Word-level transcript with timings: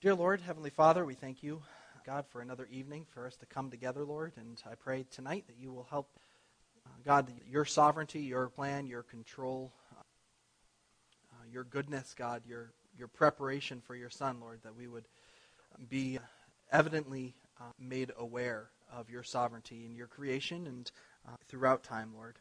Dear 0.00 0.14
Lord, 0.14 0.40
Heavenly 0.40 0.70
Father, 0.70 1.04
we 1.04 1.14
thank 1.14 1.42
you, 1.42 1.60
God, 2.06 2.24
for 2.28 2.40
another 2.40 2.68
evening 2.70 3.04
for 3.10 3.26
us 3.26 3.34
to 3.38 3.46
come 3.46 3.68
together, 3.68 4.04
Lord. 4.04 4.30
And 4.36 4.62
I 4.64 4.76
pray 4.76 5.04
tonight 5.10 5.48
that 5.48 5.56
you 5.58 5.72
will 5.72 5.88
help, 5.90 6.08
uh, 6.86 6.90
God, 7.04 7.32
your 7.50 7.64
sovereignty, 7.64 8.20
your 8.20 8.48
plan, 8.48 8.86
your 8.86 9.02
control, 9.02 9.72
uh, 9.98 11.42
your 11.50 11.64
goodness, 11.64 12.14
God, 12.16 12.42
your, 12.46 12.70
your 12.96 13.08
preparation 13.08 13.80
for 13.80 13.96
your 13.96 14.08
Son, 14.08 14.38
Lord, 14.40 14.60
that 14.62 14.76
we 14.76 14.86
would 14.86 15.08
be 15.88 16.20
evidently 16.70 17.34
uh, 17.60 17.72
made 17.76 18.12
aware 18.16 18.70
of 18.92 19.10
your 19.10 19.24
sovereignty 19.24 19.84
in 19.84 19.96
your 19.96 20.06
creation 20.06 20.68
and 20.68 20.92
uh, 21.26 21.32
throughout 21.48 21.82
time, 21.82 22.12
Lord. 22.14 22.38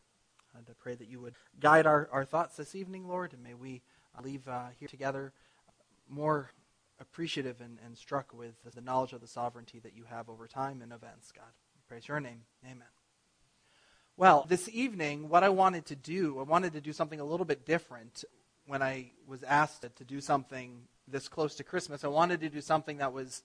And 0.56 0.64
I 0.70 0.74
pray 0.78 0.94
that 0.94 1.10
you 1.10 1.20
would 1.22 1.34
guide 1.60 1.88
our, 1.88 2.08
our 2.12 2.24
thoughts 2.24 2.56
this 2.56 2.76
evening, 2.76 3.08
Lord, 3.08 3.34
and 3.34 3.42
may 3.42 3.56
we 3.56 3.82
leave 4.24 4.48
uh, 4.48 4.68
here 4.78 4.88
together 4.88 5.34
more 6.08 6.52
appreciative 7.00 7.62
and, 7.62 7.78
and 7.86 7.98
struck 7.98 8.34
with 8.34 8.56
the 8.74 8.82
knowledge 8.82 9.14
of 9.14 9.22
the 9.22 9.28
sovereignty 9.28 9.80
that 9.80 9.96
you 9.96 10.04
have 10.10 10.30
over 10.30 10.48
time 10.48 10.82
and 10.82 10.92
events, 10.92 11.32
God. 11.32 11.46
Praise 11.88 12.08
your 12.08 12.20
name. 12.20 12.42
Amen. 12.66 12.88
Well, 14.18 14.46
this 14.50 14.68
evening, 14.74 15.30
what 15.30 15.44
I 15.44 15.50
wanted 15.50 15.86
to 15.88 15.96
do, 15.96 16.40
I 16.40 16.44
wanted 16.44 16.74
to 16.74 16.82
do 16.82 16.92
something 16.92 17.20
a 17.20 17.24
little 17.24 17.46
bit 17.46 17.66
different 17.66 18.26
when 18.66 18.82
I 18.82 19.12
was 19.28 19.44
asked 19.44 19.86
to 19.96 20.04
do 20.04 20.20
something 20.20 20.82
this 21.08 21.28
close 21.28 21.56
to 21.56 21.64
Christmas. 21.64 22.04
I 22.04 22.08
wanted 22.08 22.42
to 22.42 22.50
do 22.50 22.60
something 22.62 22.98
that 22.98 23.14
was 23.14 23.44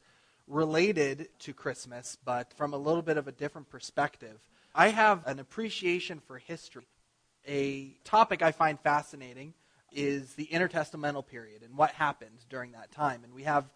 related 0.48 1.28
to 1.40 1.52
Christmas, 1.52 2.16
but 2.24 2.52
from 2.54 2.72
a 2.72 2.78
little 2.78 3.02
bit 3.02 3.16
of 3.16 3.28
a 3.28 3.32
different 3.32 3.68
perspective. 3.68 4.38
I 4.74 4.88
have 4.88 5.26
an 5.26 5.38
appreciation 5.38 6.20
for 6.26 6.38
history. 6.38 6.86
A 7.46 7.94
topic 8.04 8.42
I 8.42 8.52
find 8.52 8.80
fascinating 8.80 9.54
is 9.94 10.34
the 10.34 10.46
intertestamental 10.46 11.26
period 11.26 11.62
and 11.62 11.76
what 11.76 11.90
happened 11.92 12.44
during 12.48 12.72
that 12.72 12.90
time. 12.90 13.22
And 13.24 13.34
we 13.34 13.44
have 13.44 13.70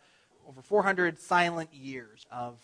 over 0.49 0.63
400 0.63 1.19
silent 1.19 1.73
years 1.73 2.27
of 2.31 2.59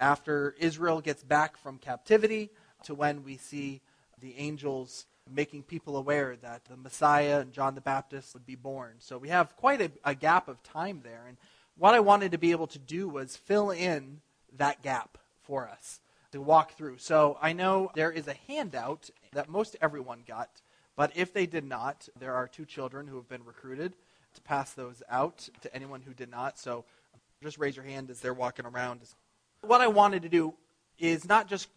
after 0.00 0.54
Israel 0.58 1.00
gets 1.00 1.22
back 1.22 1.56
from 1.56 1.78
captivity 1.78 2.50
to 2.84 2.94
when 2.94 3.22
we 3.22 3.36
see 3.36 3.80
the 4.20 4.36
angels 4.36 5.06
making 5.30 5.62
people 5.62 5.96
aware 5.96 6.36
that 6.36 6.64
the 6.64 6.76
Messiah 6.76 7.40
and 7.40 7.52
John 7.52 7.74
the 7.74 7.80
Baptist 7.80 8.34
would 8.34 8.44
be 8.44 8.56
born. 8.56 8.94
So 8.98 9.18
we 9.18 9.28
have 9.28 9.56
quite 9.56 9.80
a, 9.80 9.90
a 10.04 10.14
gap 10.14 10.48
of 10.48 10.62
time 10.62 11.00
there. 11.04 11.24
And 11.28 11.36
what 11.78 11.94
I 11.94 12.00
wanted 12.00 12.32
to 12.32 12.38
be 12.38 12.50
able 12.50 12.66
to 12.68 12.78
do 12.78 13.08
was 13.08 13.36
fill 13.36 13.70
in 13.70 14.20
that 14.56 14.82
gap 14.82 15.18
for 15.42 15.68
us 15.68 16.00
to 16.32 16.40
walk 16.40 16.76
through. 16.76 16.98
So 16.98 17.38
I 17.40 17.52
know 17.52 17.90
there 17.94 18.10
is 18.10 18.26
a 18.26 18.36
handout 18.48 19.10
that 19.32 19.48
most 19.48 19.76
everyone 19.80 20.24
got, 20.26 20.50
but 20.96 21.12
if 21.14 21.32
they 21.32 21.46
did 21.46 21.64
not, 21.64 22.08
there 22.18 22.34
are 22.34 22.46
two 22.46 22.64
children 22.64 23.06
who 23.06 23.16
have 23.16 23.28
been 23.28 23.44
recruited 23.44 23.94
to 24.34 24.42
pass 24.42 24.72
those 24.72 25.02
out 25.10 25.48
to 25.60 25.74
anyone 25.74 26.02
who 26.02 26.14
did 26.14 26.30
not. 26.30 26.58
So 26.58 26.84
just 27.42 27.58
raise 27.58 27.76
your 27.76 27.84
hand 27.84 28.10
as 28.10 28.20
they're 28.20 28.34
walking 28.34 28.66
around. 28.66 29.00
What 29.62 29.80
I 29.80 29.88
wanted 29.88 30.22
to 30.22 30.28
do 30.28 30.54
is 30.98 31.28
not 31.28 31.48
just 31.48 31.68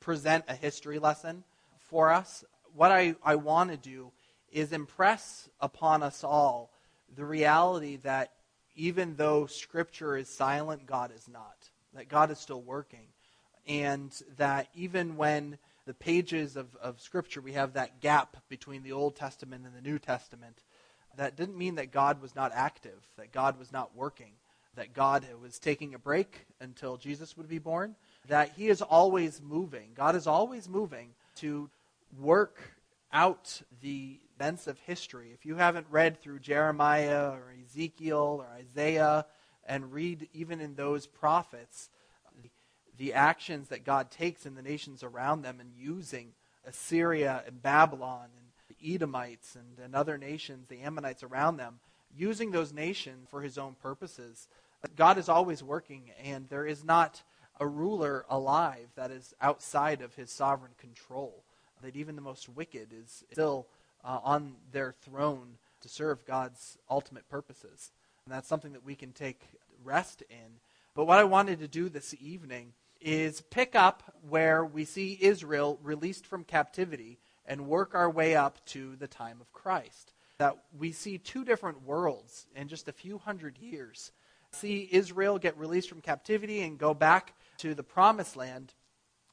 present 0.00 0.44
a 0.48 0.54
history 0.54 0.98
lesson 0.98 1.44
for 1.88 2.12
us. 2.12 2.44
What 2.74 2.92
I, 2.92 3.14
I 3.24 3.36
want 3.36 3.70
to 3.70 3.76
do 3.76 4.12
is 4.52 4.72
impress 4.72 5.48
upon 5.60 6.02
us 6.02 6.24
all 6.24 6.70
the 7.16 7.24
reality 7.24 7.96
that 7.96 8.32
even 8.76 9.16
though 9.16 9.46
Scripture 9.46 10.16
is 10.16 10.28
silent, 10.28 10.86
God 10.86 11.10
is 11.14 11.28
not. 11.28 11.70
That 11.94 12.08
God 12.08 12.30
is 12.30 12.38
still 12.38 12.62
working. 12.62 13.08
And 13.66 14.12
that 14.36 14.68
even 14.74 15.16
when 15.16 15.58
the 15.88 15.94
pages 15.94 16.54
of, 16.54 16.76
of 16.82 17.00
Scripture, 17.00 17.40
we 17.40 17.54
have 17.54 17.72
that 17.72 18.02
gap 18.02 18.36
between 18.50 18.82
the 18.82 18.92
Old 18.92 19.16
Testament 19.16 19.64
and 19.64 19.74
the 19.74 19.80
New 19.80 19.98
Testament, 19.98 20.62
that 21.16 21.34
didn't 21.34 21.56
mean 21.56 21.76
that 21.76 21.90
God 21.90 22.20
was 22.20 22.36
not 22.36 22.52
active, 22.54 23.02
that 23.16 23.32
God 23.32 23.58
was 23.58 23.72
not 23.72 23.96
working, 23.96 24.32
that 24.76 24.92
God 24.92 25.24
was 25.40 25.58
taking 25.58 25.94
a 25.94 25.98
break 25.98 26.44
until 26.60 26.98
Jesus 26.98 27.38
would 27.38 27.48
be 27.48 27.58
born, 27.58 27.96
that 28.28 28.52
He 28.54 28.68
is 28.68 28.82
always 28.82 29.40
moving. 29.40 29.92
God 29.94 30.14
is 30.14 30.26
always 30.26 30.68
moving 30.68 31.14
to 31.36 31.70
work 32.20 32.60
out 33.10 33.62
the 33.80 34.20
events 34.36 34.66
of 34.66 34.78
history. 34.80 35.30
If 35.32 35.46
you 35.46 35.54
haven't 35.54 35.86
read 35.88 36.20
through 36.20 36.40
Jeremiah 36.40 37.30
or 37.30 37.54
Ezekiel 37.64 38.44
or 38.44 38.46
Isaiah 38.58 39.24
and 39.64 39.90
read 39.90 40.28
even 40.34 40.60
in 40.60 40.74
those 40.74 41.06
prophets, 41.06 41.88
the, 42.98 43.14
actions 43.14 43.68
that 43.68 43.84
God 43.84 44.10
takes 44.10 44.46
in 44.46 44.54
the 44.54 44.62
nations 44.62 45.02
around 45.02 45.42
them 45.42 45.60
and 45.60 45.70
using 45.76 46.32
Assyria 46.66 47.42
and 47.46 47.62
Babylon 47.62 48.26
and 48.36 48.46
the 48.68 48.94
Edomites 48.94 49.56
and, 49.56 49.84
and 49.84 49.94
other 49.94 50.18
nations, 50.18 50.66
the 50.68 50.80
Ammonites 50.80 51.22
around 51.22 51.56
them, 51.56 51.80
using 52.16 52.50
those 52.50 52.72
nations 52.72 53.28
for 53.30 53.42
his 53.42 53.58
own 53.58 53.76
purposes. 53.80 54.48
God 54.96 55.18
is 55.18 55.28
always 55.28 55.62
working, 55.62 56.10
and 56.22 56.48
there 56.48 56.66
is 56.66 56.84
not 56.84 57.22
a 57.60 57.66
ruler 57.66 58.24
alive 58.28 58.88
that 58.96 59.10
is 59.10 59.34
outside 59.40 60.00
of 60.00 60.14
his 60.14 60.30
sovereign 60.30 60.72
control. 60.78 61.42
That 61.82 61.96
even 61.96 62.16
the 62.16 62.22
most 62.22 62.48
wicked 62.48 62.88
is 62.92 63.24
still 63.32 63.66
uh, 64.04 64.18
on 64.22 64.54
their 64.72 64.94
throne 65.02 65.58
to 65.80 65.88
serve 65.88 66.26
God's 66.26 66.78
ultimate 66.90 67.28
purposes. 67.28 67.92
And 68.24 68.34
that's 68.34 68.48
something 68.48 68.72
that 68.72 68.84
we 68.84 68.94
can 68.94 69.12
take 69.12 69.40
rest 69.84 70.22
in. 70.28 70.60
But 70.94 71.06
what 71.06 71.18
I 71.18 71.24
wanted 71.24 71.60
to 71.60 71.68
do 71.68 71.88
this 71.88 72.14
evening 72.20 72.72
is 73.00 73.40
pick 73.40 73.74
up 73.74 74.02
where 74.28 74.64
we 74.64 74.84
see 74.84 75.18
Israel 75.20 75.78
released 75.82 76.26
from 76.26 76.44
captivity 76.44 77.18
and 77.46 77.66
work 77.66 77.94
our 77.94 78.10
way 78.10 78.36
up 78.36 78.64
to 78.66 78.96
the 78.96 79.08
time 79.08 79.40
of 79.40 79.52
Christ. 79.52 80.12
That 80.38 80.56
we 80.78 80.92
see 80.92 81.18
two 81.18 81.44
different 81.44 81.82
worlds 81.82 82.46
in 82.54 82.68
just 82.68 82.88
a 82.88 82.92
few 82.92 83.18
hundred 83.18 83.58
years. 83.58 84.12
See 84.52 84.88
Israel 84.90 85.38
get 85.38 85.58
released 85.58 85.88
from 85.88 86.00
captivity 86.00 86.62
and 86.62 86.78
go 86.78 86.94
back 86.94 87.34
to 87.58 87.74
the 87.74 87.82
promised 87.82 88.36
land. 88.36 88.74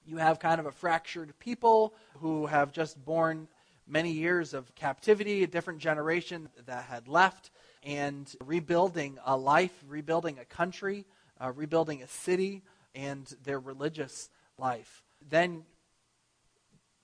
You 0.06 0.18
have 0.18 0.40
kind 0.40 0.60
of 0.60 0.66
a 0.66 0.72
fractured 0.72 1.38
people 1.40 1.94
who 2.20 2.46
have 2.48 2.72
just 2.72 3.04
borne 3.04 3.48
many 3.88 4.12
years 4.12 4.54
of 4.54 4.74
captivity, 4.76 5.44
a 5.44 5.48
different 5.48 5.80
generation 5.80 6.50
that 6.66 6.86
had 6.86 7.08
left, 7.08 7.52
and 7.84 8.34
rebuilding 8.44 9.18
a 9.26 9.38
life, 9.38 9.74
rebuilding 9.88 10.40
a 10.40 10.46
country, 10.46 11.06
uh, 11.40 11.52
rebuilding 11.56 12.02
a 12.02 12.08
city, 12.08 12.64
and 12.96 13.32
their 13.44 13.60
religious 13.60 14.30
life. 14.58 15.04
Then 15.30 15.64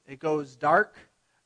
it 0.08 0.20
goes 0.20 0.56
dark, 0.56 0.96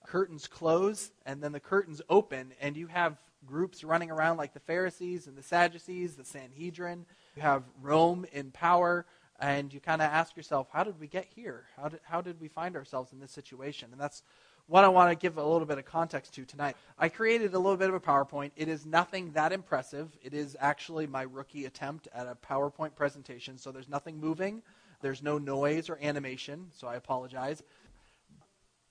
curtains 0.06 0.47
close, 0.47 1.11
and 1.25 1.41
then 1.41 1.51
the 1.51 1.59
curtains 1.59 2.01
open, 2.09 2.53
and 2.61 2.78
you 2.78 2.88
have 2.88 3.17
groups 3.45 3.84
running 3.84 4.11
around 4.11 4.38
like 4.38 4.53
the 4.53 4.59
Pharisees 4.59 5.28
and 5.28 5.38
the 5.38 5.44
Sadducees, 5.44 6.16
the 6.16 6.25
Sanhedrin. 6.25 7.05
You 7.35 7.41
have 7.41 7.63
Rome 7.81 8.25
in 8.31 8.51
power, 8.51 9.05
and 9.39 9.73
you 9.73 9.79
kind 9.79 10.01
of 10.01 10.09
ask 10.09 10.38
yourself, 10.38 10.67
how 10.72 10.84
did 10.84 11.00
we 11.00 11.07
get 11.07 11.25
here? 11.25 11.66
How 11.75 11.89
did, 11.89 12.00
how 12.03 12.22
did 12.22 12.39
we 12.39 12.47
find 12.47 12.75
ourselves 12.75 13.11
in 13.13 13.19
this 13.19 13.31
situation? 13.31 13.89
And 13.91 14.00
that's 14.00 14.23
what 14.68 14.84
I 14.84 14.88
want 14.88 15.12
to 15.12 15.16
give 15.16 15.38
a 15.38 15.44
little 15.44 15.68
bit 15.68 15.78
of 15.78 15.86
context 15.86 16.34
to 16.36 16.46
tonight. 16.46 16.76
I 16.98 17.09
created 17.09 17.53
a 17.53 17.59
little 17.59 17.78
bit 17.78 17.90
of 17.90 17.96
a 17.96 18.00
PowerPoint. 18.00 18.52
It 18.56 18.68
is 18.68 18.86
nothing 18.86 19.31
that 19.34 19.52
impressive. 19.52 20.09
It 20.24 20.34
is 20.34 20.58
actually 20.59 21.06
my 21.06 21.24
rookie 21.24 21.66
attempt 21.66 22.08
at 22.14 22.28
a 22.28 22.36
PowerPoint 22.36 22.96
presentation, 22.96 23.58
so 23.58 23.72
there's 23.72 23.90
nothing 23.90 24.20
moving. 24.20 24.64
There's 25.02 25.22
no 25.22 25.38
noise 25.38 25.90
or 25.90 26.00
animation, 26.02 26.68
so 26.72 26.88
I 26.88 26.96
apologize. 26.96 27.62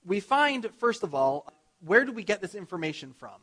We 0.05 0.21
find, 0.21 0.69
first 0.79 1.03
of 1.03 1.15
all, 1.15 1.53
where 1.85 2.05
do 2.05 2.12
we 2.12 2.23
get 2.23 2.41
this 2.41 2.55
information 2.55 3.12
from? 3.12 3.41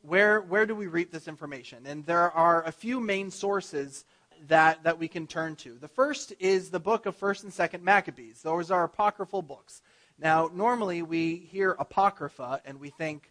Where, 0.00 0.40
where 0.40 0.66
do 0.66 0.74
we 0.74 0.86
reap 0.86 1.12
this 1.12 1.28
information? 1.28 1.84
And 1.84 2.06
there 2.06 2.30
are 2.30 2.64
a 2.64 2.72
few 2.72 3.00
main 3.00 3.30
sources 3.30 4.04
that, 4.48 4.82
that 4.84 4.98
we 4.98 5.08
can 5.08 5.26
turn 5.26 5.56
to. 5.56 5.76
The 5.78 5.88
first 5.88 6.32
is 6.38 6.70
the 6.70 6.80
book 6.80 7.06
of 7.06 7.18
1st 7.18 7.44
and 7.44 7.52
2nd 7.52 7.82
Maccabees. 7.82 8.42
Those 8.42 8.70
are 8.70 8.84
apocryphal 8.84 9.42
books. 9.42 9.82
Now, 10.18 10.50
normally 10.52 11.02
we 11.02 11.36
hear 11.36 11.72
Apocrypha 11.78 12.62
and 12.64 12.80
we 12.80 12.90
think, 12.90 13.30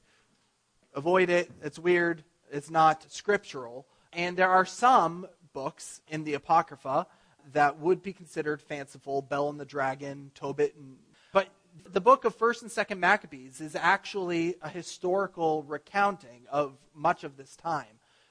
avoid 0.94 1.29
it, 1.29 1.51
it's 1.63 1.79
weird, 1.79 2.23
it's 2.51 2.69
not 2.69 3.06
scriptural. 3.12 3.88
And 4.13 4.38
there 4.38 4.50
are 4.50 4.66
some 4.66 5.28
books 5.53 6.02
in 6.08 6.23
the 6.23 6.35
Apocrypha 6.35 7.08
that 7.53 7.79
would 7.79 8.03
be 8.03 8.14
considered 8.14 8.61
fanciful, 8.61 9.22
Bel 9.22 9.49
and 9.49 9.59
the 9.59 9.66
Dragon, 9.66 10.32
Tobit, 10.35 10.76
and, 10.76 10.97
but 11.32 11.49
the 11.91 12.02
book 12.02 12.26
of 12.26 12.37
1st 12.37 12.61
and 12.64 12.72
2nd 12.72 12.99
Maccabees 12.99 13.61
is 13.61 13.76
actually 13.76 14.55
a 14.61 14.70
historical 14.70 15.64
recounting 15.64 16.41
of 16.52 16.73
much 16.93 17.23
of 17.23 17.38
this 17.38 17.55
time. 17.55 17.85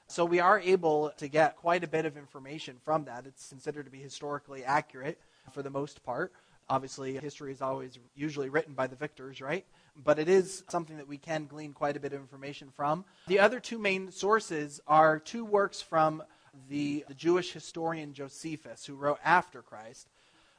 So 0.07 0.23
we 0.23 0.39
are 0.39 0.59
able 0.59 1.11
to 1.17 1.27
get 1.27 1.55
quite 1.55 1.83
a 1.83 1.87
bit 1.87 2.05
of 2.05 2.15
information 2.15 2.77
from 2.83 3.05
that. 3.05 3.25
It's 3.25 3.49
considered 3.49 3.85
to 3.85 3.91
be 3.91 3.99
historically 3.99 4.63
accurate 4.63 5.19
for 5.51 5.63
the 5.63 5.69
most 5.69 6.03
part. 6.03 6.31
Obviously, 6.67 7.15
history 7.17 7.51
is 7.51 7.61
always 7.61 7.99
usually 8.15 8.49
written 8.49 8.73
by 8.73 8.87
the 8.87 8.95
victors, 8.95 9.39
right? 9.39 9.65
But 10.03 10.17
it 10.17 10.27
is 10.27 10.63
something 10.67 10.97
that 10.97 11.07
we 11.07 11.17
can 11.17 11.45
glean 11.45 11.73
quite 11.73 11.95
a 11.95 11.99
bit 11.99 12.13
of 12.13 12.19
information 12.19 12.69
from. 12.75 13.05
The 13.27 13.39
other 13.39 13.59
two 13.59 13.77
main 13.77 14.11
sources 14.11 14.81
are 14.87 15.19
two 15.19 15.45
works 15.45 15.81
from 15.81 16.23
the, 16.69 17.05
the 17.07 17.13
Jewish 17.13 17.51
historian 17.51 18.13
Josephus, 18.13 18.85
who 18.85 18.95
wrote 18.95 19.19
after 19.23 19.61
Christ. 19.61 20.07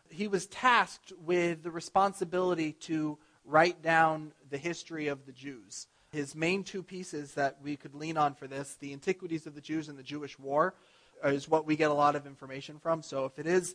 He 0.08 0.28
was 0.28 0.46
tasked 0.46 1.12
with 1.24 1.64
the 1.64 1.70
responsibility 1.70 2.72
to 2.72 3.18
write 3.44 3.82
down 3.82 4.32
the 4.50 4.58
history 4.58 5.08
of 5.08 5.26
the 5.26 5.32
Jews. 5.32 5.88
His 6.12 6.34
main 6.34 6.62
two 6.62 6.82
pieces 6.82 7.34
that 7.34 7.58
we 7.62 7.76
could 7.76 7.94
lean 7.94 8.16
on 8.16 8.34
for 8.34 8.46
this 8.46 8.76
the 8.80 8.92
Antiquities 8.92 9.46
of 9.46 9.54
the 9.54 9.60
Jews 9.60 9.88
and 9.88 9.98
the 9.98 10.02
Jewish 10.02 10.38
War 10.38 10.74
is 11.24 11.48
what 11.48 11.66
we 11.66 11.76
get 11.76 11.90
a 11.90 11.94
lot 11.94 12.14
of 12.14 12.26
information 12.26 12.78
from. 12.78 13.02
So 13.02 13.24
if 13.24 13.38
it 13.38 13.46
is 13.46 13.74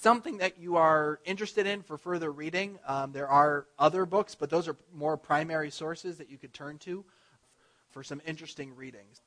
something 0.00 0.38
that 0.38 0.58
you 0.58 0.76
are 0.76 1.18
interested 1.24 1.66
in 1.66 1.82
for 1.82 1.98
further 1.98 2.30
reading, 2.30 2.78
um, 2.86 3.10
there 3.12 3.28
are 3.28 3.66
other 3.78 4.06
books, 4.06 4.34
but 4.34 4.48
those 4.48 4.68
are 4.68 4.76
more 4.94 5.16
primary 5.16 5.70
sources 5.70 6.18
that 6.18 6.30
you 6.30 6.38
could 6.38 6.54
turn 6.54 6.78
to 6.78 7.04
for 7.90 8.04
some 8.04 8.22
interesting 8.24 8.74
readings. 8.76 9.20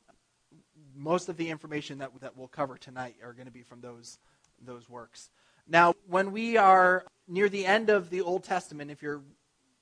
Most 0.96 1.28
of 1.28 1.36
the 1.36 1.50
information 1.50 1.98
that, 1.98 2.12
that 2.22 2.38
we'll 2.38 2.48
cover 2.48 2.78
tonight 2.78 3.16
are 3.24 3.34
going 3.34 3.48
to 3.48 3.52
be 3.52 3.64
from 3.64 3.82
those, 3.82 4.18
those 4.66 4.90
works. 4.90 5.30
Now, 5.68 5.94
when 6.08 6.32
we 6.32 6.56
are 6.58 7.06
near 7.28 7.50
the 7.50 7.66
end 7.66 7.90
of 7.90 8.10
the 8.10 8.22
Old 8.22 8.44
Testament, 8.44 8.92
if 8.92 9.02
you're 9.02 9.22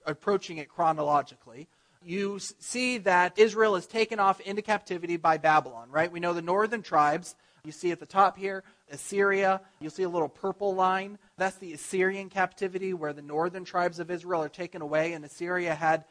approaching 0.05 0.57
it 0.57 0.69
chronologically, 0.69 1.67
you 2.03 2.39
see 2.39 2.97
that 2.99 3.37
Israel 3.37 3.75
is 3.75 3.85
taken 3.85 4.19
off 4.19 4.39
into 4.41 4.61
captivity 4.61 5.17
by 5.17 5.37
Babylon, 5.37 5.89
right? 5.91 6.11
We 6.11 6.19
know 6.19 6.33
the 6.33 6.41
northern 6.41 6.81
tribes. 6.81 7.35
You 7.63 7.71
see 7.71 7.91
at 7.91 7.99
the 7.99 8.05
top 8.05 8.37
here, 8.37 8.63
Assyria. 8.91 9.61
You'll 9.79 9.91
see 9.91 10.03
a 10.03 10.09
little 10.09 10.29
purple 10.29 10.75
line. 10.75 11.17
That's 11.37 11.57
the 11.57 11.73
Assyrian 11.73 12.29
captivity 12.29 12.93
where 12.93 13.13
the 13.13 13.21
northern 13.21 13.65
tribes 13.65 13.99
of 13.99 14.09
Israel 14.09 14.43
are 14.43 14.49
taken 14.49 14.81
away. 14.81 15.13
And 15.13 15.23
Assyria 15.25 15.75
had 15.75 16.05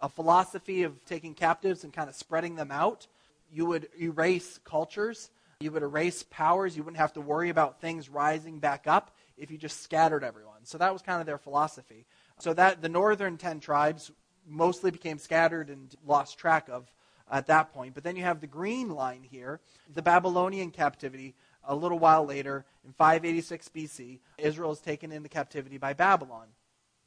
a 0.00 0.08
philosophy 0.08 0.82
of 0.82 1.04
taking 1.04 1.34
captives 1.34 1.84
and 1.84 1.92
kind 1.92 2.08
of 2.08 2.14
spreading 2.14 2.56
them 2.56 2.70
out. 2.70 3.06
You 3.52 3.66
would 3.66 3.88
erase 4.00 4.58
cultures, 4.64 5.30
you 5.60 5.72
would 5.72 5.82
erase 5.82 6.24
powers. 6.24 6.76
You 6.76 6.82
wouldn't 6.82 7.00
have 7.00 7.14
to 7.14 7.20
worry 7.20 7.48
about 7.48 7.80
things 7.80 8.08
rising 8.08 8.58
back 8.58 8.86
up 8.86 9.16
if 9.36 9.50
you 9.50 9.58
just 9.58 9.82
scattered 9.82 10.22
everyone. 10.22 10.64
So 10.64 10.78
that 10.78 10.92
was 10.92 11.02
kind 11.02 11.20
of 11.20 11.26
their 11.26 11.38
philosophy. 11.38 12.06
So 12.38 12.52
that 12.54 12.82
the 12.82 12.88
northern 12.88 13.36
10 13.36 13.60
tribes 13.60 14.10
mostly 14.46 14.90
became 14.90 15.18
scattered 15.18 15.70
and 15.70 15.94
lost 16.06 16.38
track 16.38 16.68
of 16.68 16.92
at 17.30 17.46
that 17.46 17.72
point. 17.72 17.94
But 17.94 18.04
then 18.04 18.16
you 18.16 18.22
have 18.22 18.40
the 18.40 18.46
green 18.46 18.90
line 18.90 19.22
here, 19.22 19.60
the 19.92 20.02
Babylonian 20.02 20.70
captivity. 20.70 21.34
A 21.66 21.74
little 21.74 21.98
while 21.98 22.26
later, 22.26 22.66
in 22.84 22.92
586 22.92 23.70
BC, 23.74 24.20
Israel 24.36 24.72
is 24.72 24.80
taken 24.80 25.12
into 25.12 25.30
captivity 25.30 25.78
by 25.78 25.94
Babylon. 25.94 26.48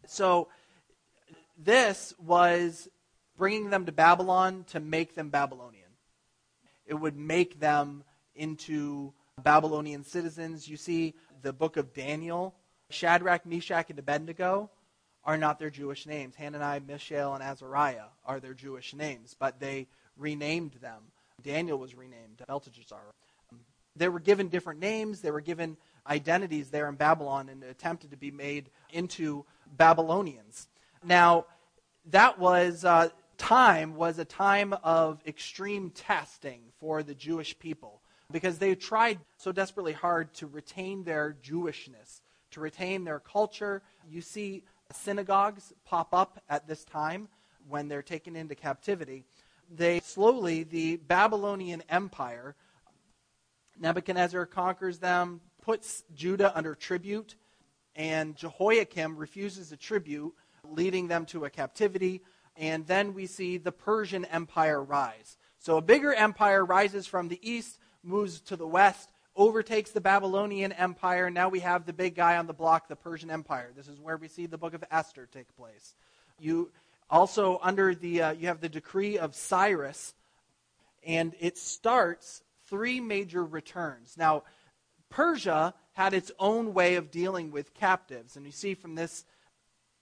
So 0.07 0.47
this 1.57 2.13
was 2.17 2.89
bringing 3.37 3.69
them 3.69 3.85
to 3.85 3.91
Babylon 3.91 4.65
to 4.69 4.79
make 4.79 5.13
them 5.13 5.29
Babylonian. 5.29 5.83
It 6.87 6.95
would 6.95 7.15
make 7.15 7.59
them 7.59 8.03
into 8.35 9.13
Babylonian 9.43 10.03
citizens. 10.03 10.67
You 10.67 10.77
see 10.77 11.13
the 11.41 11.53
book 11.53 11.77
of 11.77 11.93
Daniel, 11.93 12.55
Shadrach, 12.89 13.45
Meshach, 13.45 13.89
and 13.89 13.99
Abednego 13.99 14.71
are 15.23 15.37
not 15.37 15.59
their 15.59 15.69
Jewish 15.69 16.05
names. 16.05 16.35
Hananiah, 16.35 16.79
Mishael, 16.79 17.33
and 17.33 17.43
Azariah 17.43 18.07
are 18.25 18.39
their 18.39 18.53
Jewish 18.53 18.93
names, 18.93 19.35
but 19.37 19.59
they 19.59 19.87
renamed 20.17 20.73
them. 20.81 21.01
Daniel 21.43 21.77
was 21.77 21.95
renamed 21.95 22.43
Belteshazzar. 22.47 23.13
They 23.95 24.09
were 24.09 24.19
given 24.19 24.49
different 24.49 24.79
names. 24.79 25.21
They 25.21 25.31
were 25.31 25.41
given 25.41 25.77
identities 26.07 26.69
there 26.69 26.87
in 26.87 26.95
Babylon 26.95 27.49
and 27.49 27.63
attempted 27.63 28.11
to 28.11 28.17
be 28.17 28.31
made 28.31 28.69
into 28.91 29.45
Babylonians. 29.75 30.67
Now, 31.03 31.45
that 32.11 32.39
was 32.39 32.85
uh, 32.85 33.09
time 33.37 33.95
was 33.95 34.19
a 34.19 34.25
time 34.25 34.73
of 34.83 35.21
extreme 35.25 35.89
testing 35.91 36.61
for 36.79 37.03
the 37.03 37.15
Jewish 37.15 37.57
people 37.59 38.01
because 38.31 38.57
they 38.57 38.75
tried 38.75 39.19
so 39.37 39.51
desperately 39.51 39.93
hard 39.93 40.33
to 40.35 40.47
retain 40.47 41.03
their 41.03 41.35
Jewishness, 41.43 42.21
to 42.51 42.59
retain 42.59 43.03
their 43.03 43.19
culture. 43.19 43.81
You 44.09 44.21
see 44.21 44.63
synagogues 44.91 45.73
pop 45.85 46.13
up 46.13 46.41
at 46.49 46.67
this 46.67 46.83
time 46.83 47.27
when 47.67 47.87
they're 47.87 48.01
taken 48.01 48.35
into 48.35 48.55
captivity. 48.55 49.25
They 49.69 49.99
slowly, 49.99 50.63
the 50.63 50.97
Babylonian 50.97 51.83
Empire, 51.89 52.55
Nebuchadnezzar 53.79 54.45
conquers 54.45 54.99
them, 54.99 55.41
puts 55.61 56.03
Judah 56.15 56.55
under 56.55 56.73
tribute, 56.73 57.35
and 57.95 58.35
Jehoiakim 58.35 59.17
refuses 59.17 59.69
the 59.69 59.77
tribute, 59.77 60.33
leading 60.63 61.07
them 61.07 61.25
to 61.27 61.45
a 61.45 61.49
captivity. 61.49 62.21
And 62.55 62.87
then 62.87 63.13
we 63.13 63.25
see 63.27 63.57
the 63.57 63.71
Persian 63.71 64.25
Empire 64.25 64.81
rise. 64.81 65.37
So 65.59 65.77
a 65.77 65.81
bigger 65.81 66.13
empire 66.13 66.63
rises 66.63 67.05
from 67.05 67.27
the 67.27 67.39
east, 67.47 67.79
moves 68.03 68.39
to 68.41 68.55
the 68.55 68.67
west, 68.67 69.11
overtakes 69.35 69.91
the 69.91 70.01
Babylonian 70.01 70.71
Empire. 70.71 71.29
Now 71.29 71.49
we 71.49 71.59
have 71.59 71.85
the 71.85 71.93
big 71.93 72.15
guy 72.15 72.37
on 72.37 72.47
the 72.47 72.53
block, 72.53 72.87
the 72.87 72.95
Persian 72.95 73.29
Empire. 73.29 73.71
This 73.75 73.87
is 73.87 73.99
where 73.99 74.17
we 74.17 74.27
see 74.27 74.45
the 74.45 74.57
book 74.57 74.73
of 74.73 74.83
Esther 74.89 75.27
take 75.31 75.55
place. 75.55 75.93
You 76.39 76.71
also 77.09 77.59
under 77.61 77.95
the 77.95 78.21
uh, 78.21 78.31
you 78.31 78.47
have 78.47 78.61
the 78.61 78.69
decree 78.69 79.17
of 79.17 79.35
Cyrus, 79.35 80.13
and 81.05 81.35
it 81.39 81.57
starts 81.57 82.41
three 82.69 82.99
major 82.99 83.43
returns. 83.43 84.15
Now, 84.17 84.43
Persia 85.09 85.73
had 85.93 86.13
its 86.13 86.31
own 86.37 86.73
way 86.73 86.95
of 86.95 87.11
dealing 87.11 87.51
with 87.51 87.73
captives, 87.73 88.35
and 88.35 88.45
you 88.45 88.51
see 88.51 88.73
from 88.73 88.95
this 88.95 89.25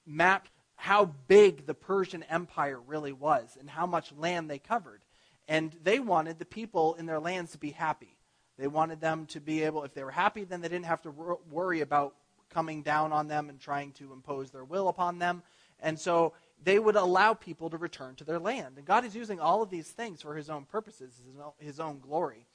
map 0.05 0.47
how 0.75 1.05
big 1.27 1.65
the 1.65 1.73
Persian 1.73 2.23
Empire 2.23 2.79
really 2.79 3.13
was 3.13 3.57
and 3.59 3.69
how 3.69 3.85
much 3.85 4.11
land 4.13 4.49
they 4.49 4.59
covered. 4.59 5.01
And 5.47 5.75
they 5.83 5.99
wanted 5.99 6.37
the 6.39 6.45
people 6.45 6.95
in 6.95 7.05
their 7.05 7.19
lands 7.19 7.51
to 7.51 7.57
be 7.57 7.71
happy. 7.71 8.17
They 8.57 8.67
wanted 8.67 8.99
them 8.99 9.25
to 9.27 9.39
be 9.39 9.63
able, 9.63 9.83
if 9.83 9.93
they 9.93 10.03
were 10.03 10.11
happy, 10.11 10.43
then 10.43 10.61
they 10.61 10.67
didn't 10.67 10.85
have 10.85 11.01
to 11.03 11.11
wor- 11.11 11.39
worry 11.49 11.81
about 11.81 12.15
coming 12.49 12.83
down 12.83 13.11
on 13.11 13.27
them 13.27 13.49
and 13.49 13.59
trying 13.59 13.91
to 13.93 14.13
impose 14.13 14.51
their 14.51 14.63
will 14.63 14.87
upon 14.87 15.19
them. 15.19 15.43
And 15.79 15.99
so 15.99 16.33
they 16.63 16.79
would 16.79 16.95
allow 16.95 17.33
people 17.33 17.69
to 17.69 17.77
return 17.77 18.15
to 18.15 18.23
their 18.23 18.39
land. 18.39 18.77
And 18.77 18.85
God 18.85 19.05
is 19.05 19.15
using 19.15 19.39
all 19.39 19.61
of 19.61 19.69
these 19.69 19.89
things 19.89 20.21
for 20.21 20.35
his 20.35 20.49
own 20.49 20.65
purposes, 20.65 21.21
his 21.59 21.79
own 21.79 21.99
glory. 21.99 22.45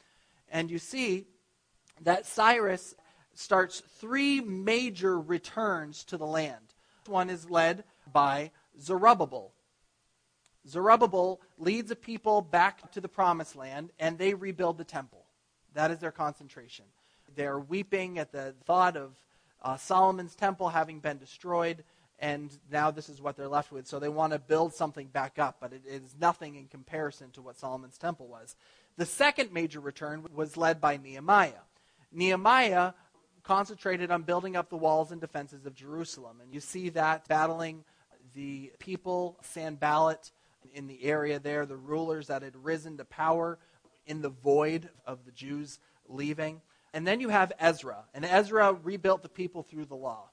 And 0.50 0.70
you 0.70 0.78
see 0.78 1.26
that 2.02 2.26
Cyrus 2.26 2.94
starts 3.34 3.80
three 3.98 4.40
major 4.40 5.18
returns 5.18 6.04
to 6.04 6.16
the 6.16 6.26
land. 6.26 6.74
One 7.06 7.30
is 7.30 7.48
led 7.48 7.84
by 8.12 8.50
Zerubbabel. 8.80 9.52
Zerubbabel 10.68 11.40
leads 11.58 11.90
a 11.90 11.96
people 11.96 12.42
back 12.42 12.92
to 12.92 13.00
the 13.00 13.08
promised 13.08 13.56
land, 13.56 13.90
and 13.98 14.18
they 14.18 14.34
rebuild 14.34 14.78
the 14.78 14.84
temple. 14.84 15.24
That 15.74 15.90
is 15.90 15.98
their 15.98 16.10
concentration. 16.10 16.84
They're 17.34 17.58
weeping 17.58 18.18
at 18.18 18.32
the 18.32 18.54
thought 18.66 18.96
of 18.96 19.14
uh, 19.62 19.76
Solomon's 19.76 20.34
temple 20.34 20.68
having 20.68 21.00
been 21.00 21.18
destroyed, 21.18 21.84
and 22.20 22.56
now 22.70 22.90
this 22.90 23.08
is 23.08 23.20
what 23.20 23.36
they're 23.36 23.48
left 23.48 23.72
with. 23.72 23.86
So 23.86 23.98
they 23.98 24.08
want 24.08 24.32
to 24.32 24.38
build 24.38 24.74
something 24.74 25.08
back 25.08 25.38
up, 25.38 25.56
but 25.60 25.72
it 25.72 25.82
is 25.86 26.14
nothing 26.20 26.54
in 26.54 26.66
comparison 26.66 27.30
to 27.32 27.42
what 27.42 27.58
Solomon's 27.58 27.98
temple 27.98 28.28
was. 28.28 28.54
The 28.96 29.06
second 29.06 29.52
major 29.52 29.80
return 29.80 30.26
was 30.34 30.56
led 30.56 30.80
by 30.80 30.98
Nehemiah. 30.98 31.64
Nehemiah 32.12 32.92
concentrated 33.42 34.10
on 34.10 34.22
building 34.22 34.54
up 34.54 34.68
the 34.68 34.76
walls 34.76 35.12
and 35.12 35.20
defenses 35.20 35.64
of 35.64 35.74
Jerusalem, 35.74 36.40
and 36.42 36.52
you 36.52 36.60
see 36.60 36.90
that 36.90 37.26
battling 37.26 37.84
the 38.34 38.70
people, 38.78 39.38
Sanballat, 39.42 40.30
in 40.74 40.86
the 40.86 41.02
area 41.04 41.38
there, 41.38 41.64
the 41.66 41.76
rulers 41.76 42.26
that 42.26 42.42
had 42.42 42.54
risen 42.54 42.98
to 42.98 43.04
power 43.04 43.58
in 44.06 44.20
the 44.20 44.28
void 44.28 44.88
of 45.06 45.24
the 45.24 45.32
Jews 45.32 45.78
leaving. 46.08 46.60
And 46.92 47.06
then 47.06 47.20
you 47.20 47.28
have 47.28 47.52
Ezra, 47.58 48.04
and 48.12 48.24
Ezra 48.24 48.72
rebuilt 48.72 49.22
the 49.22 49.28
people 49.28 49.62
through 49.62 49.86
the 49.86 49.96
law. 49.96 50.29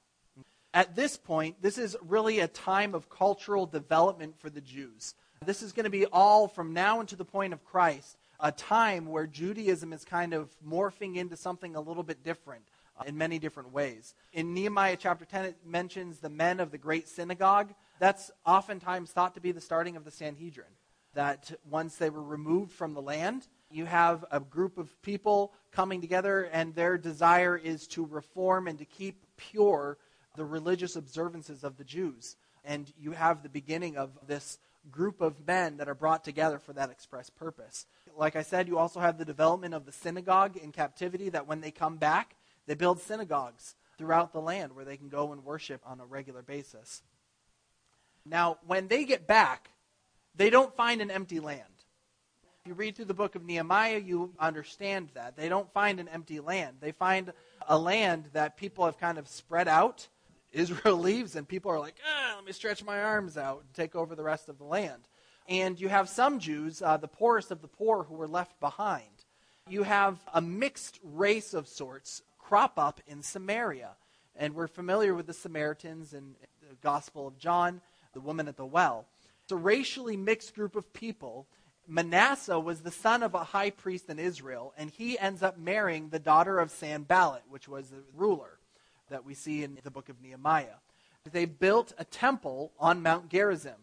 At 0.78 0.96
this 0.96 1.18
point, 1.18 1.60
this 1.60 1.80
is 1.80 1.98
really 2.04 2.40
a 2.40 2.48
time 2.48 2.94
of 2.94 3.10
cultural 3.10 3.66
development 3.66 4.40
for 4.40 4.52
the 4.52 4.62
Jews. 4.62 5.16
This 5.44 5.64
is 5.64 5.72
going 5.72 5.86
to 5.86 5.90
be 5.90 6.06
all 6.06 6.48
from 6.48 6.72
now 6.72 7.00
until 7.00 7.18
the 7.18 7.26
point 7.26 7.52
of 7.52 7.66
Christ, 7.66 8.20
a 8.40 8.52
time 8.52 9.08
where 9.08 9.26
Judaism 9.26 9.92
is 9.92 10.06
kind 10.06 10.36
of 10.36 10.56
morphing 10.64 11.16
into 11.16 11.36
something 11.36 11.76
a 11.76 11.82
little 11.82 12.04
bit 12.04 12.24
different 12.24 12.62
uh, 12.96 13.06
in 13.08 13.18
many 13.18 13.40
different 13.40 13.74
ways. 13.74 14.14
In 14.34 14.54
Nehemiah 14.54 14.98
chapter 15.00 15.26
10, 15.26 15.46
it 15.46 15.56
mentions 15.66 16.20
the 16.20 16.30
men 16.30 16.60
of 16.60 16.70
the 16.70 16.78
great 16.78 17.08
synagogue. 17.08 17.74
That's 17.98 18.30
oftentimes 18.46 19.10
thought 19.10 19.34
to 19.34 19.42
be 19.42 19.52
the 19.52 19.60
starting 19.60 19.96
of 19.96 20.06
the 20.06 20.12
Sanhedrin. 20.12 20.68
That 21.16 21.54
once 21.68 21.96
they 21.96 22.12
were 22.12 22.22
removed 22.22 22.72
from 22.72 22.94
the 22.94 23.02
land, 23.02 23.48
you 23.72 23.86
have 23.86 24.26
a 24.30 24.40
group 24.40 24.78
of 24.78 25.02
people 25.02 25.54
coming 25.72 26.02
together, 26.02 26.44
and 26.54 26.76
their 26.76 27.00
desire 27.00 27.58
is 27.58 27.88
to 27.88 28.06
reform 28.06 28.68
and 28.68 28.78
to 28.78 28.86
keep 28.86 29.26
pure 29.38 29.98
the 30.38 30.46
religious 30.46 30.96
observances 30.96 31.66
of 31.66 31.76
the 31.76 31.84
Jews. 31.84 32.38
And 32.64 32.92
you 32.98 33.12
have 33.12 33.44
the 33.44 33.50
beginning 33.50 33.98
of 33.98 34.12
this 34.26 34.60
group 34.90 35.20
of 35.20 35.46
men 35.46 35.78
that 35.78 35.90
are 35.90 35.96
brought 35.96 36.24
together 36.24 36.60
for 36.60 36.72
that 36.74 36.90
express 36.90 37.30
purpose. 37.30 37.86
Like 38.16 38.38
I 38.38 38.44
said, 38.44 38.70
you 38.70 38.78
also 38.78 39.02
have 39.02 39.18
the 39.18 39.26
development 39.26 39.74
of 39.74 39.86
the 39.86 39.92
synagogue 39.92 40.56
in 40.56 40.72
captivity, 40.72 41.30
that 41.30 41.48
when 41.48 41.60
they 41.60 41.72
come 41.72 41.98
back, 41.98 42.36
they 42.66 42.76
build 42.76 43.02
synagogues 43.02 43.76
throughout 43.98 44.32
the 44.32 44.40
land 44.40 44.76
where 44.76 44.86
they 44.86 44.98
can 44.98 45.10
go 45.10 45.34
and 45.34 45.44
worship 45.44 45.82
on 45.86 46.00
a 46.00 46.06
regular 46.06 46.42
basis. 46.42 47.04
Now, 48.26 48.58
when 48.66 48.88
they 48.88 49.06
get 49.06 49.28
back, 49.28 49.70
they 50.36 50.50
don't 50.50 50.76
find 50.76 51.02
an 51.02 51.12
empty 51.12 51.40
land. 51.40 51.64
If 52.62 52.68
you 52.68 52.74
read 52.74 52.96
through 52.96 53.06
the 53.06 53.14
book 53.14 53.36
of 53.36 53.46
Nehemiah, 53.46 54.00
you 54.00 54.34
understand 54.40 55.10
that. 55.14 55.36
They 55.38 55.50
don't 55.50 55.72
find 55.74 56.00
an 56.00 56.08
empty 56.10 56.40
land. 56.40 56.78
They 56.80 56.92
find 56.92 57.34
a 57.68 57.78
land 57.78 58.26
that 58.34 58.58
people 58.58 58.86
have 58.86 58.98
kind 58.98 59.18
of 59.18 59.28
spread 59.28 59.68
out. 59.68 60.08
Israel 60.58 60.98
leaves, 61.10 61.36
and 61.36 61.48
people 61.48 61.72
are 61.72 61.80
like, 61.80 61.96
ah, 62.06 62.34
let 62.36 62.46
me 62.46 62.52
stretch 62.52 62.84
my 62.84 63.02
arms 63.02 63.38
out 63.38 63.62
and 63.62 63.74
take 63.74 63.96
over 63.96 64.16
the 64.16 64.24
rest 64.24 64.50
of 64.50 64.58
the 64.58 64.64
land. 64.64 65.08
And 65.48 65.80
you 65.80 65.88
have 65.88 66.10
some 66.10 66.40
Jews, 66.40 66.82
uh, 66.82 66.98
the 66.98 67.08
poorest 67.08 67.52
of 67.52 67.62
the 67.62 67.68
poor, 67.68 68.04
who 68.04 68.16
were 68.16 68.28
left 68.28 68.60
behind. 68.60 69.26
you 69.70 69.84
have 69.84 70.18
a 70.34 70.42
mixed 70.42 71.00
race 71.04 71.54
of 71.54 71.68
sorts 71.68 72.22
crop 72.38 72.80
up 72.80 73.02
in 73.06 73.22
Samaria. 73.22 73.92
And 74.36 74.56
we're 74.56 74.68
familiar 74.68 75.14
with 75.14 75.28
the 75.28 75.34
Samaritans 75.34 76.14
in 76.14 76.36
the 76.62 76.76
Gospel 76.82 77.28
of 77.28 77.38
John, 77.38 77.82
the 78.14 78.22
woman 78.22 78.48
at 78.48 78.56
the 78.56 78.66
well. 78.66 79.06
It's 79.44 79.52
a 79.52 79.58
racially 79.58 80.16
mixed 80.16 80.56
group 80.56 80.76
of 80.76 80.94
people. 80.94 81.48
Manasseh 81.88 82.60
was 82.60 82.82
the 82.82 82.92
son 82.92 83.24
of 83.24 83.34
a 83.34 83.44
high 83.44 83.72
priest 83.72 84.10
in 84.10 84.20
Israel, 84.20 84.74
and 84.78 84.90
he 84.90 85.18
ends 85.20 85.44
up 85.44 85.58
marrying 85.58 86.10
the 86.10 86.20
daughter 86.20 86.60
of 86.60 86.72
Sanballat, 86.72 87.44
which 87.50 87.68
was 87.68 87.90
the 87.90 88.04
ruler 88.14 88.57
that 89.10 89.26
we 89.26 89.34
see 89.34 89.64
in 89.64 89.78
the 89.84 89.92
book 89.92 90.10
of 90.10 90.22
Nehemiah. 90.22 90.78
They 91.32 91.46
built 91.46 91.94
a 91.98 92.06
temple 92.06 92.72
on 92.80 93.04
Mount 93.04 93.30
Gerizim. 93.30 93.76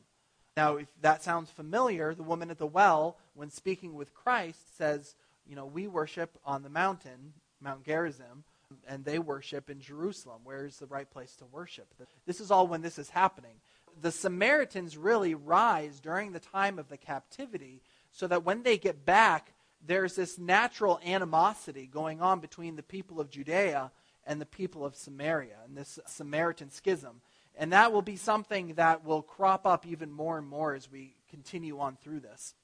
Now, 0.57 0.77
if 0.77 0.89
that 1.01 1.23
sounds 1.23 1.51
familiar, 1.51 2.15
the 2.15 2.23
woman 2.23 2.51
at 2.51 2.59
the 2.59 2.67
well, 2.67 3.19
when 3.35 3.51
speaking 3.51 3.95
with 3.95 4.15
Christ, 4.15 4.77
says, 4.77 5.15
You 5.47 5.57
know, 5.57 5.67
we 5.67 5.87
worship 5.87 6.39
on 6.45 6.63
the 6.63 6.69
mountain, 6.69 7.35
Mount 7.61 7.85
Gerizim, 7.85 8.45
and 8.89 9.05
they 9.05 9.19
worship 9.19 9.69
in 9.69 9.81
Jerusalem. 9.81 10.41
Where 10.45 10.65
is 10.65 10.79
the 10.79 10.87
right 10.87 11.11
place 11.11 11.35
to 11.37 11.45
worship? 11.47 11.87
This 12.27 12.41
is 12.41 12.51
all 12.51 12.67
when 12.67 12.83
this 12.83 12.99
is 12.99 13.11
happening. 13.11 13.57
The 14.01 14.13
Samaritans 14.13 14.97
really 14.97 15.35
rise 15.35 16.01
during 16.01 16.33
the 16.33 16.41
time 16.41 16.79
of 16.79 16.89
the 16.89 16.97
captivity 16.97 17.83
so 18.11 18.27
that 18.27 18.45
when 18.45 18.63
they 18.63 18.79
get 18.79 19.05
back, 19.05 19.53
there's 19.87 20.17
this 20.17 20.39
natural 20.39 21.01
animosity 21.05 21.87
going 21.87 22.23
on 22.23 22.41
between 22.41 22.77
the 22.77 22.83
people 22.83 23.21
of 23.21 23.31
Judea 23.31 23.91
and 24.27 24.41
the 24.41 24.47
people 24.47 24.85
of 24.85 24.97
Samaria, 24.97 25.57
and 25.67 25.77
this 25.77 25.99
Samaritan 26.07 26.71
schism. 26.71 27.21
And 27.57 27.73
that 27.73 27.93
will 27.93 28.03
be 28.03 28.17
something 28.17 28.75
that 28.75 29.05
will 29.05 29.23
crop 29.23 29.67
up 29.67 29.87
even 29.87 30.11
more 30.11 30.39
and 30.39 30.47
more 30.47 30.75
as 30.75 30.91
we 30.91 31.15
continue 31.31 31.79
on 31.79 31.97
through 31.97 32.21
this. 32.21 32.55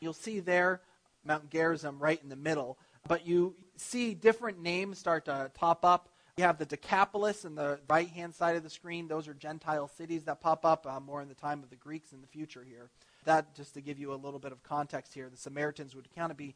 You'll 0.00 0.14
see 0.14 0.40
there 0.40 0.80
Mount 1.24 1.50
Gerizim 1.50 1.98
right 1.98 2.20
in 2.22 2.28
the 2.28 2.36
middle, 2.36 2.78
but 3.06 3.26
you 3.26 3.54
see 3.76 4.14
different 4.14 4.60
names 4.60 4.98
start 4.98 5.26
to 5.26 5.50
pop 5.54 5.84
up. 5.84 6.08
You 6.36 6.44
have 6.44 6.58
the 6.58 6.66
Decapolis 6.66 7.44
in 7.44 7.54
the 7.54 7.80
right 7.88 8.08
hand 8.08 8.34
side 8.34 8.56
of 8.56 8.62
the 8.62 8.70
screen. 8.70 9.08
Those 9.08 9.26
are 9.26 9.34
Gentile 9.34 9.88
cities 9.88 10.24
that 10.24 10.40
pop 10.40 10.64
up 10.64 10.86
uh, 10.86 11.00
more 11.00 11.22
in 11.22 11.28
the 11.28 11.34
time 11.34 11.62
of 11.62 11.70
the 11.70 11.76
Greeks 11.76 12.12
in 12.12 12.20
the 12.20 12.26
future 12.26 12.64
here. 12.68 12.90
That, 13.24 13.54
just 13.54 13.74
to 13.74 13.80
give 13.80 13.98
you 13.98 14.12
a 14.12 14.16
little 14.16 14.38
bit 14.38 14.52
of 14.52 14.62
context 14.62 15.14
here, 15.14 15.28
the 15.30 15.36
Samaritans 15.36 15.94
would 15.94 16.08
kind 16.14 16.30
of 16.30 16.36
be 16.36 16.54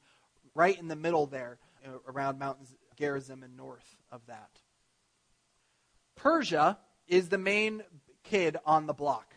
right 0.54 0.78
in 0.78 0.88
the 0.88 0.96
middle 0.96 1.26
there 1.26 1.58
uh, 1.86 1.98
around 2.06 2.38
Mount 2.38 2.58
Gerizim 3.00 3.42
and 3.42 3.56
north 3.56 3.96
of 4.12 4.20
that. 4.26 4.50
Persia 6.16 6.78
is 7.08 7.30
the 7.30 7.38
main 7.38 7.82
kid 8.22 8.58
on 8.66 8.86
the 8.86 8.92
block. 8.92 9.34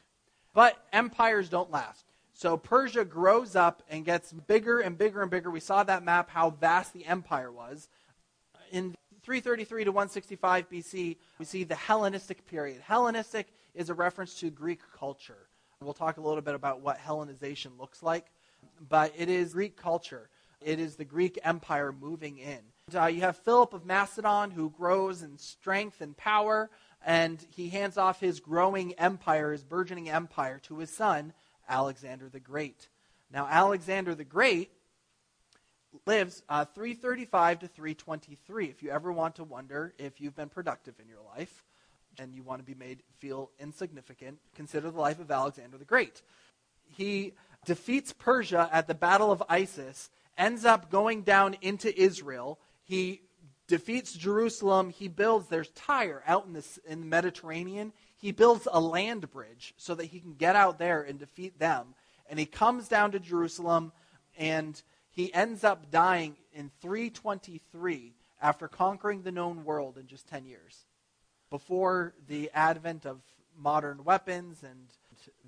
But 0.54 0.78
empires 0.92 1.50
don't 1.50 1.72
last. 1.72 2.06
So 2.34 2.58
Persia 2.58 3.06
grows 3.06 3.56
up 3.56 3.82
and 3.90 4.04
gets 4.04 4.34
bigger 4.34 4.82
and 4.82 4.98
bigger 4.98 5.22
and 5.22 5.32
bigger. 5.32 5.50
We 5.50 5.62
saw 5.62 5.84
that 5.84 6.04
map 6.04 6.30
how 6.30 6.50
vast 6.50 6.94
the 6.94 7.06
empire 7.06 7.52
was. 7.52 7.88
In 8.72 8.96
333 9.24 9.86
to 9.86 9.92
165 9.92 10.70
BC, 10.70 11.18
we 11.40 11.46
see 11.46 11.64
the 11.64 11.76
Hellenistic 11.76 12.46
period. 12.46 12.82
Hellenistic 12.82 13.48
is 13.74 13.90
a 13.90 13.94
reference 13.94 14.36
to 14.42 14.50
Greek 14.50 14.82
culture. 14.98 15.48
We'll 15.80 15.94
talk 15.94 16.18
a 16.18 16.22
little 16.22 16.42
bit 16.42 16.56
about 16.56 16.82
what 16.82 17.00
Hellenization 17.00 17.80
looks 17.80 18.04
like, 18.04 18.26
but 18.90 19.14
it 19.18 19.30
is 19.30 19.54
Greek 19.54 19.78
culture. 19.78 20.30
It 20.62 20.80
is 20.80 20.96
the 20.96 21.06
Greek 21.06 21.40
Empire 21.44 21.94
moving 21.94 22.40
in. 22.40 22.60
Uh, 22.96 23.06
you 23.06 23.22
have 23.22 23.38
Philip 23.38 23.74
of 23.74 23.86
Macedon 23.86 24.52
who 24.52 24.70
grows 24.70 25.24
in 25.24 25.38
strength 25.38 26.02
and 26.02 26.16
power 26.16 26.70
and 27.06 27.46
he 27.50 27.70
hands 27.70 27.98
off 27.98 28.20
his 28.20 28.40
growing 28.40 28.94
empire, 28.94 29.52
his 29.52 29.64
burgeoning 29.64 30.10
empire, 30.10 30.60
to 30.64 30.80
his 30.80 30.90
son, 30.90 31.34
Alexander 31.68 32.30
the 32.30 32.40
Great. 32.40 32.88
Now, 33.32 33.48
Alexander 33.50 34.16
the 34.16 34.24
Great 34.24 34.72
lives 36.06 36.44
uh, 36.50 36.66
335 36.66 37.60
to 37.60 37.68
323. 37.68 38.68
If 38.68 38.84
you 38.84 38.90
ever 38.90 39.12
want 39.12 39.36
to 39.36 39.44
wonder 39.44 39.94
if 39.98 40.22
you've 40.22 40.36
been 40.36 40.50
productive 40.50 40.96
in 41.00 41.08
your 41.08 41.22
life 41.36 41.64
and 42.20 42.34
you 42.34 42.44
want 42.44 42.60
to 42.60 42.66
be 42.66 42.76
made 42.76 43.04
feel 43.20 43.52
insignificant, 43.60 44.40
consider 44.56 44.90
the 44.90 45.00
life 45.00 45.20
of 45.20 45.30
Alexander 45.30 45.78
the 45.78 45.86
Great. 45.86 46.22
He 46.86 47.34
defeats 47.66 48.14
Persia 48.14 48.70
at 48.72 48.88
the 48.88 48.94
Battle 48.94 49.32
of 49.32 49.44
Issus, 49.50 50.10
ends 50.38 50.66
up 50.66 50.90
going 50.90 51.24
down 51.24 51.56
into 51.62 52.00
Israel. 52.00 52.60
He 52.84 53.22
defeats 53.68 54.14
Jerusalem. 54.14 54.90
He 54.90 55.08
builds, 55.08 55.48
there's 55.48 55.70
Tyre 55.70 56.24
out 56.28 56.46
in, 56.46 56.54
this, 56.54 56.80
in 56.88 57.02
the 57.02 57.06
Mediterranean. 57.06 57.94
He 58.16 58.32
builds 58.32 58.68
a 58.72 58.80
land 58.80 59.30
bridge 59.32 59.74
so 59.78 59.96
that 59.96 60.06
he 60.06 60.20
can 60.20 60.34
get 60.34 60.56
out 60.56 60.80
there 60.80 61.02
and 61.02 61.20
defeat 61.20 61.60
them. 61.60 61.96
And 62.30 62.40
he 62.40 62.46
comes 62.46 62.88
down 62.88 63.12
to 63.12 63.20
Jerusalem 63.20 63.92
and 64.38 64.82
he 65.12 65.34
ends 65.34 65.64
up 65.64 65.92
dying 65.92 66.36
in 66.54 66.72
323 66.82 68.14
after 68.42 68.68
conquering 68.68 69.22
the 69.22 69.32
known 69.32 69.64
world 69.64 69.98
in 69.98 70.08
just 70.08 70.28
10 70.28 70.46
years. 70.46 70.86
Before 71.50 72.14
the 72.28 72.50
advent 72.54 73.06
of 73.06 73.22
modern 73.58 74.04
weapons 74.04 74.64
and 74.64 74.88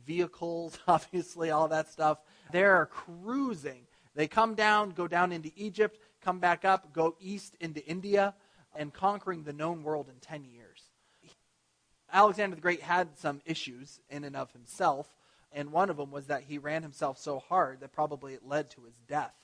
vehicles, 0.05 0.77
obviously, 0.87 1.49
all 1.49 1.67
that 1.69 1.91
stuff, 1.91 2.19
they're 2.51 2.85
cruising. 2.85 3.87
They 4.13 4.27
come 4.27 4.55
down, 4.55 4.91
go 4.91 5.07
down 5.07 5.31
into 5.31 5.51
Egypt, 5.55 5.99
come 6.25 6.39
back 6.39 6.65
up, 6.65 6.91
go 6.91 7.15
east 7.21 7.55
into 7.59 7.85
India, 7.85 8.33
and 8.75 8.91
conquering 8.91 9.43
the 9.43 9.53
known 9.53 9.83
world 9.83 10.09
in 10.09 10.15
10 10.19 10.43
years. 10.43 10.81
Alexander 12.11 12.55
the 12.55 12.61
Great 12.61 12.81
had 12.81 13.15
some 13.17 13.41
issues 13.45 13.99
in 14.09 14.23
and 14.23 14.35
of 14.35 14.51
himself, 14.51 15.15
and 15.51 15.71
one 15.71 15.91
of 15.91 15.97
them 15.97 16.09
was 16.09 16.25
that 16.25 16.43
he 16.43 16.57
ran 16.57 16.81
himself 16.81 17.19
so 17.19 17.37
hard 17.37 17.79
that 17.79 17.93
probably 17.93 18.33
it 18.33 18.45
led 18.45 18.71
to 18.71 18.81
his 18.81 18.95
death. 19.07 19.35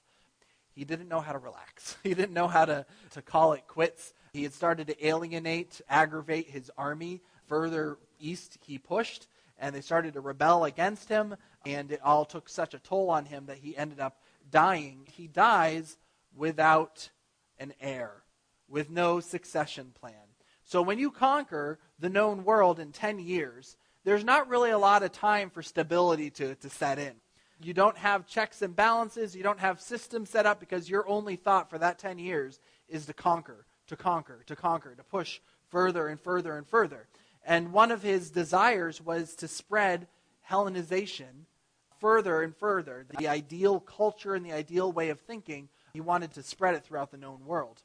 He 0.74 0.84
didn't 0.84 1.08
know 1.08 1.20
how 1.20 1.34
to 1.34 1.38
relax. 1.38 1.98
He 2.04 2.16
didn't 2.16 2.34
know 2.34 2.48
how 2.48 2.66
to, 2.66 2.86
to 3.12 3.22
call 3.22 3.54
it 3.54 3.68
quits. 3.68 4.14
He 4.34 4.44
had 4.44 4.54
started 4.54 4.88
to 4.88 5.08
alienate, 5.08 5.82
aggravate 5.88 6.50
his 6.50 6.72
army. 6.78 7.22
Further 7.46 8.00
east, 8.20 8.58
he 8.66 8.80
pushed, 8.80 9.28
and 9.60 9.76
they 9.76 9.82
started 9.82 10.14
to 10.14 10.22
rebel 10.22 10.66
against 10.66 11.10
him, 11.10 11.36
and 11.64 11.92
it 11.92 12.02
all 12.04 12.26
took 12.26 12.50
such 12.50 12.74
a 12.74 12.80
toll 12.80 13.12
on 13.12 13.26
him 13.26 13.46
that 13.46 13.58
he 13.58 13.78
ended 13.78 14.00
up 14.00 14.18
dying. 14.50 15.08
He 15.12 15.28
dies 15.28 15.98
without 16.36 17.10
an 17.60 17.74
heir, 17.80 18.24
with 18.68 18.90
no 18.90 19.20
succession 19.20 19.92
plan. 20.00 20.14
So 20.64 20.82
when 20.82 21.00
you 21.00 21.12
conquer 21.12 21.80
the 22.00 22.10
known 22.10 22.44
world 22.44 22.80
in 22.80 22.92
10 22.92 23.20
years, 23.20 23.78
there's 24.04 24.24
not 24.24 24.48
really 24.48 24.72
a 24.72 24.78
lot 24.78 25.04
of 25.04 25.12
time 25.12 25.50
for 25.50 25.62
stability 25.62 26.30
to, 26.32 26.56
to 26.56 26.70
set 26.70 26.98
in. 26.98 27.14
You 27.62 27.74
don't 27.74 27.98
have 27.98 28.26
checks 28.26 28.62
and 28.62 28.76
balances, 28.76 29.36
you 29.36 29.44
don't 29.44 29.60
have 29.60 29.80
systems 29.80 30.30
set 30.30 30.46
up 30.46 30.60
because 30.60 30.90
your 30.90 31.08
only 31.08 31.36
thought 31.36 31.70
for 31.70 31.78
that 31.78 32.00
10 32.00 32.18
years 32.18 32.60
is 32.88 33.06
to 33.06 33.14
conquer, 33.14 33.66
to 33.88 33.96
conquer, 33.96 34.44
to 34.48 34.56
conquer, 34.56 34.96
to 34.96 35.04
push 35.04 35.40
further 35.70 36.08
and 36.08 36.20
further 36.20 36.58
and 36.58 36.68
further. 36.68 37.08
And 37.46 37.72
one 37.72 37.92
of 37.92 38.02
his 38.02 38.32
desires 38.32 39.02
was 39.02 39.36
to 39.36 39.48
spread 39.48 40.08
Hellenization 40.50 41.46
further 42.00 42.42
and 42.42 42.56
further, 42.56 43.06
the 43.20 43.28
ideal 43.28 43.80
culture 43.80 44.34
and 44.34 44.44
the 44.46 44.54
ideal 44.54 44.92
way 44.92 45.10
of 45.10 45.20
thinking 45.20 45.70
he 45.94 46.02
wanted 46.02 46.34
to 46.34 46.44
spread 46.44 46.76
it 46.76 46.84
throughout 46.84 47.12
the 47.12 47.18
known 47.18 47.46
world. 47.46 47.82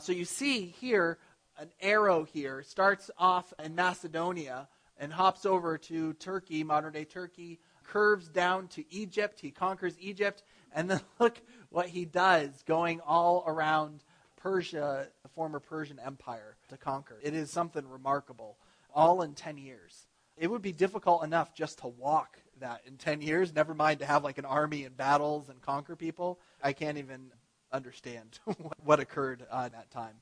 So 0.00 0.12
you 0.12 0.24
see 0.24 0.66
here 0.66 1.18
an 1.58 1.70
arrow 1.80 2.24
here 2.24 2.62
starts 2.62 3.10
off 3.16 3.52
in 3.62 3.74
Macedonia 3.74 4.68
and 4.98 5.12
hops 5.12 5.46
over 5.46 5.78
to 5.78 6.12
Turkey, 6.14 6.64
modern 6.64 6.92
day 6.92 7.04
Turkey, 7.04 7.60
curves 7.82 8.28
down 8.28 8.68
to 8.68 8.84
Egypt. 8.92 9.40
He 9.40 9.50
conquers 9.50 9.94
Egypt, 9.98 10.42
and 10.74 10.90
then 10.90 11.00
look 11.18 11.40
what 11.70 11.88
he 11.88 12.04
does 12.04 12.62
going 12.66 13.00
all 13.00 13.44
around 13.46 14.04
Persia, 14.36 15.08
the 15.22 15.28
former 15.28 15.60
Persian 15.60 15.98
Empire, 15.98 16.56
to 16.68 16.76
conquer. 16.76 17.18
It 17.22 17.34
is 17.34 17.50
something 17.50 17.88
remarkable, 17.88 18.58
all 18.94 19.22
in 19.22 19.34
10 19.34 19.58
years. 19.58 20.06
It 20.36 20.50
would 20.50 20.62
be 20.62 20.72
difficult 20.72 21.24
enough 21.24 21.54
just 21.54 21.78
to 21.78 21.88
walk 21.88 22.38
that 22.60 22.82
in 22.86 22.96
10 22.96 23.22
years, 23.22 23.54
never 23.54 23.74
mind 23.74 24.00
to 24.00 24.06
have 24.06 24.24
like 24.24 24.38
an 24.38 24.44
army 24.44 24.84
and 24.84 24.96
battles 24.96 25.48
and 25.48 25.60
conquer 25.60 25.96
people. 25.96 26.38
I 26.62 26.72
can't 26.72 26.98
even 26.98 27.30
understand 27.72 28.38
what 28.84 29.00
occurred 29.00 29.46
uh, 29.50 29.62
at 29.66 29.72
that 29.72 29.90
time. 29.90 30.14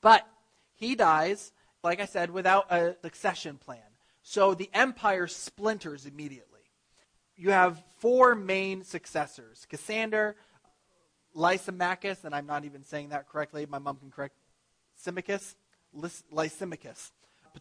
But 0.00 0.26
he 0.74 0.94
dies, 0.94 1.52
like 1.82 2.00
I 2.00 2.06
said, 2.06 2.30
without 2.30 2.70
a 2.70 2.96
succession 3.02 3.56
plan. 3.56 3.78
So 4.22 4.54
the 4.54 4.70
empire 4.74 5.26
splinters 5.26 6.06
immediately. 6.06 6.60
You 7.36 7.50
have 7.50 7.82
four 7.98 8.34
main 8.34 8.82
successors 8.82 9.66
Cassander, 9.68 10.36
Lysimachus, 11.34 12.24
and 12.24 12.34
I'm 12.34 12.46
not 12.46 12.64
even 12.64 12.82
saying 12.82 13.10
that 13.10 13.28
correctly. 13.28 13.66
My 13.66 13.78
mom 13.78 13.96
can 13.96 14.10
correct 14.10 14.34
Symmachus, 14.96 15.54
Lysimachus. 16.32 17.12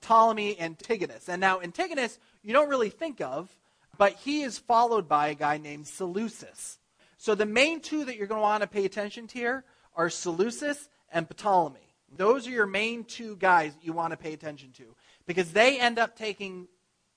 Ptolemy, 0.01 0.57
and 0.57 0.75
Antigonus. 0.75 1.29
And 1.29 1.39
now, 1.41 1.61
Antigonus, 1.61 2.19
you 2.43 2.53
don't 2.53 2.69
really 2.69 2.89
think 2.89 3.21
of, 3.21 3.49
but 3.97 4.13
he 4.13 4.41
is 4.43 4.57
followed 4.57 5.07
by 5.07 5.29
a 5.29 5.35
guy 5.35 5.57
named 5.57 5.87
Seleucus. 5.87 6.79
So 7.17 7.35
the 7.35 7.45
main 7.45 7.79
two 7.79 8.05
that 8.05 8.17
you're 8.17 8.27
going 8.27 8.39
to 8.39 8.43
want 8.43 8.61
to 8.61 8.67
pay 8.67 8.85
attention 8.85 9.27
to 9.27 9.37
here 9.37 9.63
are 9.95 10.09
Seleucus 10.09 10.89
and 11.11 11.27
Ptolemy. 11.29 11.79
Those 12.15 12.47
are 12.47 12.51
your 12.51 12.65
main 12.65 13.03
two 13.03 13.35
guys 13.37 13.73
you 13.81 13.93
want 13.93 14.11
to 14.11 14.17
pay 14.17 14.33
attention 14.33 14.71
to 14.73 14.95
because 15.25 15.51
they 15.51 15.79
end 15.79 15.97
up 15.97 16.15
taking 16.15 16.67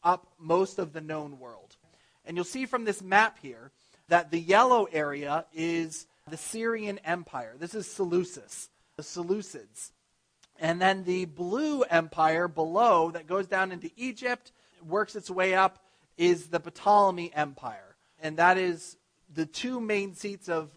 up 0.02 0.26
most 0.38 0.78
of 0.78 0.92
the 0.92 1.00
known 1.00 1.38
world. 1.38 1.76
And 2.24 2.36
you'll 2.36 2.44
see 2.44 2.66
from 2.66 2.84
this 2.84 3.02
map 3.02 3.38
here 3.40 3.70
that 4.08 4.30
the 4.30 4.40
yellow 4.40 4.84
area 4.84 5.46
is 5.52 6.06
the 6.28 6.36
Syrian 6.36 6.98
Empire. 7.04 7.54
This 7.58 7.74
is 7.74 7.90
Seleucus, 7.90 8.68
the 8.96 9.02
Seleucids. 9.02 9.92
And 10.58 10.80
then 10.80 11.04
the 11.04 11.24
blue 11.24 11.82
empire 11.82 12.48
below 12.48 13.10
that 13.12 13.26
goes 13.26 13.46
down 13.46 13.70
into 13.70 13.90
Egypt, 13.96 14.52
works 14.84 15.14
its 15.14 15.30
way 15.30 15.54
up, 15.54 15.78
is 16.16 16.48
the 16.48 16.58
Ptolemy 16.58 17.32
Empire. 17.34 17.96
And 18.20 18.36
that 18.38 18.58
is 18.58 18.96
the 19.32 19.46
two 19.46 19.80
main 19.80 20.14
seats 20.14 20.48
of 20.48 20.70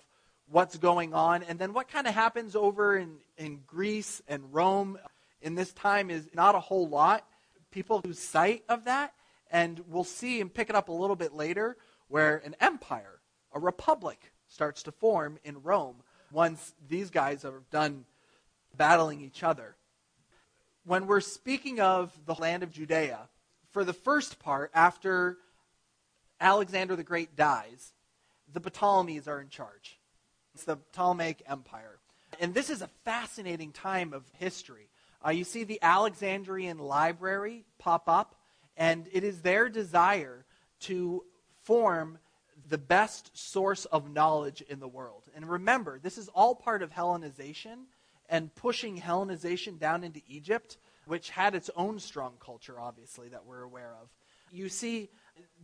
what's 0.50 0.78
going 0.78 1.14
on. 1.14 1.42
And 1.44 1.58
then 1.58 1.74
what 1.74 1.88
kind 1.88 2.06
of 2.06 2.14
happens 2.14 2.56
over 2.56 2.96
in, 2.96 3.18
in 3.38 3.62
Greece 3.66 4.22
and 4.28 4.54
Rome 4.54 5.00
in 5.42 5.56
this 5.56 5.74
time 5.74 6.12
is 6.12 6.30
not 6.36 6.54
a 6.54 6.60
whole 6.60 6.88
lot. 6.88 7.26
People 7.72 8.02
lose 8.04 8.20
sight 8.20 8.64
of 8.70 8.86
that. 8.86 9.14
And 9.50 9.82
we'll 9.88 10.04
see 10.04 10.40
and 10.40 10.54
pick 10.54 10.70
it 10.70 10.76
up 10.76 10.90
a 10.90 10.94
little 10.94 11.16
bit 11.16 11.34
later 11.34 11.76
where 12.08 12.38
an 12.38 12.56
empire, 12.62 13.20
a 13.54 13.60
republic, 13.60 14.32
starts 14.48 14.84
to 14.84 14.92
form 14.92 15.40
in 15.44 15.62
Rome 15.64 15.96
once 16.32 16.74
these 16.88 17.10
guys 17.10 17.44
are 17.44 17.64
done 17.72 18.06
battling 18.82 19.22
each 19.22 19.44
other. 19.44 19.76
When 20.86 21.06
we're 21.06 21.22
speaking 21.22 21.80
of 21.80 22.12
the 22.26 22.34
land 22.34 22.64
of 22.64 22.72
Judea, 22.72 23.30
for 23.70 23.84
the 23.84 23.94
first 23.94 24.40
part, 24.40 24.72
after 24.74 25.38
Alexander 26.40 26.96
the 26.96 27.04
Great 27.04 27.36
dies, 27.36 27.94
the 28.52 28.60
Ptolemies 28.60 29.28
are 29.28 29.40
in 29.40 29.50
charge. 29.50 30.00
It's 30.56 30.64
the 30.64 30.78
Ptolemaic 30.94 31.44
Empire. 31.48 32.00
And 32.40 32.56
this 32.56 32.72
is 32.72 32.82
a 32.82 32.90
fascinating 33.06 33.72
time 33.72 34.14
of 34.14 34.24
history. 34.40 34.90
Uh, 35.24 35.30
you 35.30 35.44
see 35.44 35.64
the 35.64 35.78
Alexandrian 35.84 36.80
Library 36.80 37.66
pop 37.78 38.10
up, 38.10 38.34
and 38.76 39.06
it 39.14 39.24
is 39.24 39.44
their 39.44 39.70
desire 39.70 40.44
to 40.80 41.24
form 41.66 42.18
the 42.68 42.80
best 42.80 43.30
source 43.38 43.86
of 43.86 44.12
knowledge 44.12 44.62
in 44.62 44.80
the 44.80 44.88
world. 44.88 45.22
And 45.36 45.48
remember, 45.48 46.00
this 46.00 46.18
is 46.18 46.30
all 46.30 46.56
part 46.56 46.82
of 46.82 46.90
Hellenization 46.90 47.86
and 48.32 48.56
pushing 48.56 49.00
Hellenization 49.00 49.78
down 49.78 50.04
into 50.04 50.22
Egypt, 50.28 50.78
which 51.06 51.30
had 51.30 51.54
its 51.54 51.70
own 51.76 52.00
strong 52.00 52.34
culture, 52.44 52.80
obviously, 52.80 53.28
that 53.28 53.46
we're 53.46 53.62
aware 53.62 53.94
of. 54.02 54.08
You 54.52 54.70
see, 54.70 55.10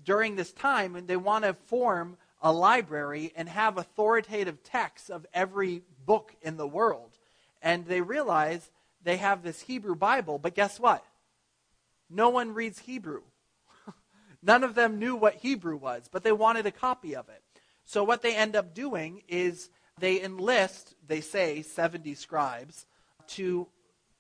during 0.04 0.36
this 0.36 0.52
time, 0.52 0.96
and 0.96 1.08
they 1.08 1.16
want 1.16 1.46
to 1.46 1.54
form 1.54 2.18
a 2.42 2.52
library 2.52 3.32
and 3.36 3.48
have 3.48 3.78
authoritative 3.78 4.62
texts 4.64 5.10
of 5.10 5.26
every 5.34 5.82
book 6.06 6.36
in 6.42 6.58
the 6.58 6.68
world. 6.68 7.18
And 7.62 7.86
they 7.86 8.02
realize 8.02 8.70
they 9.02 9.18
have 9.18 9.42
this 9.42 9.62
Hebrew 9.62 9.96
Bible, 9.96 10.38
but 10.38 10.54
guess 10.54 10.80
what? 10.80 11.04
No 12.10 12.30
one 12.30 12.54
reads 12.54 12.80
Hebrew. 12.80 13.22
None 14.44 14.64
of 14.64 14.76
them 14.76 15.00
knew 15.00 15.16
what 15.16 15.36
Hebrew 15.36 15.78
was, 15.78 16.10
but 16.12 16.24
they 16.24 16.32
wanted 16.34 16.66
a 16.66 16.72
copy 16.72 17.16
of 17.16 17.30
it. 17.30 17.42
So 17.86 18.04
what 18.04 18.22
they 18.22 18.36
end 18.36 18.56
up 18.58 18.74
doing 18.74 19.24
is 19.30 19.70
they 20.00 20.22
enlist, 20.22 20.96
they 21.08 21.22
say, 21.22 21.62
70 21.62 22.14
scribes 22.16 22.86
to 23.30 23.68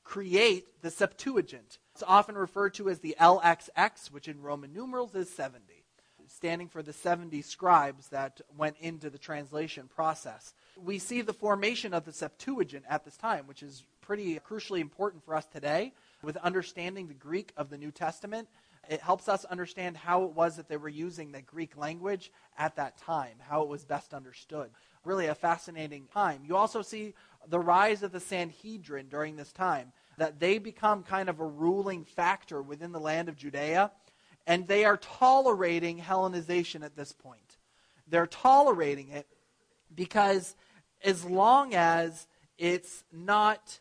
create 0.03 0.81
the 0.81 0.89
Septuagint. 0.89 1.77
It's 1.93 2.03
often 2.07 2.35
referred 2.35 2.73
to 2.75 2.89
as 2.89 2.99
the 2.99 3.15
LXX, 3.19 4.11
which 4.11 4.27
in 4.27 4.41
Roman 4.41 4.73
numerals 4.73 5.15
is 5.15 5.29
70, 5.29 5.63
standing 6.27 6.67
for 6.67 6.81
the 6.81 6.93
70 6.93 7.41
scribes 7.41 8.07
that 8.09 8.41
went 8.57 8.77
into 8.79 9.09
the 9.09 9.17
translation 9.17 9.89
process. 9.93 10.53
We 10.81 10.99
see 10.99 11.21
the 11.21 11.33
formation 11.33 11.93
of 11.93 12.05
the 12.05 12.13
Septuagint 12.13 12.85
at 12.89 13.03
this 13.03 13.17
time, 13.17 13.47
which 13.47 13.63
is 13.63 13.83
pretty 14.01 14.39
crucially 14.39 14.79
important 14.79 15.25
for 15.25 15.35
us 15.35 15.45
today 15.45 15.93
with 16.21 16.37
understanding 16.37 17.07
the 17.07 17.13
Greek 17.13 17.51
of 17.57 17.69
the 17.69 17.77
New 17.77 17.91
Testament 17.91 18.47
it 18.89 19.01
helps 19.01 19.27
us 19.27 19.45
understand 19.45 19.97
how 19.97 20.23
it 20.23 20.31
was 20.31 20.55
that 20.55 20.67
they 20.67 20.77
were 20.77 20.89
using 20.89 21.31
the 21.31 21.41
Greek 21.41 21.77
language 21.77 22.31
at 22.57 22.75
that 22.77 22.97
time, 22.97 23.35
how 23.39 23.61
it 23.61 23.67
was 23.67 23.85
best 23.85 24.13
understood. 24.13 24.69
Really 25.03 25.27
a 25.27 25.35
fascinating 25.35 26.07
time. 26.13 26.43
You 26.45 26.55
also 26.55 26.81
see 26.81 27.13
the 27.47 27.59
rise 27.59 28.03
of 28.03 28.11
the 28.11 28.19
Sanhedrin 28.19 29.07
during 29.09 29.35
this 29.35 29.51
time, 29.51 29.91
that 30.17 30.39
they 30.39 30.57
become 30.57 31.03
kind 31.03 31.29
of 31.29 31.39
a 31.39 31.45
ruling 31.45 32.03
factor 32.03 32.61
within 32.61 32.91
the 32.91 32.99
land 32.99 33.29
of 33.29 33.37
Judea, 33.37 33.91
and 34.45 34.67
they 34.67 34.85
are 34.85 34.97
tolerating 34.97 35.99
Hellenization 35.99 36.83
at 36.83 36.95
this 36.95 37.11
point. 37.11 37.57
They're 38.07 38.27
tolerating 38.27 39.09
it 39.09 39.27
because 39.93 40.55
as 41.03 41.25
long 41.25 41.75
as 41.75 42.27
it's 42.57 43.03
not 43.11 43.79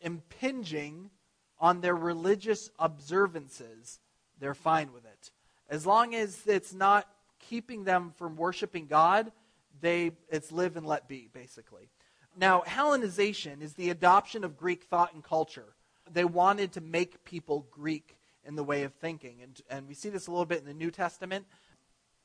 impinging 0.00 1.10
on 1.58 1.80
their 1.80 1.96
religious 1.96 2.70
observances, 2.78 3.98
they're 4.38 4.54
fine 4.54 4.92
with 4.92 5.04
it. 5.04 5.30
As 5.68 5.86
long 5.86 6.14
as 6.14 6.46
it's 6.46 6.72
not 6.72 7.08
keeping 7.38 7.84
them 7.84 8.12
from 8.16 8.36
worshiping 8.36 8.86
God, 8.86 9.32
they 9.80 10.12
it's 10.30 10.52
live 10.52 10.76
and 10.76 10.86
let 10.86 11.08
be, 11.08 11.28
basically. 11.32 11.88
Now, 12.38 12.62
Hellenization 12.66 13.62
is 13.62 13.74
the 13.74 13.90
adoption 13.90 14.44
of 14.44 14.56
Greek 14.56 14.84
thought 14.84 15.14
and 15.14 15.24
culture. 15.24 15.74
They 16.12 16.24
wanted 16.24 16.72
to 16.72 16.80
make 16.80 17.24
people 17.24 17.66
Greek 17.70 18.16
in 18.44 18.56
the 18.56 18.64
way 18.64 18.84
of 18.84 18.92
thinking. 18.94 19.38
And, 19.42 19.60
and 19.70 19.88
we 19.88 19.94
see 19.94 20.08
this 20.08 20.26
a 20.26 20.30
little 20.30 20.46
bit 20.46 20.60
in 20.60 20.66
the 20.66 20.74
New 20.74 20.90
Testament 20.90 21.46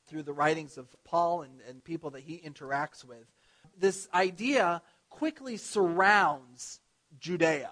through 0.08 0.24
the 0.24 0.34
writings 0.34 0.78
of 0.78 0.88
Paul 1.04 1.44
and, 1.44 1.62
and 1.68 1.84
people 1.84 2.10
that 2.12 2.24
he 2.24 2.38
interacts 2.38 3.04
with. 3.06 3.26
This 3.80 4.08
idea 4.14 4.82
quickly 5.10 5.58
surrounds 5.58 6.80
Judea. 7.20 7.72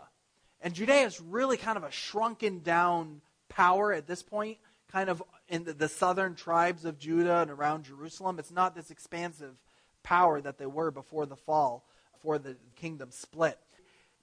And 0.61 0.73
Judea 0.73 1.05
is 1.05 1.21
really 1.21 1.57
kind 1.57 1.77
of 1.77 1.83
a 1.83 1.91
shrunken 1.91 2.59
down 2.59 3.21
power 3.59 3.91
at 3.91 4.07
this 4.07 4.23
point, 4.23 4.57
kind 4.89 5.09
of 5.09 5.21
in 5.49 5.65
the, 5.65 5.73
the 5.73 5.89
southern 5.89 6.33
tribes 6.33 6.85
of 6.85 6.97
Judah 6.97 7.41
and 7.41 7.51
around 7.51 7.83
Jerusalem. 7.83 8.39
It's 8.39 8.51
not 8.51 8.73
this 8.73 8.89
expansive 8.89 9.53
power 10.01 10.39
that 10.39 10.57
they 10.57 10.65
were 10.65 10.91
before 10.91 11.25
the 11.25 11.35
fall, 11.35 11.83
before 12.13 12.39
the 12.39 12.55
kingdom 12.77 13.09
split. 13.11 13.59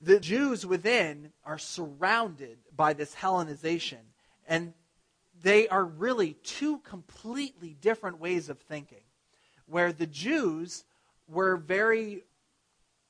The 0.00 0.18
Jews 0.20 0.64
within 0.64 1.32
are 1.44 1.58
surrounded 1.58 2.56
by 2.74 2.94
this 2.94 3.14
Hellenization, 3.14 4.04
and 4.48 4.72
they 5.42 5.68
are 5.68 5.84
really 5.84 6.38
two 6.42 6.78
completely 6.78 7.76
different 7.78 8.18
ways 8.18 8.48
of 8.48 8.58
thinking. 8.60 9.04
Where 9.66 9.92
the 9.92 10.06
Jews 10.06 10.84
were 11.28 11.58
very 11.58 12.24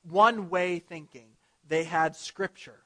one 0.03 0.49
way 0.49 0.79
thinking, 0.79 1.27
they 1.69 1.85
had 1.85 2.17
Scripture. 2.17 2.81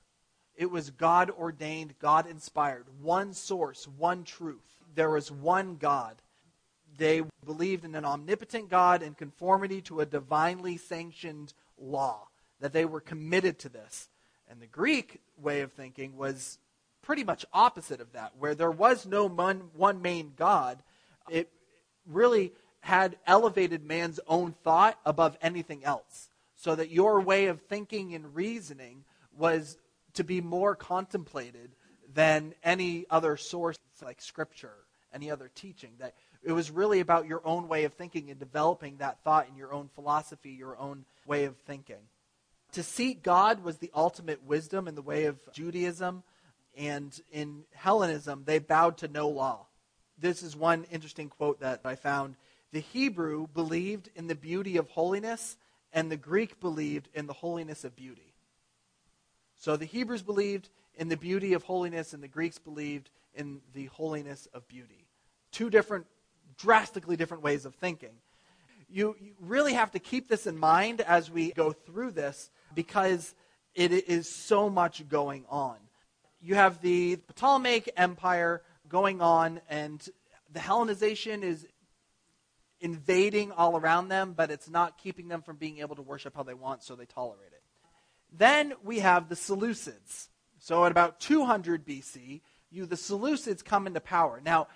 It 0.62 0.70
was 0.70 0.92
God 0.92 1.32
ordained, 1.32 1.96
God 1.98 2.28
inspired, 2.28 2.86
one 3.02 3.34
source, 3.34 3.88
one 3.98 4.24
truth. 4.24 4.78
There 4.94 5.10
was 5.10 5.32
one 5.32 5.78
God. 5.78 6.22
They 7.00 7.24
believed 7.44 7.84
in 7.84 7.96
an 7.96 8.06
omnipotent 8.06 8.70
God 8.70 9.02
in 9.02 9.16
conformity 9.16 9.82
to 9.82 10.02
a 10.02 10.06
divinely 10.06 10.78
sanctioned 10.78 11.56
law, 11.80 12.28
that 12.60 12.74
they 12.74 12.86
were 12.86 13.00
committed 13.02 13.58
to 13.58 13.70
this. 13.70 14.10
And 14.48 14.62
the 14.62 14.68
Greek 14.68 15.20
way 15.42 15.62
of 15.62 15.72
thinking 15.72 16.16
was 16.16 16.60
pretty 17.02 17.24
much 17.24 17.44
opposite 17.52 18.00
of 18.00 18.12
that, 18.12 18.34
where 18.38 18.54
there 18.54 18.70
was 18.70 19.08
no 19.08 19.28
one, 19.28 20.02
main 20.04 20.34
God. 20.38 20.84
It 21.28 21.50
really 22.06 22.54
had 22.82 23.18
elevated 23.26 23.84
man's 23.84 24.20
own 24.28 24.54
thought 24.64 25.00
above 25.08 25.40
anything 25.42 25.84
else. 25.84 26.30
So 26.56 26.76
that 26.76 26.92
your 26.92 27.20
way 27.20 27.48
of 27.48 27.62
thinking 27.62 28.14
and 28.14 28.36
reasoning 28.36 29.06
was 29.36 29.80
to 30.14 30.24
be 30.24 30.42
more 30.42 30.76
contemplated 30.76 31.72
than 32.14 32.54
any 32.64 33.06
other 33.10 33.38
source 33.38 33.78
like 34.04 34.22
scripture, 34.22 34.76
any 35.14 35.32
other 35.32 35.50
teaching. 35.54 35.92
That 36.00 36.16
it 36.44 36.52
was 36.52 36.72
really 36.72 37.00
about 37.00 37.28
your 37.28 37.42
own 37.46 37.68
way 37.68 37.84
of 37.84 37.94
thinking 37.94 38.30
and 38.30 38.40
developing 38.40 38.98
that 38.98 39.24
thought 39.24 39.48
in 39.48 39.56
your 39.56 39.74
own 39.74 39.90
philosophy, 39.94 40.52
your 40.52 40.78
own 40.78 41.06
way 41.26 41.46
of 41.46 41.56
thinking. 41.68 42.02
To 42.74 42.84
seek 42.84 43.22
God 43.22 43.64
was 43.64 43.78
the 43.78 43.92
ultimate 43.94 44.44
wisdom 44.44 44.88
in 44.88 44.96
the 44.96 45.02
way 45.02 45.26
of 45.26 45.38
Judaism, 45.54 46.24
and 46.78 47.20
in 47.32 47.64
Hellenism, 47.74 48.44
they 48.46 48.60
bowed 48.60 48.98
to 49.00 49.08
no 49.10 49.28
law. 49.28 49.68
This 50.18 50.42
is 50.42 50.56
one 50.56 50.86
interesting 50.92 51.28
quote 51.28 51.60
that 51.60 51.82
I 51.84 51.96
found. 51.96 52.36
The 52.72 52.80
Hebrew 52.80 53.48
believed 53.48 54.10
in 54.16 54.28
the 54.28 54.36
beauty 54.36 54.78
of 54.78 54.88
holiness, 54.90 55.58
and 55.92 56.10
the 56.10 56.18
Greek 56.18 56.62
believed 56.62 57.10
in 57.14 57.28
the 57.28 57.34
holiness 57.34 57.84
of 57.84 57.96
beauty. 57.96 58.31
So 59.62 59.78
the 59.78 59.86
Hebrews 59.86 60.24
believed 60.24 60.70
in 60.96 61.08
the 61.08 61.16
beauty 61.16 61.54
of 61.54 61.62
holiness, 61.62 62.14
and 62.14 62.24
the 62.24 62.28
Greeks 62.28 62.58
believed 62.58 63.12
in 63.36 63.62
the 63.76 63.86
holiness 63.86 64.48
of 64.56 64.68
beauty. 64.68 65.06
Two 65.52 65.70
different, 65.70 66.08
drastically 66.58 67.16
different 67.16 67.44
ways 67.44 67.64
of 67.64 67.76
thinking. 67.76 68.16
You, 68.90 69.16
you 69.22 69.34
really 69.40 69.74
have 69.74 69.92
to 69.92 70.00
keep 70.00 70.28
this 70.28 70.48
in 70.48 70.58
mind 70.58 71.02
as 71.02 71.30
we 71.30 71.52
go 71.52 71.74
through 71.74 72.12
this 72.12 72.50
because 72.74 73.36
it 73.76 73.92
is 73.92 74.36
so 74.36 74.68
much 74.68 75.08
going 75.08 75.46
on. 75.48 75.78
You 76.42 76.56
have 76.56 76.82
the 76.82 77.20
Ptolemaic 77.36 77.94
Empire 77.96 78.64
going 78.90 79.22
on, 79.22 79.62
and 79.70 80.04
the 80.52 80.60
Hellenization 80.60 81.44
is 81.44 81.68
invading 82.80 83.52
all 83.52 83.78
around 83.78 84.08
them, 84.08 84.34
but 84.36 84.50
it's 84.50 84.72
not 84.72 84.98
keeping 84.98 85.28
them 85.28 85.44
from 85.44 85.58
being 85.58 85.78
able 85.78 85.96
to 85.98 86.02
worship 86.02 86.36
how 86.36 86.42
they 86.42 86.56
want, 86.56 86.82
so 86.82 86.96
they 86.96 87.06
tolerate 87.06 87.51
it. 87.51 87.51
Then 88.32 88.74
we 88.84 89.00
have 89.00 89.30
the 89.30 89.36
Seleucids. 89.36 90.28
So 90.60 90.86
at 90.86 90.92
about 90.92 91.20
200 91.20 91.86
BC, 91.86 92.42
you 92.70 92.86
the 92.86 92.96
Seleucids 92.96 93.64
come 93.64 93.88
into 93.88 94.00
power. 94.00 94.42
Now, 94.44 94.68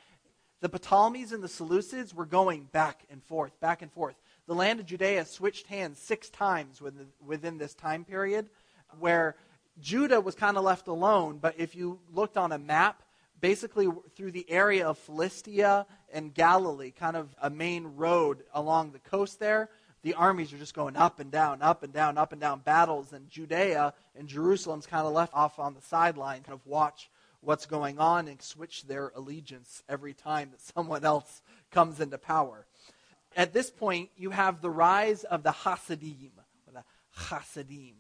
the 0.62 0.70
Ptolemies 0.70 1.32
and 1.32 1.44
the 1.44 1.48
Seleucids 1.48 2.14
were 2.14 2.26
going 2.26 2.64
back 2.72 3.06
and 3.10 3.24
forth, 3.24 3.60
back 3.60 3.82
and 3.82 3.92
forth. 3.92 4.16
the 4.48 4.56
land 4.56 4.80
of 4.80 4.86
Judea 4.86 5.26
switched 5.26 5.68
hands 5.68 6.00
six 6.00 6.30
times 6.30 6.82
within, 6.82 7.08
within 7.26 7.58
this 7.58 7.74
time 7.74 8.04
period, 8.04 8.50
where 9.00 9.36
Judah 9.80 10.22
was 10.22 10.36
kind 10.36 10.58
of 10.58 10.64
left 10.64 10.88
alone. 10.88 11.40
But 11.42 11.56
if 11.58 11.76
you 11.76 12.00
looked 12.14 12.38
on 12.38 12.52
a 12.52 12.58
map, 12.58 13.04
basically 13.42 13.88
through 14.16 14.32
the 14.32 14.50
area 14.50 14.88
of 14.88 14.98
Philistia 14.98 15.86
and 16.12 16.34
Galilee, 16.34 16.92
kind 16.92 17.16
of 17.16 17.36
a 17.42 17.50
main 17.50 17.96
road 17.96 18.44
along 18.54 18.92
the 18.92 19.00
coast 19.00 19.40
there, 19.40 19.70
the 20.06 20.14
armies 20.14 20.54
are 20.54 20.60
just 20.60 20.76
going 20.76 20.96
up 20.96 21.20
and 21.20 21.32
down, 21.32 21.64
up 21.64 21.82
and 21.82 21.92
down, 21.92 22.16
up 22.16 22.32
and 22.32 22.40
down 22.40 22.60
battles, 22.60 23.12
and 23.12 23.28
Judea 23.28 23.92
and 24.16 24.28
Jerusalem's 24.28 24.86
kind 24.86 25.08
of 25.08 25.14
left 25.14 25.34
off 25.34 25.58
on 25.58 25.74
the 25.74 25.82
sideline, 25.82 26.44
kind 26.44 26.54
of 26.54 26.64
watch 26.68 27.10
what's 27.42 27.66
going 27.66 27.98
on 27.98 28.28
and 28.28 28.40
switch 28.40 28.84
their 28.84 29.12
allegiance 29.16 29.82
every 29.90 30.14
time 30.14 30.52
that 30.52 30.62
someone 30.62 31.04
else 31.04 31.42
comes 31.72 32.00
into 32.00 32.20
power. 32.20 32.68
At 33.36 33.52
this 33.52 33.72
point, 33.72 34.12
you 34.16 34.30
have 34.30 34.62
the 34.62 34.70
rise 34.70 35.24
of 35.24 35.42
the 35.42 35.52
Hasidim, 35.52 36.34
the 36.72 36.84
Hasidim, 37.16 37.96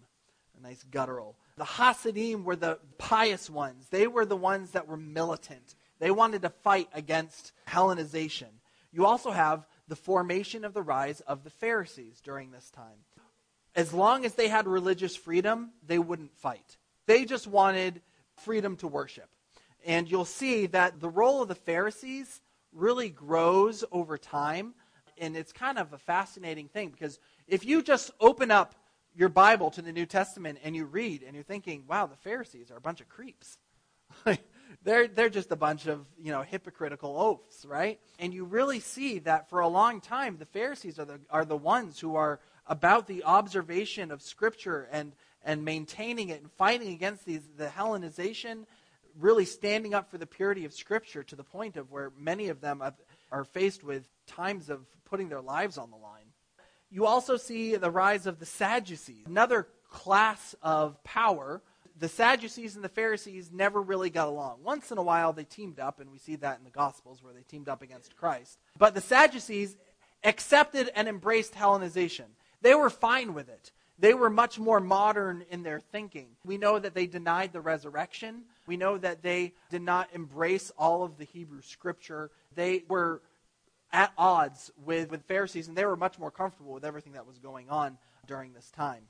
a 0.59 0.61
nice 0.61 0.83
guttural. 0.83 1.35
The 1.57 1.65
Hasidim 1.65 2.43
were 2.43 2.55
the 2.55 2.77
pious 2.99 3.49
ones. 3.49 3.87
They 3.89 4.05
were 4.05 4.27
the 4.27 4.37
ones 4.37 4.71
that 4.71 4.87
were 4.87 4.95
militant. 4.95 5.73
They 5.97 6.11
wanted 6.11 6.43
to 6.43 6.49
fight 6.49 6.87
against 6.93 7.51
Hellenization. 7.67 8.59
You 8.93 9.07
also 9.07 9.31
have 9.31 9.65
the 9.87 9.95
formation 9.95 10.65
of 10.65 10.73
the 10.73 10.81
rise 10.81 11.21
of 11.21 11.43
the 11.43 11.49
Pharisees 11.49 12.21
during 12.21 12.51
this 12.51 12.69
time. 12.71 13.05
As 13.75 13.93
long 13.93 14.25
as 14.25 14.35
they 14.35 14.47
had 14.47 14.67
religious 14.67 15.15
freedom, 15.15 15.71
they 15.85 15.99
wouldn't 15.99 16.35
fight. 16.37 16.77
They 17.07 17.25
just 17.25 17.45
wanted 17.45 18.01
freedom 18.35 18.77
to 18.77 18.87
worship. 18.87 19.29
And 19.85 20.09
you'll 20.09 20.25
see 20.25 20.65
that 20.67 20.99
the 20.99 21.09
role 21.09 21.41
of 21.41 21.47
the 21.47 21.55
Pharisees 21.55 22.41
really 22.73 23.09
grows 23.09 23.83
over 23.91 24.17
time. 24.17 24.73
And 25.17 25.35
it's 25.35 25.53
kind 25.53 25.77
of 25.77 25.93
a 25.93 25.97
fascinating 25.97 26.67
thing 26.67 26.89
because 26.89 27.19
if 27.47 27.65
you 27.65 27.81
just 27.81 28.11
open 28.19 28.51
up 28.51 28.75
your 29.15 29.29
Bible 29.29 29.71
to 29.71 29.81
the 29.81 29.93
New 29.93 30.05
Testament 30.05 30.59
and 30.63 30.75
you 30.75 30.85
read 30.85 31.23
and 31.23 31.35
you're 31.35 31.43
thinking, 31.43 31.83
wow, 31.87 32.05
the 32.05 32.17
Pharisees 32.17 32.71
are 32.71 32.77
a 32.77 32.81
bunch 32.81 33.01
of 33.01 33.09
creeps. 33.09 33.57
they're, 34.83 35.07
they're 35.07 35.29
just 35.29 35.51
a 35.51 35.55
bunch 35.55 35.87
of, 35.87 36.05
you 36.17 36.31
know, 36.31 36.41
hypocritical 36.41 37.19
oafs, 37.19 37.65
right? 37.65 37.99
And 38.19 38.33
you 38.33 38.45
really 38.45 38.79
see 38.79 39.19
that 39.19 39.49
for 39.49 39.59
a 39.59 39.67
long 39.67 40.01
time, 40.01 40.37
the 40.37 40.45
Pharisees 40.45 40.99
are 40.99 41.05
the, 41.05 41.19
are 41.29 41.45
the 41.45 41.57
ones 41.57 41.99
who 41.99 42.15
are 42.15 42.39
about 42.67 43.07
the 43.07 43.23
observation 43.23 44.11
of 44.11 44.21
Scripture 44.21 44.87
and, 44.91 45.13
and 45.43 45.65
maintaining 45.65 46.29
it 46.29 46.41
and 46.41 46.51
fighting 46.51 46.93
against 46.93 47.25
these, 47.25 47.41
the 47.57 47.67
Hellenization, 47.67 48.65
really 49.19 49.45
standing 49.45 49.93
up 49.93 50.11
for 50.11 50.17
the 50.17 50.27
purity 50.27 50.65
of 50.65 50.73
Scripture 50.73 51.23
to 51.23 51.35
the 51.35 51.43
point 51.43 51.77
of 51.77 51.91
where 51.91 52.11
many 52.17 52.49
of 52.49 52.61
them 52.61 52.81
have, 52.81 52.95
are 53.31 53.43
faced 53.43 53.83
with 53.83 54.07
times 54.27 54.69
of 54.69 54.85
putting 55.05 55.29
their 55.29 55.41
lives 55.41 55.77
on 55.77 55.89
the 55.89 55.97
line. 55.97 56.25
You 56.89 57.05
also 57.05 57.37
see 57.37 57.75
the 57.75 57.91
rise 57.91 58.27
of 58.27 58.39
the 58.39 58.45
Sadducees, 58.45 59.25
another 59.25 59.67
class 59.89 60.55
of 60.61 61.01
power 61.03 61.61
the 61.97 62.09
Sadducees 62.09 62.75
and 62.75 62.83
the 62.83 62.89
Pharisees 62.89 63.51
never 63.53 63.81
really 63.81 64.09
got 64.09 64.27
along. 64.27 64.59
Once 64.63 64.91
in 64.91 64.97
a 64.97 65.03
while, 65.03 65.31
they 65.33 65.45
teamed 65.45 65.79
up, 65.79 65.99
and 65.99 66.11
we 66.11 66.17
see 66.17 66.35
that 66.37 66.57
in 66.57 66.63
the 66.63 66.69
Gospels 66.69 67.23
where 67.23 67.33
they 67.33 67.43
teamed 67.43 67.69
up 67.69 67.81
against 67.81 68.17
Christ. 68.17 68.59
But 68.77 68.95
the 68.95 69.01
Sadducees 69.01 69.77
accepted 70.23 70.91
and 70.95 71.07
embraced 71.07 71.53
Hellenization. 71.53 72.25
They 72.61 72.75
were 72.75 72.89
fine 72.89 73.33
with 73.33 73.47
it. 73.47 73.71
They 73.97 74.13
were 74.13 74.29
much 74.29 74.59
more 74.59 74.81
modern 74.81 75.45
in 75.49 75.63
their 75.63 75.79
thinking. 75.79 76.27
We 76.43 76.57
know 76.57 76.79
that 76.79 76.93
they 76.93 77.07
denied 77.07 77.53
the 77.53 77.61
resurrection. 77.61 78.43
We 78.67 78.75
know 78.75 78.97
that 78.97 79.21
they 79.21 79.53
did 79.69 79.81
not 79.81 80.09
embrace 80.11 80.71
all 80.77 81.03
of 81.03 81.17
the 81.17 81.23
Hebrew 81.23 81.61
scripture. 81.61 82.29
They 82.55 82.83
were 82.89 83.21
at 83.93 84.11
odds 84.17 84.71
with, 84.83 85.11
with 85.11 85.23
Pharisees, 85.23 85.69
and 85.69 85.77
they 85.77 85.85
were 85.85 85.95
much 85.95 86.19
more 86.19 86.31
comfortable 86.31 86.73
with 86.73 86.83
everything 86.83 87.13
that 87.13 87.25
was 87.25 87.37
going 87.37 87.69
on 87.69 87.97
during 88.27 88.51
this 88.51 88.69
time. 88.71 89.03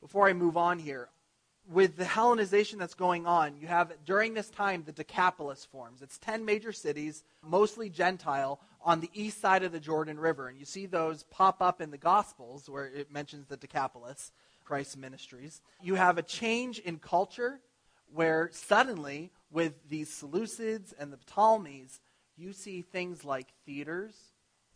Before 0.00 0.28
I 0.28 0.32
move 0.32 0.56
on 0.56 0.78
here, 0.78 1.10
with 1.68 1.96
the 1.96 2.04
Hellenization 2.04 2.78
that's 2.78 2.94
going 2.94 3.26
on, 3.26 3.56
you 3.56 3.66
have 3.66 3.92
during 4.04 4.34
this 4.34 4.50
time 4.50 4.82
the 4.84 4.92
Decapolis 4.92 5.64
forms. 5.64 6.02
It's 6.02 6.18
10 6.18 6.44
major 6.44 6.72
cities, 6.72 7.24
mostly 7.42 7.88
Gentile, 7.88 8.60
on 8.82 9.00
the 9.00 9.10
east 9.12 9.40
side 9.40 9.62
of 9.62 9.72
the 9.72 9.80
Jordan 9.80 10.18
River. 10.18 10.48
And 10.48 10.58
you 10.58 10.64
see 10.64 10.86
those 10.86 11.22
pop 11.24 11.62
up 11.62 11.80
in 11.80 11.90
the 11.90 11.98
Gospels 11.98 12.68
where 12.68 12.86
it 12.86 13.12
mentions 13.12 13.46
the 13.46 13.56
Decapolis, 13.56 14.32
Christ's 14.64 14.96
ministries. 14.96 15.60
You 15.82 15.94
have 15.94 16.18
a 16.18 16.22
change 16.22 16.78
in 16.80 16.98
culture 16.98 17.60
where 18.12 18.50
suddenly, 18.52 19.30
with 19.50 19.74
these 19.88 20.10
Seleucids 20.10 20.92
and 20.98 21.12
the 21.12 21.18
Ptolemies, 21.18 22.00
you 22.36 22.52
see 22.52 22.82
things 22.82 23.24
like 23.24 23.48
theaters 23.66 24.14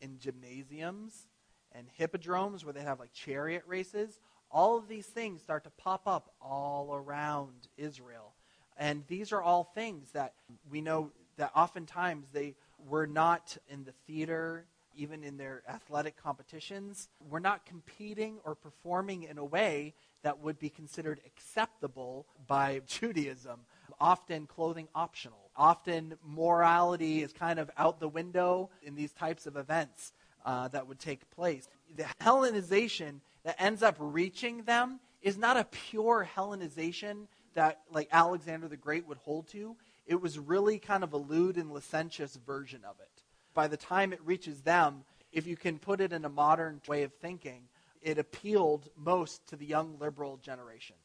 and 0.00 0.20
gymnasiums 0.20 1.26
and 1.72 1.88
hippodromes 1.94 2.64
where 2.64 2.72
they 2.72 2.82
have 2.82 3.00
like 3.00 3.12
chariot 3.12 3.64
races 3.66 4.20
all 4.54 4.78
of 4.78 4.88
these 4.88 5.06
things 5.06 5.42
start 5.42 5.64
to 5.64 5.70
pop 5.70 6.06
up 6.06 6.32
all 6.40 6.94
around 6.94 7.68
Israel. 7.76 8.32
And 8.78 9.02
these 9.08 9.32
are 9.32 9.42
all 9.42 9.64
things 9.64 10.12
that 10.12 10.32
we 10.70 10.80
know 10.80 11.10
that 11.36 11.50
oftentimes 11.56 12.26
they 12.32 12.54
were 12.88 13.06
not 13.06 13.56
in 13.68 13.84
the 13.84 13.92
theater, 14.06 14.64
even 14.96 15.24
in 15.24 15.36
their 15.36 15.62
athletic 15.68 16.16
competitions, 16.16 17.08
were 17.28 17.40
not 17.40 17.66
competing 17.66 18.38
or 18.44 18.54
performing 18.54 19.24
in 19.24 19.38
a 19.38 19.44
way 19.44 19.92
that 20.22 20.38
would 20.40 20.60
be 20.60 20.68
considered 20.68 21.20
acceptable 21.26 22.24
by 22.46 22.80
Judaism. 22.86 23.60
Often 24.00 24.46
clothing 24.46 24.88
optional. 24.94 25.50
Often 25.56 26.14
morality 26.24 27.22
is 27.22 27.32
kind 27.32 27.58
of 27.58 27.70
out 27.76 27.98
the 27.98 28.08
window 28.08 28.70
in 28.82 28.94
these 28.94 29.12
types 29.12 29.46
of 29.46 29.56
events 29.56 30.12
uh, 30.44 30.68
that 30.68 30.86
would 30.86 31.00
take 31.00 31.28
place. 31.30 31.68
The 31.96 32.06
Hellenization 32.20 33.20
that 33.44 33.60
ends 33.60 33.82
up 33.82 33.96
reaching 33.98 34.62
them 34.64 35.00
is 35.22 35.36
not 35.38 35.56
a 35.56 35.64
pure 35.64 36.28
Hellenization 36.36 37.26
that 37.54 37.80
like 37.90 38.08
Alexander 38.12 38.68
the 38.68 38.76
Great 38.76 39.06
would 39.06 39.18
hold 39.18 39.48
to. 39.48 39.76
It 40.06 40.20
was 40.20 40.38
really 40.38 40.78
kind 40.78 41.02
of 41.02 41.12
a 41.12 41.18
lewd 41.18 41.56
and 41.56 41.72
licentious 41.72 42.36
version 42.36 42.80
of 42.88 42.96
it. 43.00 43.22
By 43.54 43.68
the 43.68 43.76
time 43.76 44.12
it 44.12 44.20
reaches 44.24 44.60
them, 44.62 45.04
if 45.32 45.46
you 45.46 45.56
can 45.56 45.78
put 45.78 46.00
it 46.00 46.12
in 46.12 46.24
a 46.24 46.28
modern 46.28 46.80
way 46.88 47.04
of 47.04 47.12
thinking, 47.14 47.62
it 48.02 48.18
appealed 48.18 48.88
most 48.96 49.46
to 49.48 49.56
the 49.56 49.64
young 49.64 49.96
liberal 49.98 50.36
generation. 50.36 50.96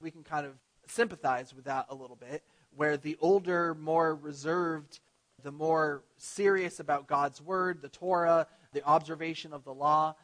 We 0.00 0.10
can 0.10 0.22
kind 0.22 0.46
of 0.46 0.52
sympathize 0.86 1.54
with 1.54 1.64
that 1.64 1.86
a 1.88 1.94
little 1.94 2.16
bit, 2.16 2.42
where 2.76 2.96
the 2.96 3.16
older, 3.20 3.74
more 3.74 4.14
reserved, 4.14 5.00
the 5.42 5.50
more 5.50 6.02
serious 6.16 6.80
about 6.80 7.08
God's 7.08 7.42
word, 7.42 7.82
the 7.82 7.88
Torah, 7.88 8.46
the 8.72 8.84
observation 8.84 9.52
of 9.52 9.64
the 9.64 9.74
law, 9.74 10.14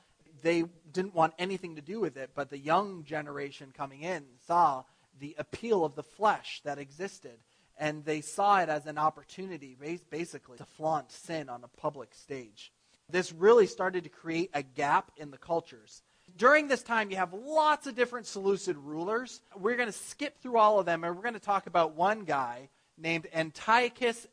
they 0.44 0.64
didn't 0.92 1.14
want 1.14 1.32
anything 1.38 1.76
to 1.76 1.82
do 1.82 1.98
with 1.98 2.18
it, 2.18 2.30
but 2.34 2.50
the 2.50 2.58
young 2.58 3.02
generation 3.02 3.72
coming 3.74 4.02
in 4.02 4.24
saw 4.46 4.84
the 5.18 5.34
appeal 5.38 5.84
of 5.84 5.94
the 5.94 6.02
flesh 6.02 6.60
that 6.64 6.78
existed. 6.78 7.38
And 7.78 8.04
they 8.04 8.20
saw 8.20 8.60
it 8.60 8.68
as 8.68 8.86
an 8.86 8.98
opportunity, 8.98 9.76
basically, 10.10 10.58
to 10.58 10.64
flaunt 10.64 11.10
sin 11.10 11.48
on 11.48 11.64
a 11.64 11.80
public 11.80 12.14
stage. 12.14 12.72
This 13.10 13.32
really 13.32 13.66
started 13.66 14.04
to 14.04 14.10
create 14.10 14.50
a 14.54 14.62
gap 14.62 15.10
in 15.16 15.30
the 15.30 15.38
cultures. 15.38 16.02
During 16.36 16.68
this 16.68 16.82
time, 16.82 17.10
you 17.10 17.16
have 17.16 17.32
lots 17.32 17.86
of 17.86 17.96
different 17.96 18.26
Seleucid 18.26 18.76
rulers. 18.76 19.40
We're 19.56 19.76
going 19.76 19.88
to 19.88 19.92
skip 19.92 20.40
through 20.40 20.58
all 20.58 20.78
of 20.78 20.86
them, 20.86 21.04
and 21.04 21.16
we're 21.16 21.22
going 21.22 21.34
to 21.34 21.40
talk 21.40 21.66
about 21.66 21.96
one 21.96 22.24
guy 22.24 22.68
named 22.96 23.26
Antiochus 23.34 24.26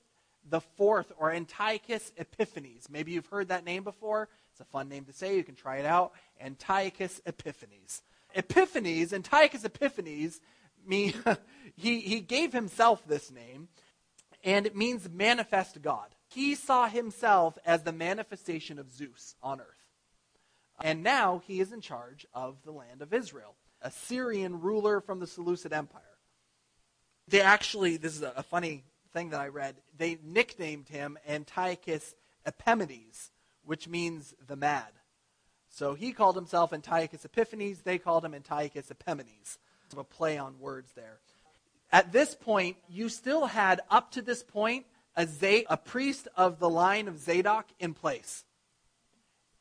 the 0.49 0.61
Fourth, 0.61 1.11
or 1.17 1.31
Antiochus 1.31 2.11
Epiphanes. 2.17 2.89
Maybe 2.89 3.11
you've 3.11 3.27
heard 3.27 3.49
that 3.49 3.65
name 3.65 3.83
before. 3.83 4.27
A 4.61 4.65
fun 4.65 4.89
name 4.89 5.05
to 5.05 5.13
say. 5.13 5.35
You 5.35 5.43
can 5.43 5.55
try 5.55 5.77
it 5.77 5.85
out. 5.85 6.13
Antiochus 6.39 7.19
Epiphanes. 7.25 8.01
Epiphanes, 8.35 9.11
Antiochus 9.11 9.65
Epiphanes, 9.65 10.39
mean, 10.85 11.13
he, 11.75 11.99
he 11.99 12.19
gave 12.21 12.53
himself 12.53 13.05
this 13.07 13.31
name, 13.31 13.67
and 14.43 14.65
it 14.65 14.75
means 14.75 15.09
manifest 15.09 15.81
God. 15.81 16.15
He 16.27 16.55
saw 16.55 16.87
himself 16.87 17.57
as 17.65 17.83
the 17.83 17.91
manifestation 17.91 18.79
of 18.79 18.91
Zeus 18.91 19.35
on 19.43 19.59
earth. 19.59 19.67
And 20.81 21.03
now 21.03 21.41
he 21.45 21.59
is 21.59 21.71
in 21.71 21.81
charge 21.81 22.25
of 22.33 22.63
the 22.63 22.71
land 22.71 23.01
of 23.01 23.13
Israel, 23.13 23.55
a 23.81 23.91
Syrian 23.91 24.61
ruler 24.61 25.01
from 25.01 25.19
the 25.19 25.27
Seleucid 25.27 25.73
Empire. 25.73 26.01
They 27.27 27.41
actually, 27.41 27.97
this 27.97 28.15
is 28.15 28.23
a, 28.23 28.43
funny 28.43 28.83
thing 29.13 29.29
that 29.29 29.39
I 29.39 29.49
read, 29.49 29.75
they 29.97 30.17
nicknamed 30.23 30.89
him 30.89 31.17
Antiochus 31.27 32.15
Epimanes, 32.47 33.29
which 33.65 33.87
means 33.87 34.33
the 34.47 34.55
mad. 34.55 34.91
So 35.69 35.93
he 35.93 36.11
called 36.11 36.35
himself 36.35 36.73
Antiochus 36.73 37.25
Epiphanes. 37.25 37.81
They 37.81 37.97
called 37.97 38.25
him 38.25 38.35
Antiochus 38.35 38.91
Epimanes. 38.91 39.57
A 39.97 40.03
play 40.05 40.37
on 40.37 40.57
words 40.57 40.93
there. 40.95 41.19
At 41.91 42.13
this 42.13 42.33
point, 42.33 42.77
you 42.87 43.09
still 43.09 43.45
had, 43.45 43.81
up 43.89 44.11
to 44.11 44.21
this 44.21 44.41
point, 44.41 44.85
a, 45.17 45.27
Z- 45.27 45.65
a 45.69 45.75
priest 45.75 46.29
of 46.37 46.59
the 46.59 46.69
line 46.69 47.09
of 47.09 47.19
Zadok 47.19 47.65
in 47.77 47.93
place. 47.93 48.45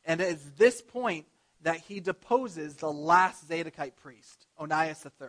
And 0.05 0.21
it 0.21 0.29
is 0.29 0.51
this 0.51 0.81
point 0.81 1.25
that 1.63 1.77
he 1.81 1.99
deposes 1.99 2.75
the 2.77 2.91
last 2.91 3.49
Zadokite 3.49 3.97
priest, 3.97 4.47
Onias 4.57 5.05
III. 5.05 5.27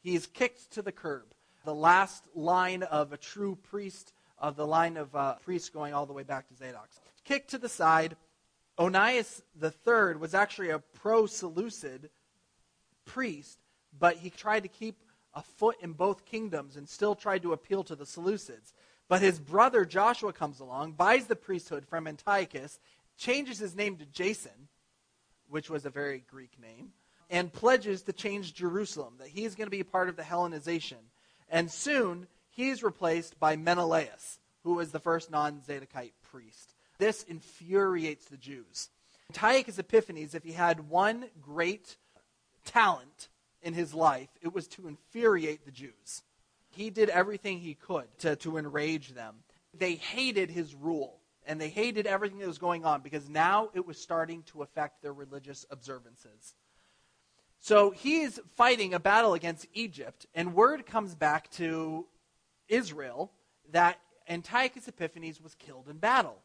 He 0.00 0.16
is 0.16 0.26
kicked 0.26 0.72
to 0.72 0.82
the 0.82 0.90
curb. 0.90 1.34
The 1.64 1.74
last 1.74 2.24
line 2.34 2.82
of 2.82 3.12
a 3.12 3.16
true 3.16 3.56
priest, 3.70 4.12
of 4.38 4.56
the 4.56 4.66
line 4.66 4.96
of 4.96 5.14
uh, 5.14 5.36
priests 5.36 5.68
going 5.68 5.94
all 5.94 6.06
the 6.06 6.12
way 6.12 6.24
back 6.24 6.48
to 6.48 6.54
Zadok 6.56 6.88
kicked 7.24 7.50
to 7.50 7.58
the 7.58 7.68
side. 7.68 8.16
Onias 8.78 9.42
III 9.62 10.16
was 10.16 10.34
actually 10.34 10.70
a 10.70 10.78
pro 10.78 11.26
Seleucid 11.26 12.10
priest, 13.04 13.58
but 13.98 14.16
he 14.16 14.30
tried 14.30 14.62
to 14.62 14.68
keep 14.68 14.96
a 15.34 15.42
foot 15.42 15.76
in 15.80 15.92
both 15.92 16.24
kingdoms 16.24 16.76
and 16.76 16.88
still 16.88 17.14
tried 17.14 17.42
to 17.42 17.52
appeal 17.52 17.84
to 17.84 17.96
the 17.96 18.04
Seleucids. 18.04 18.72
But 19.08 19.22
his 19.22 19.38
brother 19.38 19.84
Joshua 19.84 20.32
comes 20.32 20.60
along, 20.60 20.92
buys 20.92 21.26
the 21.26 21.36
priesthood 21.36 21.86
from 21.86 22.06
Antiochus, 22.06 22.80
changes 23.16 23.58
his 23.58 23.74
name 23.74 23.96
to 23.96 24.06
Jason, 24.06 24.68
which 25.48 25.68
was 25.68 25.84
a 25.84 25.90
very 25.90 26.24
Greek 26.30 26.58
name, 26.60 26.92
and 27.30 27.52
pledges 27.52 28.02
to 28.02 28.12
change 28.12 28.54
Jerusalem, 28.54 29.14
that 29.18 29.28
he's 29.28 29.54
going 29.54 29.66
to 29.66 29.70
be 29.70 29.80
a 29.80 29.84
part 29.84 30.08
of 30.08 30.16
the 30.16 30.22
Hellenization. 30.22 31.10
And 31.48 31.70
soon, 31.70 32.26
he's 32.50 32.82
replaced 32.82 33.38
by 33.38 33.56
Menelaus, 33.56 34.38
who 34.64 34.74
was 34.74 34.92
the 34.92 35.00
first 35.00 35.30
non 35.30 35.60
Zadokite 35.60 36.14
priest. 36.22 36.71
This 37.02 37.24
infuriates 37.24 38.26
the 38.26 38.36
Jews. 38.36 38.88
Antiochus 39.28 39.76
Epiphanes, 39.76 40.36
if 40.36 40.44
he 40.44 40.52
had 40.52 40.88
one 40.88 41.24
great 41.40 41.96
talent 42.64 43.26
in 43.60 43.74
his 43.74 43.92
life, 43.92 44.28
it 44.40 44.54
was 44.54 44.68
to 44.68 44.86
infuriate 44.86 45.64
the 45.64 45.72
Jews. 45.72 46.22
He 46.70 46.90
did 46.90 47.08
everything 47.08 47.58
he 47.58 47.74
could 47.74 48.04
to, 48.20 48.36
to 48.36 48.56
enrage 48.56 49.14
them. 49.14 49.34
They 49.74 49.96
hated 49.96 50.48
his 50.48 50.76
rule, 50.76 51.18
and 51.44 51.60
they 51.60 51.70
hated 51.70 52.06
everything 52.06 52.38
that 52.38 52.46
was 52.46 52.58
going 52.58 52.84
on 52.84 53.00
because 53.00 53.28
now 53.28 53.70
it 53.74 53.84
was 53.84 54.00
starting 54.00 54.44
to 54.44 54.62
affect 54.62 55.02
their 55.02 55.12
religious 55.12 55.66
observances. 55.70 56.54
So 57.58 57.90
he's 57.90 58.38
fighting 58.54 58.94
a 58.94 59.00
battle 59.00 59.34
against 59.34 59.66
Egypt, 59.74 60.26
and 60.36 60.54
word 60.54 60.86
comes 60.86 61.16
back 61.16 61.50
to 61.54 62.06
Israel 62.68 63.32
that 63.72 63.98
Antiochus 64.28 64.86
Epiphanes 64.86 65.40
was 65.40 65.56
killed 65.56 65.88
in 65.88 65.96
battle. 65.96 66.38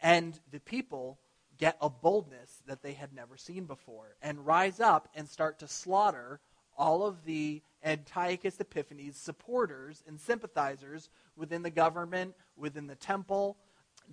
And 0.00 0.38
the 0.50 0.60
people 0.60 1.18
get 1.58 1.76
a 1.80 1.90
boldness 1.90 2.62
that 2.66 2.82
they 2.82 2.94
had 2.94 3.12
never 3.12 3.36
seen 3.36 3.66
before 3.66 4.16
and 4.22 4.46
rise 4.46 4.80
up 4.80 5.08
and 5.14 5.28
start 5.28 5.58
to 5.58 5.68
slaughter 5.68 6.40
all 6.76 7.06
of 7.06 7.24
the 7.24 7.62
Antiochus 7.84 8.58
Epiphanes 8.58 9.16
supporters 9.16 10.02
and 10.06 10.18
sympathizers 10.18 11.10
within 11.36 11.62
the 11.62 11.70
government, 11.70 12.34
within 12.56 12.86
the 12.86 12.94
temple. 12.94 13.58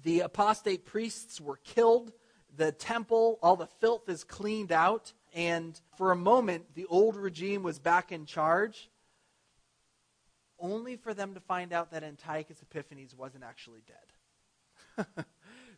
The 0.04 0.22
apostate 0.22 0.86
priests 0.86 1.40
were 1.40 1.58
killed. 1.64 2.12
The 2.58 2.74
temple, 2.74 3.40
all 3.42 3.56
the 3.56 3.68
filth 3.80 4.10
is 4.10 4.26
cleaned 4.26 4.74
out. 4.74 5.14
And 5.34 5.80
for 5.98 6.12
a 6.12 6.16
moment, 6.16 6.76
the 6.76 6.86
old 6.88 7.16
regime 7.16 7.64
was 7.64 7.80
back 7.80 8.12
in 8.12 8.26
charge, 8.26 8.90
only 10.60 10.98
for 10.98 11.14
them 11.14 11.34
to 11.36 11.40
find 11.40 11.72
out 11.72 11.92
that 11.92 12.04
Antiochus 12.04 12.62
Epiphanes 12.62 13.16
wasn't 13.16 13.44
actually 13.44 13.82
dead. 13.88 15.06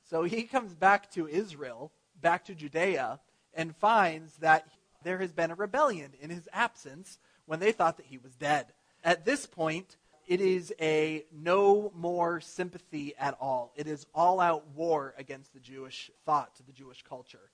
so 0.09 0.23
he 0.23 0.43
comes 0.43 0.73
back 0.73 1.11
to 1.11 1.27
Israel, 1.27 1.91
back 2.19 2.45
to 2.45 2.55
Judea, 2.55 3.19
and 3.53 3.75
finds 3.75 4.37
that 4.37 4.67
there 5.03 5.19
has 5.19 5.31
been 5.31 5.51
a 5.51 5.55
rebellion 5.55 6.13
in 6.19 6.29
his 6.29 6.49
absence 6.51 7.19
when 7.45 7.59
they 7.59 7.71
thought 7.71 7.97
that 7.97 8.07
he 8.07 8.17
was 8.17 8.35
dead. 8.35 8.67
At 9.03 9.25
this 9.25 9.45
point, 9.45 9.97
it 10.27 10.41
is 10.41 10.73
a 10.79 11.25
no 11.31 11.91
more 11.95 12.41
sympathy 12.41 13.13
at 13.19 13.37
all. 13.39 13.73
It 13.75 13.87
is 13.87 14.05
all 14.13 14.39
out 14.39 14.67
war 14.75 15.13
against 15.17 15.53
the 15.53 15.59
Jewish 15.59 16.11
thought, 16.25 16.51
the 16.65 16.73
Jewish 16.73 17.03
culture. 17.03 17.49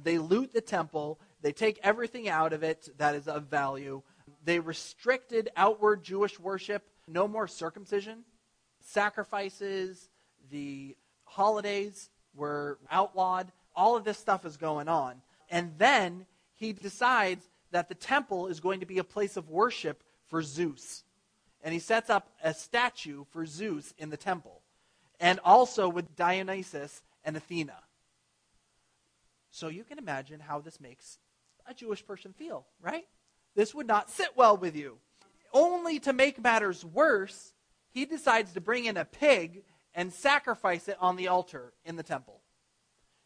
They 0.00 0.18
loot 0.18 0.52
the 0.52 0.60
temple, 0.60 1.18
they 1.42 1.52
take 1.52 1.78
everything 1.82 2.28
out 2.28 2.52
of 2.52 2.62
it 2.62 2.88
that 2.98 3.14
is 3.14 3.28
of 3.28 3.44
value. 3.44 4.02
They 4.44 4.60
restricted 4.60 5.50
outward 5.56 6.04
Jewish 6.04 6.38
worship, 6.38 6.84
no 7.06 7.26
more 7.26 7.48
circumcision. 7.48 8.24
Sacrifices, 8.80 10.08
the 10.50 10.96
holidays 11.28 12.10
were 12.34 12.78
outlawed. 12.90 13.52
All 13.76 13.96
of 13.96 14.04
this 14.04 14.18
stuff 14.18 14.44
is 14.44 14.56
going 14.56 14.88
on. 14.88 15.22
And 15.50 15.72
then 15.78 16.26
he 16.54 16.72
decides 16.72 17.48
that 17.70 17.88
the 17.88 17.94
temple 17.94 18.48
is 18.48 18.60
going 18.60 18.80
to 18.80 18.86
be 18.86 18.98
a 18.98 19.04
place 19.04 19.36
of 19.36 19.50
worship 19.50 20.02
for 20.26 20.42
Zeus. 20.42 21.04
And 21.62 21.72
he 21.72 21.80
sets 21.80 22.10
up 22.10 22.30
a 22.42 22.54
statue 22.54 23.24
for 23.30 23.44
Zeus 23.44 23.92
in 23.98 24.10
the 24.10 24.16
temple, 24.16 24.62
and 25.20 25.40
also 25.44 25.88
with 25.88 26.16
Dionysus 26.16 27.02
and 27.24 27.36
Athena. 27.36 27.76
So 29.50 29.68
you 29.68 29.84
can 29.84 29.98
imagine 29.98 30.40
how 30.40 30.60
this 30.60 30.80
makes 30.80 31.18
a 31.66 31.74
Jewish 31.74 32.06
person 32.06 32.32
feel, 32.32 32.64
right? 32.80 33.06
This 33.54 33.74
would 33.74 33.86
not 33.86 34.10
sit 34.10 34.36
well 34.36 34.56
with 34.56 34.76
you. 34.76 34.98
Only 35.52 35.98
to 36.00 36.12
make 36.12 36.40
matters 36.40 36.84
worse, 36.84 37.52
he 37.90 38.04
decides 38.04 38.52
to 38.52 38.60
bring 38.60 38.84
in 38.84 38.96
a 38.96 39.04
pig 39.04 39.64
and 39.94 40.12
sacrifice 40.12 40.88
it 40.88 40.96
on 41.00 41.16
the 41.16 41.28
altar 41.28 41.72
in 41.84 41.96
the 41.96 42.02
temple. 42.02 42.40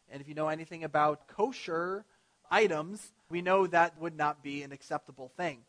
And 0.09 0.21
if 0.21 0.27
you 0.27 0.35
know 0.35 0.47
anything 0.47 0.83
about 0.83 1.27
kosher 1.27 2.05
items, 2.49 3.13
we 3.29 3.41
know 3.41 3.67
that 3.67 3.99
would 3.99 4.15
not 4.15 4.43
be 4.43 4.63
an 4.63 4.71
acceptable 4.71 5.31
thing. 5.35 5.59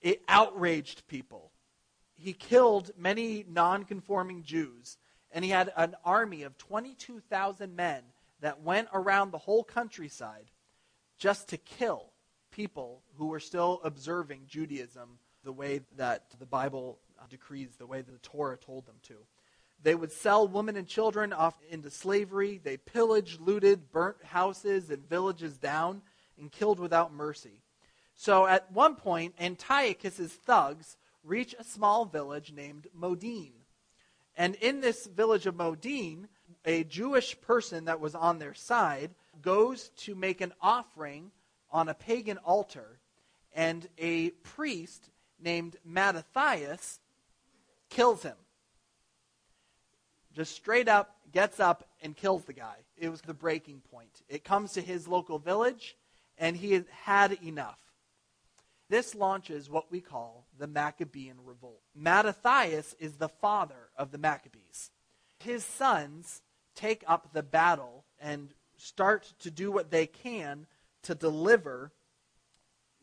It 0.00 0.22
outraged 0.28 1.06
people. 1.06 1.50
He 2.14 2.32
killed 2.32 2.90
many 2.96 3.44
non 3.48 3.84
conforming 3.84 4.42
Jews, 4.42 4.98
and 5.32 5.44
he 5.44 5.50
had 5.50 5.72
an 5.76 5.96
army 6.04 6.42
of 6.42 6.58
22,000 6.58 7.74
men 7.74 8.02
that 8.40 8.62
went 8.62 8.88
around 8.92 9.30
the 9.30 9.38
whole 9.38 9.64
countryside 9.64 10.50
just 11.18 11.48
to 11.48 11.56
kill 11.56 12.12
people 12.50 13.02
who 13.16 13.26
were 13.26 13.40
still 13.40 13.80
observing 13.82 14.42
Judaism 14.46 15.18
the 15.44 15.52
way 15.52 15.80
that 15.96 16.26
the 16.38 16.46
Bible 16.46 16.98
decrees, 17.28 17.70
the 17.78 17.86
way 17.86 18.02
that 18.02 18.12
the 18.12 18.18
Torah 18.18 18.56
told 18.56 18.86
them 18.86 18.96
to. 19.02 19.14
They 19.84 19.94
would 19.94 20.12
sell 20.12 20.48
women 20.48 20.76
and 20.76 20.88
children 20.88 21.34
off 21.34 21.54
into 21.68 21.90
slavery. 21.90 22.58
They 22.62 22.78
pillaged, 22.78 23.38
looted, 23.38 23.92
burnt 23.92 24.24
houses 24.24 24.90
and 24.90 25.06
villages 25.06 25.58
down 25.58 26.00
and 26.38 26.50
killed 26.50 26.80
without 26.80 27.12
mercy. 27.12 27.60
So 28.16 28.46
at 28.46 28.72
one 28.72 28.96
point, 28.96 29.34
Antiochus's 29.38 30.32
thugs 30.32 30.96
reach 31.22 31.54
a 31.58 31.64
small 31.64 32.06
village 32.06 32.50
named 32.50 32.86
Modin. 32.94 33.52
And 34.36 34.54
in 34.56 34.80
this 34.80 35.06
village 35.06 35.44
of 35.44 35.56
Modin, 35.56 36.28
a 36.64 36.84
Jewish 36.84 37.38
person 37.42 37.84
that 37.84 38.00
was 38.00 38.14
on 38.14 38.38
their 38.38 38.54
side 38.54 39.10
goes 39.42 39.90
to 39.98 40.14
make 40.14 40.40
an 40.40 40.54
offering 40.62 41.30
on 41.70 41.88
a 41.90 41.94
pagan 41.94 42.38
altar, 42.38 43.00
and 43.52 43.86
a 43.98 44.30
priest 44.30 45.10
named 45.38 45.76
Mattathias 45.84 47.00
kills 47.90 48.22
him. 48.22 48.36
Just 50.34 50.54
straight 50.56 50.88
up 50.88 51.16
gets 51.32 51.60
up 51.60 51.88
and 52.02 52.16
kills 52.16 52.44
the 52.44 52.52
guy. 52.52 52.76
It 52.96 53.08
was 53.08 53.20
the 53.20 53.34
breaking 53.34 53.82
point. 53.90 54.22
It 54.28 54.44
comes 54.44 54.72
to 54.72 54.80
his 54.80 55.06
local 55.06 55.38
village, 55.38 55.96
and 56.38 56.56
he 56.56 56.82
had 56.90 57.38
enough. 57.42 57.78
This 58.90 59.14
launches 59.14 59.70
what 59.70 59.90
we 59.90 60.00
call 60.00 60.46
the 60.58 60.66
Maccabean 60.66 61.36
revolt. 61.44 61.80
Mattathias 61.94 62.94
is 62.98 63.14
the 63.14 63.28
father 63.28 63.90
of 63.96 64.10
the 64.10 64.18
Maccabees. 64.18 64.90
His 65.38 65.64
sons 65.64 66.42
take 66.74 67.04
up 67.06 67.32
the 67.32 67.42
battle 67.42 68.04
and 68.20 68.52
start 68.76 69.32
to 69.40 69.50
do 69.50 69.70
what 69.70 69.90
they 69.90 70.06
can 70.06 70.66
to 71.02 71.14
deliver 71.14 71.92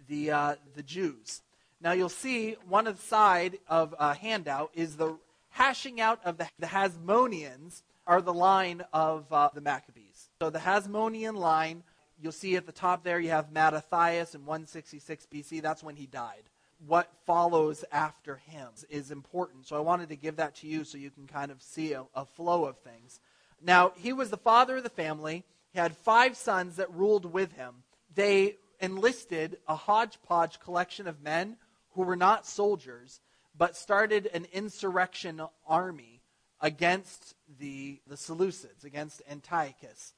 the, 0.08 0.32
uh, 0.32 0.56
the 0.76 0.84
Jews. 0.84 1.42
Now 1.80 1.94
you'll 1.94 2.10
see 2.10 2.58
one 2.68 2.88
of 2.88 2.98
the 2.98 3.08
side 3.08 3.58
of 3.68 3.96
a 3.98 4.14
handout 4.14 4.72
is 4.74 4.98
the 4.98 5.18
hashing 5.52 6.02
out 6.02 6.20
of 6.26 6.38
the, 6.38 6.48
the 6.60 6.68
Hasmoneans 6.68 7.84
are 8.08 8.22
the 8.22 8.34
line 8.34 8.84
of 8.92 9.32
uh, 9.32 9.50
the 9.54 9.62
Maccabees. 9.62 10.30
So 10.42 10.50
the 10.50 10.60
Hasmonean 10.60 11.36
line 11.36 11.84
you'll 12.22 12.32
see 12.32 12.56
at 12.56 12.66
the 12.66 12.72
top 12.72 13.04
there 13.04 13.20
you 13.20 13.30
have 13.30 13.52
Mattathias 13.52 14.36
in 14.36 14.46
166 14.46 15.28
BC. 15.34 15.62
That's 15.62 15.84
when 15.84 15.96
he 15.96 16.06
died. 16.06 16.44
What 16.86 17.12
follows 17.26 17.84
after 17.92 18.38
him 18.38 18.70
is 18.90 19.12
important. 19.12 19.68
So 19.68 19.76
I 19.76 19.82
wanted 19.82 20.10
to 20.10 20.16
give 20.16 20.38
that 20.38 20.56
to 20.58 20.68
you 20.68 20.84
so 20.84 20.98
you 20.98 21.12
can 21.12 21.28
kind 21.28 21.52
of 21.52 21.62
see 21.62 21.94
a, 21.94 22.06
a 22.16 22.26
flow 22.26 22.66
of 22.66 22.78
things. 22.80 23.20
Now, 23.64 23.92
he 23.96 24.14
was 24.14 24.30
the 24.30 24.38
father 24.38 24.78
of 24.78 24.84
the 24.84 24.90
family. 24.90 25.44
He 25.74 25.80
had 25.80 25.96
five 25.96 26.36
sons 26.36 26.78
that 26.78 26.92
ruled 26.94 27.32
with 27.32 27.54
him. 27.54 27.84
They 28.14 28.58
enlisted 28.80 29.58
a 29.68 29.76
hodgepodge 29.76 30.60
collection 30.60 31.08
of 31.08 31.22
men 31.22 31.58
who 31.94 32.02
were 32.02 32.16
not 32.16 32.48
soldiers, 32.48 33.20
but 33.58 33.76
started 33.76 34.28
an 34.34 34.46
insurrection 34.54 35.42
army 35.68 36.22
against 36.60 37.36
the, 37.60 38.00
the 38.08 38.16
Seleucids, 38.16 38.84
against 38.84 39.22
Antiochus 39.30 40.14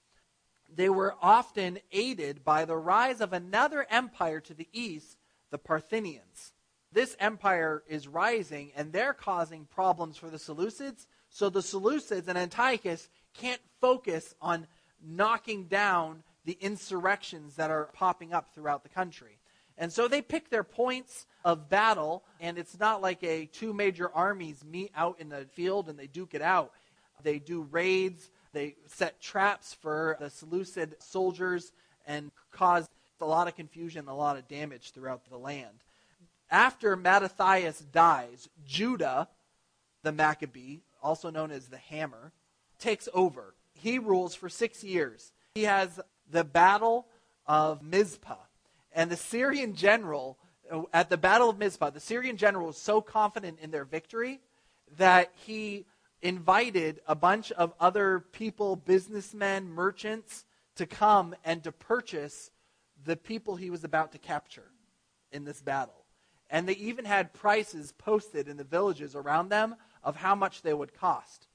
they 0.76 0.90
were 0.90 1.16
often 1.22 1.80
aided 1.92 2.44
by 2.44 2.66
the 2.66 2.76
rise 2.76 3.22
of 3.22 3.34
another 3.34 3.86
empire 3.90 4.40
to 4.42 4.54
the 4.54 4.68
east, 4.72 5.18
the 5.52 5.58
Parthians. 5.58 6.54
This 6.92 7.16
empire 7.20 7.84
is 7.88 8.08
rising, 8.08 8.72
and 8.76 8.92
they're 8.92 9.14
causing 9.14 9.66
problems 9.66 10.18
for 10.18 10.30
the 10.30 10.38
Seleucids. 10.38 11.08
So 11.30 11.50
the 11.50 11.62
Seleucids 11.62 12.28
and 12.28 12.38
Antiochus 12.38 13.10
can't 13.34 13.62
focus 13.82 14.36
on 14.42 14.68
knocking 15.04 15.66
down 15.66 16.24
the 16.46 16.58
insurrections 16.62 17.56
that 17.56 17.72
are 17.72 17.90
popping 17.94 18.34
up 18.34 18.54
throughout 18.54 18.84
the 18.84 18.90
country. 18.90 19.40
And 19.78 19.92
so 19.92 20.08
they 20.08 20.22
pick 20.22 20.50
their 20.50 20.64
points 20.64 21.26
of 21.44 21.70
battle, 21.70 22.24
and 22.40 22.58
it's 22.58 22.80
not 22.80 23.02
like 23.02 23.24
a 23.24 23.48
two 23.48 23.74
major 23.74 24.10
armies 24.14 24.64
meet 24.64 24.92
out 24.96 25.20
in 25.20 25.30
the 25.30 25.46
field 25.54 25.90
and 25.90 25.98
they 25.98 26.08
duke 26.08 26.34
it 26.34 26.42
out. 26.42 26.72
They 27.24 27.40
do 27.40 27.62
raids, 27.64 28.30
They 28.52 28.76
set 28.88 29.22
traps 29.22 29.74
for 29.74 30.18
the 30.20 30.30
Seleucid 30.30 30.96
soldiers 31.00 31.72
and 32.06 32.32
caused 32.52 32.90
a 33.22 33.26
lot 33.26 33.48
of 33.48 33.56
confusion, 33.56 34.08
a 34.08 34.16
lot 34.16 34.38
of 34.38 34.48
damage 34.48 34.92
throughout 34.92 35.22
the 35.30 35.38
land. 35.38 35.84
After 36.52 36.96
Mattathias 36.96 37.80
dies, 37.80 38.50
Judah, 38.66 39.30
the 40.04 40.12
Maccabee, 40.12 40.80
also 41.02 41.32
known 41.32 41.50
as 41.50 41.68
the 41.68 41.78
Hammer, 41.78 42.32
takes 42.78 43.08
over. 43.14 43.56
He 43.74 43.98
rules 43.98 44.36
for 44.36 44.50
six 44.50 44.84
years. 44.84 45.32
He 45.56 45.64
has 45.64 46.00
the 46.30 46.44
Battle 46.44 47.08
of 47.48 47.82
Mizpah. 47.82 48.36
And 48.94 49.10
the 49.10 49.18
Syrian 49.18 49.76
general, 49.76 50.38
uh, 50.72 50.84
at 50.94 51.10
the 51.10 51.18
Battle 51.18 51.50
of 51.50 51.58
Mizpah, 51.58 51.90
the 51.90 52.00
Syrian 52.00 52.38
general 52.38 52.68
was 52.68 52.78
so 52.78 53.02
confident 53.02 53.60
in 53.60 53.72
their 53.72 53.86
victory 53.86 54.40
that 54.98 55.32
he 55.36 55.86
invited 56.22 57.02
a 57.08 57.16
bunch 57.16 57.52
of 57.52 57.74
other 57.80 58.20
people, 58.32 58.76
businessmen, 58.76 59.70
merchants, 59.70 60.46
to 60.76 60.86
come 60.86 61.36
and 61.44 61.64
to 61.64 61.72
purchase 61.72 62.50
the 63.06 63.18
people 63.18 63.56
he 63.56 63.70
was 63.70 63.84
about 63.84 64.12
to 64.14 64.18
capture 64.18 64.72
in 65.32 65.44
this 65.44 65.62
battle. 65.62 66.06
And 66.50 66.68
they 66.68 66.74
even 66.74 67.06
had 67.06 67.34
prices 67.34 67.92
posted 67.92 68.48
in 68.48 68.58
the 68.58 68.64
villages 68.64 69.16
around 69.16 69.50
them 69.50 69.76
of 70.04 70.16
how 70.16 70.36
much 70.36 70.62
they 70.62 70.74
would 70.74 70.94
cost. 70.94 71.48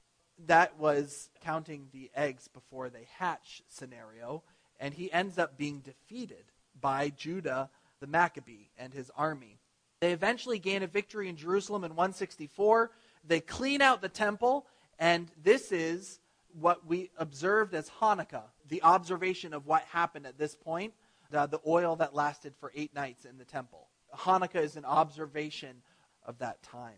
That 0.45 0.77
was 0.77 1.29
counting 1.41 1.87
the 1.91 2.11
eggs 2.15 2.47
before 2.47 2.89
they 2.89 3.07
hatch 3.17 3.63
scenario. 3.69 4.43
And 4.79 4.93
he 4.93 5.11
ends 5.11 5.37
up 5.37 5.57
being 5.57 5.79
defeated 5.79 6.48
by 6.81 7.09
Judah 7.09 7.69
the 7.99 8.07
Maccabee 8.07 8.69
and 8.77 8.93
his 8.93 9.11
army. 9.15 9.59
They 9.99 10.13
eventually 10.13 10.59
gain 10.59 10.83
a 10.83 10.87
victory 10.87 11.27
in 11.27 11.35
Jerusalem 11.35 11.83
in 11.83 11.91
164. 11.91 12.91
They 13.27 13.41
clean 13.41 13.81
out 13.81 14.01
the 14.01 14.09
temple, 14.09 14.65
and 14.97 15.29
this 15.43 15.71
is 15.71 16.19
what 16.59 16.87
we 16.87 17.11
observed 17.17 17.73
as 17.73 17.89
Hanukkah, 18.01 18.43
the 18.67 18.81
observation 18.83 19.53
of 19.53 19.67
what 19.67 19.83
happened 19.83 20.25
at 20.25 20.37
this 20.37 20.55
point, 20.55 20.93
the, 21.31 21.45
the 21.47 21.59
oil 21.67 21.95
that 21.97 22.15
lasted 22.15 22.53
for 22.59 22.71
eight 22.75 22.95
nights 22.95 23.25
in 23.25 23.37
the 23.37 23.45
temple. 23.45 23.87
Hanukkah 24.15 24.63
is 24.63 24.75
an 24.75 24.85
observation 24.85 25.81
of 26.25 26.39
that 26.39 26.63
time. 26.63 26.97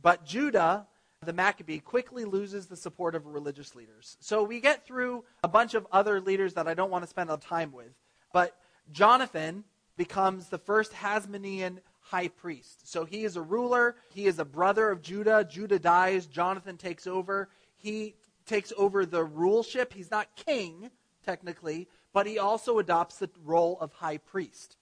But 0.00 0.24
Judah, 0.24 0.86
the 1.24 1.32
Maccabee, 1.32 1.80
quickly 1.80 2.24
loses 2.24 2.66
the 2.66 2.76
support 2.76 3.14
of 3.14 3.26
religious 3.26 3.74
leaders. 3.74 4.16
So 4.20 4.42
we 4.42 4.60
get 4.60 4.86
through 4.86 5.24
a 5.44 5.48
bunch 5.48 5.74
of 5.74 5.86
other 5.92 6.20
leaders 6.20 6.54
that 6.54 6.66
I 6.66 6.74
don't 6.74 6.90
want 6.90 7.04
to 7.04 7.10
spend 7.10 7.30
a 7.30 7.36
time 7.36 7.72
with. 7.72 7.92
But 8.32 8.56
Jonathan 8.92 9.64
becomes 9.96 10.48
the 10.48 10.58
first 10.58 10.92
Hasmonean 10.92 11.78
high 12.00 12.28
priest. 12.28 12.88
So 12.90 13.04
he 13.04 13.24
is 13.24 13.36
a 13.36 13.42
ruler, 13.42 13.96
he 14.12 14.26
is 14.26 14.38
a 14.38 14.44
brother 14.44 14.90
of 14.90 15.02
Judah. 15.02 15.46
Judah 15.48 15.78
dies, 15.78 16.26
Jonathan 16.26 16.76
takes 16.76 17.06
over. 17.06 17.48
He 17.76 18.14
takes 18.46 18.72
over 18.76 19.06
the 19.06 19.24
ruleship. 19.26 19.92
He's 19.92 20.10
not 20.10 20.34
king, 20.34 20.90
technically, 21.24 21.88
but 22.12 22.26
he 22.26 22.38
also 22.38 22.78
adopts 22.78 23.18
the 23.18 23.30
role 23.44 23.78
of 23.80 23.92
high 23.92 24.18
priest. 24.18 24.76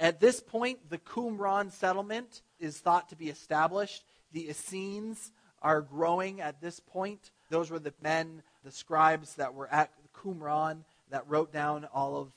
At 0.00 0.20
this 0.20 0.40
point, 0.40 0.90
the 0.90 0.98
Qumran 0.98 1.72
settlement 1.72 2.42
is 2.58 2.78
thought 2.78 3.08
to 3.10 3.16
be 3.16 3.28
established. 3.28 4.04
The 4.32 4.48
Essenes 4.48 5.32
are 5.62 5.80
growing 5.80 6.40
at 6.40 6.60
this 6.60 6.80
point. 6.80 7.30
Those 7.50 7.70
were 7.70 7.78
the 7.78 7.94
men, 8.02 8.42
the 8.64 8.70
scribes 8.70 9.34
that 9.34 9.54
were 9.54 9.68
at 9.68 9.90
Qumran 10.14 10.78
that 11.10 11.28
wrote 11.28 11.52
down 11.52 11.86
all 11.86 12.16
of 12.16 12.28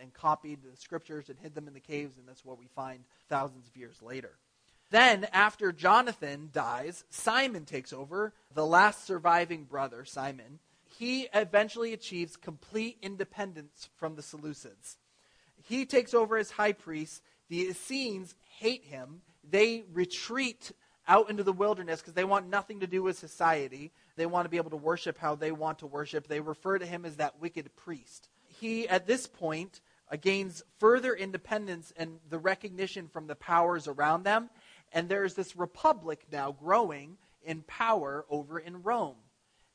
and 0.00 0.12
copied 0.12 0.60
the 0.62 0.76
scriptures 0.76 1.28
and 1.28 1.38
hid 1.38 1.54
them 1.54 1.68
in 1.68 1.74
the 1.74 1.80
caves, 1.80 2.18
and 2.18 2.26
that's 2.26 2.44
what 2.44 2.58
we 2.58 2.66
find 2.74 3.04
thousands 3.28 3.66
of 3.68 3.76
years 3.76 4.00
later. 4.02 4.32
Then, 4.90 5.26
after 5.32 5.72
Jonathan 5.72 6.50
dies, 6.52 7.04
Simon 7.10 7.64
takes 7.64 7.92
over, 7.92 8.32
the 8.54 8.66
last 8.66 9.04
surviving 9.04 9.64
brother, 9.64 10.04
Simon. 10.04 10.60
He 10.98 11.28
eventually 11.34 11.92
achieves 11.92 12.36
complete 12.36 12.98
independence 13.02 13.88
from 13.96 14.14
the 14.14 14.22
Seleucids. 14.22 14.96
He 15.62 15.84
takes 15.84 16.14
over 16.14 16.36
as 16.36 16.52
high 16.52 16.72
priest. 16.72 17.22
The 17.48 17.62
Essenes 17.62 18.34
hate 18.58 18.84
him. 18.84 19.22
They 19.48 19.84
retreat 19.92 20.72
out 21.08 21.30
into 21.30 21.42
the 21.42 21.52
wilderness 21.52 22.00
because 22.00 22.14
they 22.14 22.24
want 22.24 22.48
nothing 22.48 22.80
to 22.80 22.86
do 22.86 23.02
with 23.02 23.18
society. 23.18 23.92
They 24.16 24.26
want 24.26 24.44
to 24.44 24.48
be 24.48 24.56
able 24.56 24.70
to 24.70 24.76
worship 24.76 25.18
how 25.18 25.34
they 25.34 25.52
want 25.52 25.80
to 25.80 25.86
worship. 25.86 26.26
They 26.26 26.40
refer 26.40 26.78
to 26.78 26.86
him 26.86 27.04
as 27.04 27.16
that 27.16 27.40
wicked 27.40 27.74
priest. 27.76 28.28
He, 28.46 28.88
at 28.88 29.06
this 29.06 29.26
point, 29.26 29.80
gains 30.14 30.62
further 30.78 31.14
independence 31.14 31.92
and 31.96 32.18
the 32.28 32.38
recognition 32.38 33.08
from 33.08 33.26
the 33.26 33.34
powers 33.34 33.88
around 33.88 34.22
them. 34.22 34.50
And 34.92 35.08
there's 35.08 35.34
this 35.34 35.56
republic 35.56 36.26
now 36.30 36.52
growing 36.52 37.16
in 37.44 37.62
power 37.62 38.24
over 38.30 38.58
in 38.58 38.82
Rome. 38.82 39.16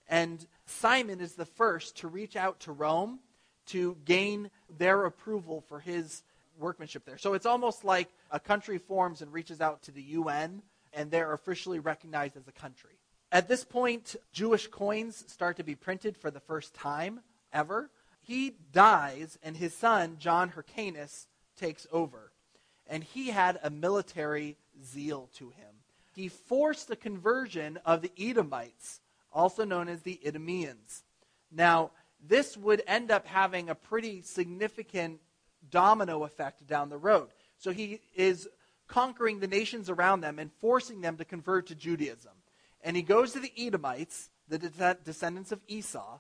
And 0.08 0.46
Simon 0.66 1.20
is 1.20 1.34
the 1.34 1.46
first 1.46 1.98
to 1.98 2.08
reach 2.08 2.36
out 2.36 2.62
to 2.62 2.72
Rome 2.72 3.20
to 3.68 3.98
gain 4.06 4.50
their 4.78 5.06
approval 5.06 5.64
for 5.68 5.80
his 5.80 6.24
workmanship 6.60 7.06
there. 7.06 7.18
So 7.18 7.34
it's 7.34 7.46
almost 7.46 7.84
like 7.84 8.10
a 8.30 8.40
country 8.40 8.78
forms 8.78 9.22
and 9.22 9.32
reaches 9.32 9.62
out 9.62 9.84
to 9.84 9.92
the 9.92 10.02
UN, 10.02 10.62
and 10.94 11.10
they're 11.10 11.34
officially 11.34 11.80
recognized 11.80 12.38
as 12.38 12.48
a 12.48 12.52
country. 12.52 13.00
At 13.32 13.48
this 13.48 13.64
point, 13.64 14.18
Jewish 14.34 14.68
coins 14.68 15.24
start 15.28 15.58
to 15.58 15.64
be 15.64 15.76
printed 15.76 16.18
for 16.18 16.32
the 16.32 16.42
first 16.42 16.74
time 16.74 17.22
ever 17.54 17.90
he 18.22 18.56
dies, 18.72 19.38
and 19.44 19.58
his 19.58 19.74
son, 19.74 20.18
John 20.20 20.50
Hyrcanus, 20.50 21.28
takes 21.58 21.88
over. 21.92 22.32
And 22.88 23.04
he 23.04 23.30
had 23.30 23.60
a 23.64 23.70
military 23.70 24.58
zeal 24.84 25.30
to 25.36 25.50
him. 25.50 25.76
He 26.16 26.28
forced 26.28 26.88
the 26.88 26.96
conversion 26.96 27.80
of 27.86 28.02
the 28.02 28.12
Edomites, 28.20 29.00
also 29.32 29.64
known 29.66 29.88
as 29.88 30.02
the 30.02 30.20
Idumeans. 30.26 31.04
Now, 31.52 31.92
this 32.26 32.56
would 32.58 32.84
end 32.86 33.12
up 33.12 33.26
having 33.26 33.70
a 33.70 33.76
pretty 33.76 34.22
significant 34.22 35.20
domino 35.70 36.24
effect 36.24 36.68
down 36.68 36.90
the 36.90 36.98
road. 36.98 37.30
So 37.58 37.72
he 37.72 38.02
is 38.16 38.48
conquering 38.88 39.40
the 39.40 39.48
nations 39.48 39.90
around 39.90 40.22
them 40.22 40.38
and 40.38 40.52
forcing 40.60 41.02
them 41.02 41.18
to 41.18 41.26
convert 41.26 41.68
to 41.68 41.76
Judaism. 41.76 42.34
And 42.84 42.96
he 42.96 43.04
goes 43.04 43.32
to 43.34 43.40
the 43.40 43.54
Edomites, 43.58 44.30
the 44.48 44.96
descendants 45.04 45.52
of 45.52 45.62
Esau, 45.68 46.20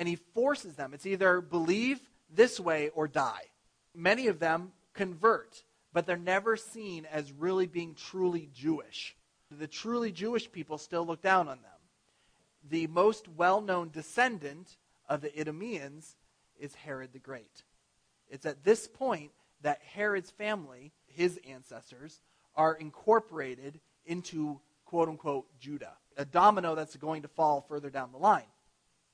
and 0.00 0.08
he 0.08 0.16
forces 0.16 0.74
them. 0.74 0.94
It's 0.94 1.04
either 1.04 1.42
believe 1.42 2.00
this 2.34 2.58
way 2.58 2.88
or 2.94 3.06
die. 3.06 3.44
Many 3.94 4.28
of 4.28 4.38
them 4.38 4.72
convert, 4.94 5.62
but 5.92 6.06
they're 6.06 6.16
never 6.16 6.56
seen 6.56 7.04
as 7.04 7.30
really 7.32 7.66
being 7.66 7.94
truly 7.94 8.48
Jewish. 8.54 9.14
The 9.50 9.66
truly 9.66 10.10
Jewish 10.10 10.50
people 10.50 10.78
still 10.78 11.06
look 11.06 11.20
down 11.20 11.48
on 11.48 11.58
them. 11.60 11.80
The 12.70 12.86
most 12.86 13.28
well 13.28 13.60
known 13.60 13.90
descendant 13.90 14.78
of 15.06 15.20
the 15.20 15.38
Idumeans 15.38 16.16
is 16.58 16.74
Herod 16.74 17.12
the 17.12 17.18
Great. 17.18 17.64
It's 18.30 18.46
at 18.46 18.64
this 18.64 18.88
point 18.88 19.32
that 19.60 19.82
Herod's 19.82 20.30
family, 20.30 20.92
his 21.08 21.38
ancestors, 21.46 22.22
are 22.56 22.74
incorporated 22.74 23.80
into 24.06 24.60
quote 24.86 25.10
unquote 25.10 25.46
Judah, 25.58 25.92
a 26.16 26.24
domino 26.24 26.74
that's 26.74 26.96
going 26.96 27.22
to 27.22 27.28
fall 27.28 27.60
further 27.68 27.90
down 27.90 28.12
the 28.12 28.18
line. 28.18 28.44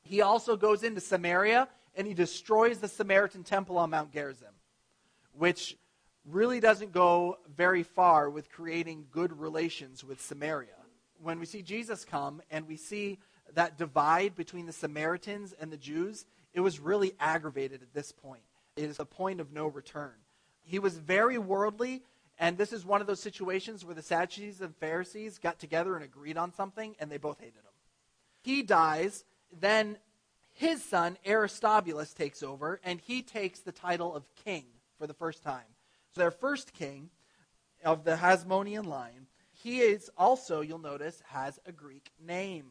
He 0.08 0.20
also 0.20 0.56
goes 0.56 0.82
into 0.82 1.00
Samaria 1.00 1.68
and 1.96 2.06
he 2.06 2.14
destroys 2.14 2.78
the 2.78 2.88
Samaritan 2.88 3.42
temple 3.42 3.78
on 3.78 3.90
Mount 3.90 4.12
Gerizim, 4.12 4.54
which 5.32 5.76
really 6.24 6.60
doesn't 6.60 6.92
go 6.92 7.38
very 7.56 7.82
far 7.82 8.28
with 8.28 8.50
creating 8.50 9.06
good 9.10 9.38
relations 9.38 10.04
with 10.04 10.20
Samaria. 10.20 10.70
When 11.22 11.40
we 11.40 11.46
see 11.46 11.62
Jesus 11.62 12.04
come 12.04 12.42
and 12.50 12.66
we 12.68 12.76
see 12.76 13.18
that 13.54 13.78
divide 13.78 14.34
between 14.34 14.66
the 14.66 14.72
Samaritans 14.72 15.54
and 15.58 15.72
the 15.72 15.76
Jews, 15.76 16.26
it 16.52 16.60
was 16.60 16.80
really 16.80 17.14
aggravated 17.18 17.82
at 17.82 17.94
this 17.94 18.12
point. 18.12 18.42
It 18.76 18.84
is 18.84 19.00
a 19.00 19.04
point 19.04 19.40
of 19.40 19.52
no 19.52 19.66
return. 19.66 20.12
He 20.62 20.78
was 20.78 20.98
very 20.98 21.38
worldly, 21.38 22.02
and 22.38 22.58
this 22.58 22.72
is 22.72 22.84
one 22.84 23.00
of 23.00 23.06
those 23.06 23.20
situations 23.20 23.84
where 23.84 23.94
the 23.94 24.02
Sadducees 24.02 24.60
and 24.60 24.76
Pharisees 24.76 25.38
got 25.38 25.58
together 25.58 25.94
and 25.94 26.04
agreed 26.04 26.36
on 26.36 26.52
something, 26.52 26.96
and 26.98 27.10
they 27.10 27.16
both 27.16 27.38
hated 27.38 27.54
him. 27.54 27.72
He 28.42 28.62
dies, 28.62 29.24
then 29.52 29.98
his 30.52 30.82
son 30.82 31.18
Aristobulus 31.26 32.14
takes 32.14 32.42
over, 32.42 32.80
and 32.82 33.00
he 33.00 33.22
takes 33.22 33.60
the 33.60 33.72
title 33.72 34.14
of 34.14 34.24
king 34.44 34.64
for 34.98 35.06
the 35.06 35.14
first 35.14 35.42
time. 35.42 35.64
So 36.14 36.20
their 36.20 36.30
first 36.30 36.72
king 36.72 37.10
of 37.84 38.04
the 38.04 38.16
Hasmonean 38.16 38.86
line, 38.86 39.26
he 39.52 39.80
is 39.80 40.10
also, 40.16 40.62
you'll 40.62 40.78
notice, 40.78 41.22
has 41.28 41.58
a 41.66 41.72
Greek 41.72 42.10
name. 42.18 42.66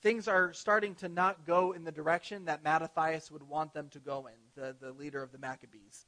Things 0.00 0.28
are 0.28 0.52
starting 0.52 0.94
to 0.96 1.08
not 1.08 1.44
go 1.44 1.72
in 1.72 1.84
the 1.84 1.90
direction 1.90 2.44
that 2.44 2.62
Mattathias 2.62 3.32
would 3.32 3.42
want 3.42 3.74
them 3.74 3.88
to 3.90 3.98
go 3.98 4.28
in, 4.28 4.62
the, 4.62 4.76
the 4.80 4.92
leader 4.92 5.22
of 5.22 5.32
the 5.32 5.38
Maccabees. 5.38 6.06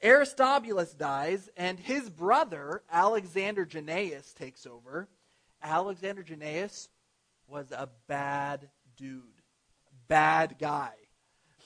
Aristobulus 0.00 0.94
dies, 0.94 1.50
and 1.56 1.80
his 1.80 2.08
brother, 2.08 2.82
Alexander 2.92 3.66
Jannaeus, 3.66 4.32
takes 4.34 4.66
over. 4.66 5.08
Alexander 5.60 6.22
Jannaeus 6.22 6.88
was 7.48 7.72
a 7.72 7.88
bad 8.06 8.68
dude, 8.98 9.22
bad 10.08 10.56
guy. 10.58 10.92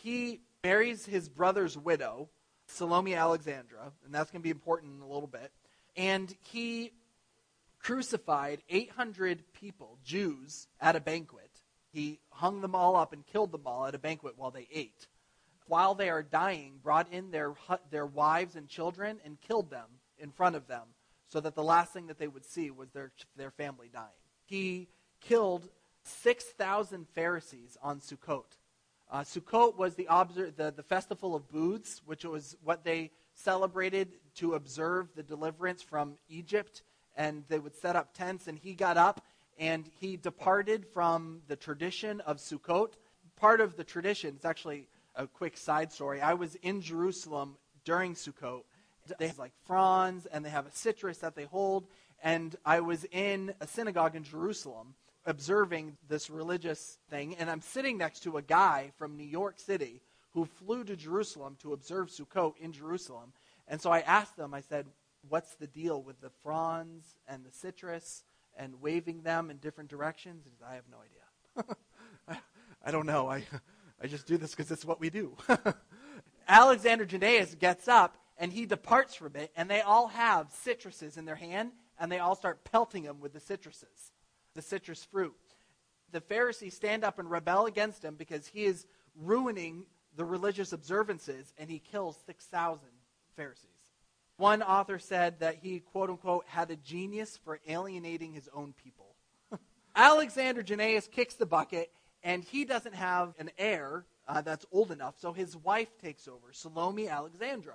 He 0.03 0.41
marries 0.63 1.07
his 1.07 1.29
brother's 1.29 1.77
widow, 1.77 2.29
Salome 2.67 3.15
Alexandra, 3.15 3.93
and 4.05 4.15
that's 4.15 4.31
going 4.31 4.41
to 4.41 4.45
be 4.45 4.51
important 4.51 4.95
in 4.97 5.03
a 5.03 5.13
little 5.13 5.27
bit. 5.27 5.51
And 5.97 6.35
he 6.41 6.93
crucified 7.81 8.63
800 8.69 9.43
people, 9.53 9.99
Jews, 10.05 10.69
at 10.81 10.97
a 10.97 11.01
banquet. 11.01 11.51
He 11.93 12.21
hung 12.31 12.61
them 12.61 12.75
all 12.75 12.97
up 12.97 13.13
and 13.13 13.27
killed 13.27 13.53
them 13.53 13.67
all 13.67 13.87
at 13.87 13.95
a 13.95 13.99
banquet 13.99 14.35
while 14.37 14.51
they 14.51 14.69
ate. 14.73 15.09
While 15.67 15.95
they 15.95 16.11
are 16.11 16.23
dying, 16.23 16.79
brought 16.83 17.13
in 17.13 17.31
their, 17.31 17.55
their 17.91 18.07
wives 18.07 18.57
and 18.57 18.69
children 18.69 19.21
and 19.25 19.41
killed 19.41 19.71
them 19.71 19.89
in 20.19 20.31
front 20.31 20.57
of 20.57 20.67
them 20.67 20.83
so 21.29 21.41
that 21.41 21.55
the 21.55 21.63
last 21.63 21.93
thing 21.93 22.09
that 22.09 22.19
they 22.19 22.29
would 22.29 22.45
see 22.45 22.71
was 22.71 22.91
their, 22.91 23.13
their 23.37 23.51
family 23.51 23.89
dying. 23.93 24.09
He 24.45 24.89
killed 25.21 25.69
6,000 26.05 27.07
Pharisees 27.09 27.77
on 27.83 28.01
Sukkot. 28.01 28.45
Uh, 29.11 29.21
Sukkot 29.21 29.77
was 29.77 29.95
the, 29.95 30.07
the, 30.57 30.73
the 30.75 30.83
festival 30.83 31.35
of 31.35 31.51
booths, 31.51 32.01
which 32.07 32.25
was 32.25 32.57
what 32.65 32.85
they 32.85 33.11
celebrated 33.35 34.09
to 34.37 34.55
observe 34.55 35.09
the 35.15 35.23
deliverance 35.23 35.83
from 35.83 36.15
Egypt. 36.29 36.83
And 37.17 37.45
they 37.49 37.59
would 37.59 37.77
set 37.77 37.95
up 37.95 38.15
tents, 38.15 38.49
and 38.49 38.59
he 38.59 38.75
got 38.75 38.97
up 38.97 39.25
and 39.59 39.89
he 40.01 40.17
departed 40.17 40.87
from 40.87 41.43
the 41.47 41.57
tradition 41.57 42.21
of 42.23 42.39
Sukkot. 42.39 42.95
Part 43.37 43.61
of 43.61 43.77
the 43.77 43.85
tradition, 43.85 44.35
it's 44.37 44.45
actually 44.45 44.89
a 45.15 45.27
quick 45.27 45.57
side 45.57 45.93
story. 45.93 46.21
I 46.21 46.35
was 46.35 46.55
in 46.57 46.81
Jerusalem 46.81 47.57
during 47.85 48.15
Sukkot. 48.15 48.63
They 49.19 49.27
have 49.27 49.39
like 49.39 49.53
fronds, 49.67 50.27
and 50.27 50.45
they 50.45 50.51
have 50.51 50.67
a 50.67 50.71
citrus 50.71 51.19
that 51.19 51.35
they 51.35 51.45
hold. 51.45 51.87
And 52.23 52.55
I 52.65 52.81
was 52.81 53.05
in 53.11 53.53
a 53.61 53.67
synagogue 53.67 54.17
in 54.17 54.23
Jerusalem 54.23 54.95
observing 55.25 55.97
this 56.09 56.31
religious 56.31 56.99
thing, 57.11 57.37
and 57.37 57.51
I'm 57.51 57.61
sitting 57.61 57.99
next 57.99 58.21
to 58.25 58.37
a 58.37 58.43
guy 58.43 58.93
from 58.97 59.17
New 59.17 59.27
York 59.27 59.59
City 59.59 60.01
who 60.33 60.45
flew 60.45 60.85
to 60.85 60.97
Jerusalem 60.97 61.57
to 61.61 61.73
observe 61.73 62.09
Sukkot 62.09 62.55
in 62.59 62.73
Jerusalem. 62.73 63.33
And 63.69 63.81
so 63.81 63.91
I 63.91 64.01
asked 64.01 64.37
them, 64.37 64.55
I 64.55 64.61
said, 64.61 64.87
What's 65.29 65.55
the 65.55 65.69
deal 65.69 66.03
with 66.03 66.21
the 66.21 66.31
fronds 66.43 67.05
and 67.29 67.45
the 67.45 67.53
citrus 67.53 68.25
and 68.57 68.83
waving 68.83 69.23
them 69.23 69.51
in 69.51 69.59
different 69.59 69.89
directions? 69.89 70.47
And 70.47 70.55
I 70.69 70.75
have 70.75 70.85
no 70.91 70.97
idea. 70.99 71.77
I, 72.27 72.39
I, 72.89 72.91
don't 72.91 73.07
know. 73.07 73.31
I, 73.31 73.45
I 74.03 74.09
just 74.09 74.27
do 74.27 74.37
this 74.37 74.51
because 74.51 74.73
it's 74.73 74.85
what 74.85 74.99
we 74.99 75.11
do. 75.11 75.37
Alexander 76.49 77.07
Jannaeus 77.07 77.55
gets 77.55 77.87
up 77.87 78.17
and 78.37 78.53
he 78.53 78.67
departs 78.67 79.15
from 79.15 79.37
it, 79.37 79.53
and 79.57 79.71
they 79.71 79.81
all 79.81 80.09
have 80.09 80.49
citruses 80.67 81.17
in 81.17 81.25
their 81.25 81.37
hand, 81.37 81.71
and 82.01 82.11
they 82.11 82.19
all 82.19 82.35
start 82.35 82.65
pelting 82.65 83.05
him 83.05 83.21
with 83.21 83.33
the 83.33 83.39
citruses 83.39 84.11
the 84.55 84.63
citrus 84.63 85.05
fruit. 85.05 85.35
The 86.13 86.21
Pharisees 86.21 86.75
stand 86.75 87.05
up 87.05 87.19
and 87.19 87.31
rebel 87.31 87.67
against 87.67 88.05
him 88.05 88.17
because 88.17 88.47
he 88.47 88.65
is 88.65 88.87
ruining 89.17 89.87
the 90.17 90.25
religious 90.25 90.73
observances 90.73 91.53
and 91.59 91.71
he 91.71 91.79
kills 91.79 92.19
6,000 92.27 92.81
Pharisees. 93.37 93.69
One 94.37 94.63
author 94.63 94.99
said 94.99 95.41
that 95.41 95.57
he, 95.57 95.81
quote 95.81 96.11
unquote, 96.11 96.45
had 96.47 96.71
a 96.71 96.77
genius 96.77 97.39
for 97.45 97.61
alienating 97.67 98.33
his 98.33 98.49
own 98.53 98.75
people. 98.83 99.15
Alexander 99.97 100.63
Jannaeus 100.63 101.07
kicks 101.07 101.35
the 101.35 101.47
bucket 101.47 101.91
and 102.23 102.45
he 102.45 102.65
doesn't 102.65 102.95
have 102.95 103.35
an 103.39 103.51
heir 103.59 104.05
uh, 104.29 104.41
that's 104.41 104.67
old 104.71 104.93
enough, 104.93 105.17
so 105.19 105.33
his 105.33 105.57
wife 105.57 105.99
takes 106.01 106.29
over, 106.29 106.53
Salome 106.53 107.09
Alexandra. 107.09 107.75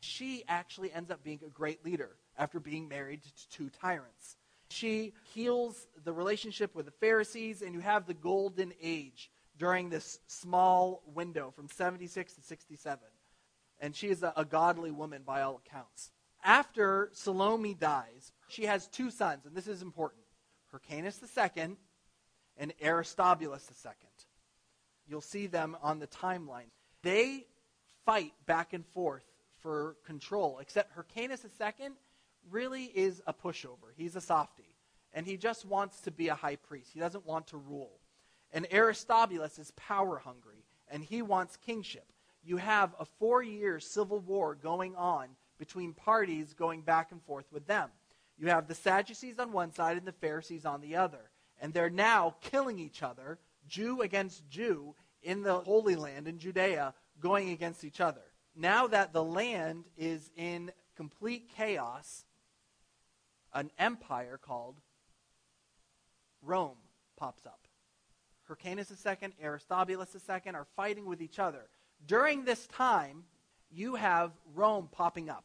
She 0.00 0.44
actually 0.46 0.92
ends 0.92 1.10
up 1.10 1.24
being 1.24 1.40
a 1.44 1.48
great 1.48 1.84
leader 1.84 2.10
after 2.36 2.60
being 2.60 2.86
married 2.88 3.22
to 3.22 3.48
two 3.48 3.70
tyrants. 3.70 4.36
She 4.70 5.12
heals 5.34 5.86
the 6.04 6.12
relationship 6.12 6.74
with 6.74 6.86
the 6.86 6.92
Pharisees, 6.92 7.62
and 7.62 7.74
you 7.74 7.80
have 7.80 8.06
the 8.06 8.14
golden 8.14 8.72
age 8.82 9.30
during 9.58 9.88
this 9.88 10.18
small 10.26 11.02
window 11.06 11.52
from 11.54 11.68
76 11.68 12.34
to 12.34 12.40
67. 12.42 12.98
And 13.80 13.94
she 13.94 14.08
is 14.08 14.22
a, 14.22 14.32
a 14.36 14.44
godly 14.44 14.90
woman 14.90 15.22
by 15.24 15.42
all 15.42 15.60
accounts. 15.64 16.10
After 16.44 17.10
Salome 17.12 17.74
dies, 17.74 18.32
she 18.48 18.64
has 18.64 18.86
two 18.88 19.10
sons, 19.10 19.46
and 19.46 19.54
this 19.54 19.66
is 19.66 19.82
important 19.82 20.22
Hyrcanus 20.70 21.20
II 21.22 21.76
and 22.56 22.72
Aristobulus 22.82 23.68
II. 23.84 23.92
You'll 25.08 25.20
see 25.20 25.46
them 25.46 25.76
on 25.82 25.98
the 25.98 26.06
timeline. 26.06 26.70
They 27.02 27.46
fight 28.04 28.32
back 28.46 28.72
and 28.72 28.84
forth 28.86 29.24
for 29.60 29.96
control, 30.04 30.58
except 30.60 30.92
Hyrcanus 30.92 31.44
II 31.44 31.90
really 32.50 32.84
is 32.84 33.22
a 33.26 33.34
pushover. 33.34 33.92
He's 33.96 34.16
a 34.16 34.20
softy. 34.20 34.74
And 35.12 35.26
he 35.26 35.36
just 35.36 35.64
wants 35.64 36.00
to 36.02 36.10
be 36.10 36.28
a 36.28 36.34
high 36.34 36.56
priest. 36.56 36.90
He 36.92 37.00
doesn't 37.00 37.26
want 37.26 37.46
to 37.48 37.56
rule. 37.56 38.00
And 38.52 38.66
Aristobulus 38.70 39.58
is 39.58 39.70
power 39.72 40.18
hungry, 40.18 40.64
and 40.88 41.02
he 41.02 41.22
wants 41.22 41.56
kingship. 41.56 42.12
You 42.44 42.58
have 42.58 42.94
a 42.98 43.04
four 43.04 43.42
year 43.42 43.80
civil 43.80 44.20
war 44.20 44.54
going 44.54 44.94
on 44.94 45.28
between 45.58 45.94
parties 45.94 46.54
going 46.54 46.82
back 46.82 47.12
and 47.12 47.22
forth 47.22 47.46
with 47.50 47.66
them. 47.66 47.90
You 48.38 48.48
have 48.48 48.68
the 48.68 48.74
Sadducees 48.74 49.38
on 49.38 49.52
one 49.52 49.72
side 49.72 49.96
and 49.96 50.06
the 50.06 50.12
Pharisees 50.12 50.64
on 50.64 50.80
the 50.80 50.96
other. 50.96 51.30
And 51.60 51.72
they're 51.72 51.90
now 51.90 52.36
killing 52.42 52.78
each 52.78 53.02
other, 53.02 53.38
Jew 53.66 54.02
against 54.02 54.48
Jew, 54.48 54.94
in 55.22 55.42
the 55.42 55.60
Holy 55.60 55.96
Land 55.96 56.28
in 56.28 56.38
Judea, 56.38 56.94
going 57.20 57.50
against 57.50 57.82
each 57.82 58.00
other. 58.00 58.20
Now 58.54 58.86
that 58.86 59.12
the 59.12 59.24
land 59.24 59.84
is 59.96 60.30
in 60.36 60.70
complete 60.96 61.50
chaos, 61.56 62.24
an 63.56 63.70
empire 63.78 64.38
called 64.40 64.76
Rome 66.42 66.76
pops 67.16 67.46
up. 67.46 67.60
Hyrcanus 68.46 68.92
II, 69.04 69.32
Aristobulus 69.42 70.14
II 70.14 70.52
are 70.52 70.66
fighting 70.76 71.06
with 71.06 71.20
each 71.20 71.38
other. 71.38 71.62
During 72.06 72.44
this 72.44 72.66
time, 72.68 73.24
you 73.70 73.96
have 73.96 74.30
Rome 74.54 74.88
popping 74.92 75.28
up. 75.30 75.44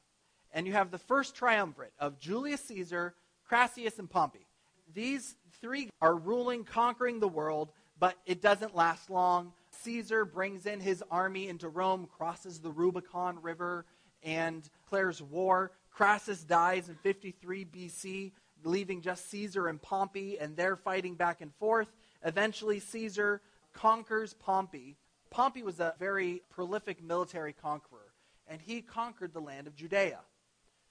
And 0.53 0.67
you 0.67 0.73
have 0.73 0.91
the 0.91 0.99
first 0.99 1.35
triumvirate 1.35 1.93
of 1.97 2.19
Julius 2.19 2.61
Caesar, 2.65 3.15
Crassus, 3.47 3.97
and 3.97 4.09
Pompey. 4.09 4.45
These 4.93 5.37
three 5.61 5.89
are 6.01 6.15
ruling, 6.15 6.65
conquering 6.65 7.21
the 7.21 7.29
world, 7.29 7.71
but 7.97 8.17
it 8.25 8.41
doesn't 8.41 8.75
last 8.75 9.09
long. 9.09 9.53
Caesar 9.83 10.25
brings 10.25 10.65
in 10.65 10.81
his 10.81 11.01
army 11.09 11.47
into 11.47 11.69
Rome, 11.69 12.09
crosses 12.17 12.59
the 12.59 12.71
Rubicon 12.71 13.41
River, 13.41 13.85
and 14.21 14.69
declares 14.83 15.21
war. 15.21 15.71
Crassus 15.91 16.43
dies 16.43 16.89
in 16.89 16.95
53 16.95 17.65
BC, 17.65 18.31
leaving 18.63 19.01
just 19.01 19.29
Caesar 19.29 19.67
and 19.67 19.81
Pompey, 19.81 20.39
and 20.39 20.55
they're 20.55 20.75
fighting 20.75 21.15
back 21.15 21.41
and 21.41 21.53
forth. 21.55 21.87
Eventually, 22.23 22.79
Caesar 22.79 23.41
conquers 23.73 24.33
Pompey. 24.33 24.97
Pompey 25.29 25.63
was 25.63 25.79
a 25.79 25.93
very 25.99 26.41
prolific 26.49 27.03
military 27.03 27.53
conqueror, 27.53 28.13
and 28.47 28.61
he 28.61 28.81
conquered 28.81 29.33
the 29.33 29.39
land 29.39 29.67
of 29.67 29.75
Judea. 29.75 30.19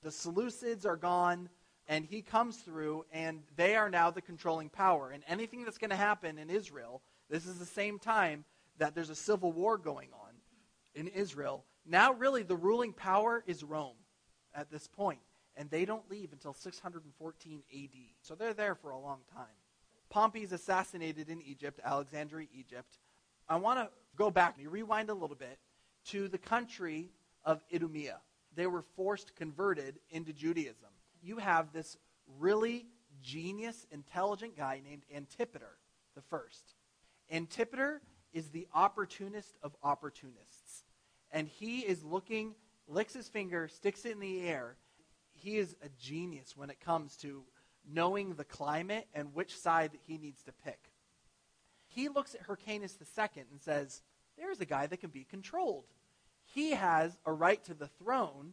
The 0.02 0.10
Seleucids 0.10 0.86
are 0.86 0.96
gone, 0.96 1.48
and 1.88 2.04
he 2.04 2.22
comes 2.22 2.58
through, 2.58 3.04
and 3.12 3.42
they 3.56 3.76
are 3.76 3.90
now 3.90 4.10
the 4.10 4.22
controlling 4.22 4.68
power. 4.68 5.10
And 5.10 5.22
anything 5.26 5.64
that's 5.64 5.78
going 5.78 5.90
to 5.90 5.96
happen 5.96 6.38
in 6.38 6.50
Israel, 6.50 7.02
this 7.28 7.46
is 7.46 7.58
the 7.58 7.66
same 7.66 7.98
time 7.98 8.44
that 8.78 8.94
there's 8.94 9.10
a 9.10 9.14
civil 9.14 9.52
war 9.52 9.76
going 9.76 10.08
on 10.12 10.30
in 10.94 11.08
Israel. 11.08 11.64
Now, 11.86 12.12
really, 12.12 12.42
the 12.42 12.56
ruling 12.56 12.92
power 12.92 13.42
is 13.46 13.62
Rome 13.62 13.96
at 14.54 14.70
this 14.70 14.86
point, 14.86 15.20
and 15.56 15.70
they 15.70 15.84
don't 15.84 16.08
leave 16.10 16.32
until 16.32 16.54
614 16.54 17.62
AD. 17.72 17.90
So 18.22 18.34
they're 18.34 18.54
there 18.54 18.74
for 18.74 18.90
a 18.90 18.98
long 18.98 19.20
time. 19.34 19.46
Pompey 20.08 20.42
is 20.42 20.52
assassinated 20.52 21.28
in 21.28 21.40
Egypt, 21.42 21.80
Alexandria, 21.84 22.48
Egypt. 22.52 22.98
I 23.48 23.56
want 23.56 23.78
to 23.78 23.88
go 24.16 24.30
back 24.30 24.56
and 24.58 24.68
rewind 24.68 25.08
a 25.08 25.14
little 25.14 25.36
bit 25.36 25.58
to 26.06 26.28
the 26.28 26.38
country 26.38 27.10
of 27.44 27.62
Idumea. 27.72 28.20
They 28.54 28.66
were 28.66 28.82
forced 28.96 29.36
converted 29.36 30.00
into 30.10 30.32
Judaism. 30.32 30.88
You 31.22 31.36
have 31.38 31.72
this 31.72 31.96
really 32.38 32.86
genius, 33.22 33.86
intelligent 33.90 34.56
guy 34.56 34.80
named 34.84 35.02
Antipater 35.14 35.78
the 36.14 36.22
first. 36.22 36.74
Antipater 37.30 38.00
is 38.32 38.48
the 38.48 38.66
opportunist 38.74 39.56
of 39.62 39.76
opportunists. 39.82 40.84
And 41.30 41.46
he 41.46 41.80
is 41.80 42.02
looking 42.02 42.54
licks 42.90 43.14
his 43.14 43.28
finger, 43.28 43.68
sticks 43.68 44.04
it 44.04 44.12
in 44.12 44.20
the 44.20 44.42
air. 44.42 44.76
He 45.32 45.56
is 45.56 45.76
a 45.82 45.88
genius 45.98 46.56
when 46.56 46.70
it 46.70 46.80
comes 46.80 47.16
to 47.18 47.44
knowing 47.90 48.34
the 48.34 48.44
climate 48.44 49.08
and 49.14 49.34
which 49.34 49.56
side 49.56 49.92
that 49.92 50.00
he 50.06 50.18
needs 50.18 50.42
to 50.42 50.52
pick. 50.64 50.90
He 51.86 52.08
looks 52.08 52.34
at 52.34 52.42
Hyrcanus 52.42 52.96
II 53.00 53.44
and 53.50 53.60
says, 53.60 54.02
There's 54.36 54.60
a 54.60 54.66
guy 54.66 54.86
that 54.86 55.00
can 55.00 55.10
be 55.10 55.24
controlled. 55.24 55.86
He 56.54 56.72
has 56.72 57.16
a 57.24 57.32
right 57.32 57.62
to 57.64 57.74
the 57.74 57.88
throne, 57.88 58.52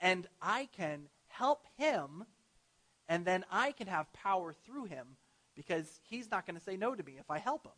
and 0.00 0.26
I 0.40 0.68
can 0.76 1.08
help 1.28 1.64
him, 1.76 2.24
and 3.08 3.24
then 3.24 3.44
I 3.50 3.72
can 3.72 3.86
have 3.86 4.12
power 4.12 4.52
through 4.52 4.86
him 4.86 5.16
because 5.54 6.00
he's 6.08 6.30
not 6.30 6.46
going 6.46 6.56
to 6.56 6.64
say 6.64 6.76
no 6.76 6.94
to 6.94 7.02
me 7.02 7.16
if 7.18 7.30
I 7.30 7.38
help 7.38 7.66
him. 7.66 7.72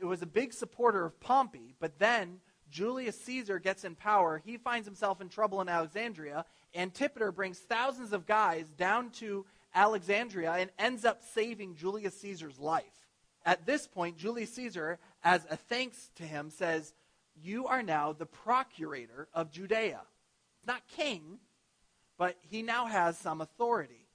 It 0.00 0.04
was 0.04 0.22
a 0.22 0.26
big 0.26 0.52
supporter 0.52 1.04
of 1.04 1.18
Pompey, 1.20 1.74
but 1.80 1.98
then 1.98 2.40
Julius 2.70 3.18
Caesar 3.22 3.58
gets 3.58 3.84
in 3.84 3.94
power. 3.94 4.42
He 4.44 4.56
finds 4.56 4.86
himself 4.86 5.20
in 5.20 5.28
trouble 5.28 5.60
in 5.60 5.68
Alexandria. 5.68 6.44
Antipater 6.74 7.32
brings 7.32 7.58
thousands 7.58 8.12
of 8.12 8.26
guys 8.26 8.66
down 8.76 9.10
to 9.10 9.46
Alexandria 9.74 10.52
and 10.52 10.70
ends 10.78 11.04
up 11.04 11.22
saving 11.34 11.76
Julius 11.76 12.18
Caesar's 12.20 12.58
life. 12.58 12.84
At 13.44 13.66
this 13.66 13.86
point, 13.86 14.18
Julius 14.18 14.52
Caesar, 14.54 14.98
as 15.24 15.46
a 15.50 15.56
thanks 15.56 16.10
to 16.16 16.24
him, 16.24 16.50
says, 16.50 16.92
You 17.42 17.66
are 17.66 17.82
now 17.82 18.12
the 18.12 18.26
procurator 18.26 19.28
of 19.32 19.50
Judea. 19.50 20.00
Not 20.66 20.82
king, 20.88 21.38
but 22.18 22.36
he 22.42 22.62
now 22.62 22.86
has 22.86 23.16
some 23.16 23.40
authority. 23.40 24.06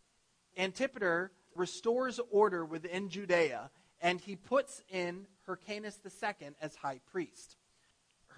Antipater 0.58 1.32
restores 1.56 2.20
order 2.32 2.64
within 2.66 3.10
Judea 3.10 3.72
and 4.04 4.20
he 4.20 4.36
puts 4.36 4.84
in 4.90 5.26
Hyrcanus 5.48 5.98
II 6.06 6.50
as 6.62 6.76
high 6.76 7.00
priest. 7.10 7.56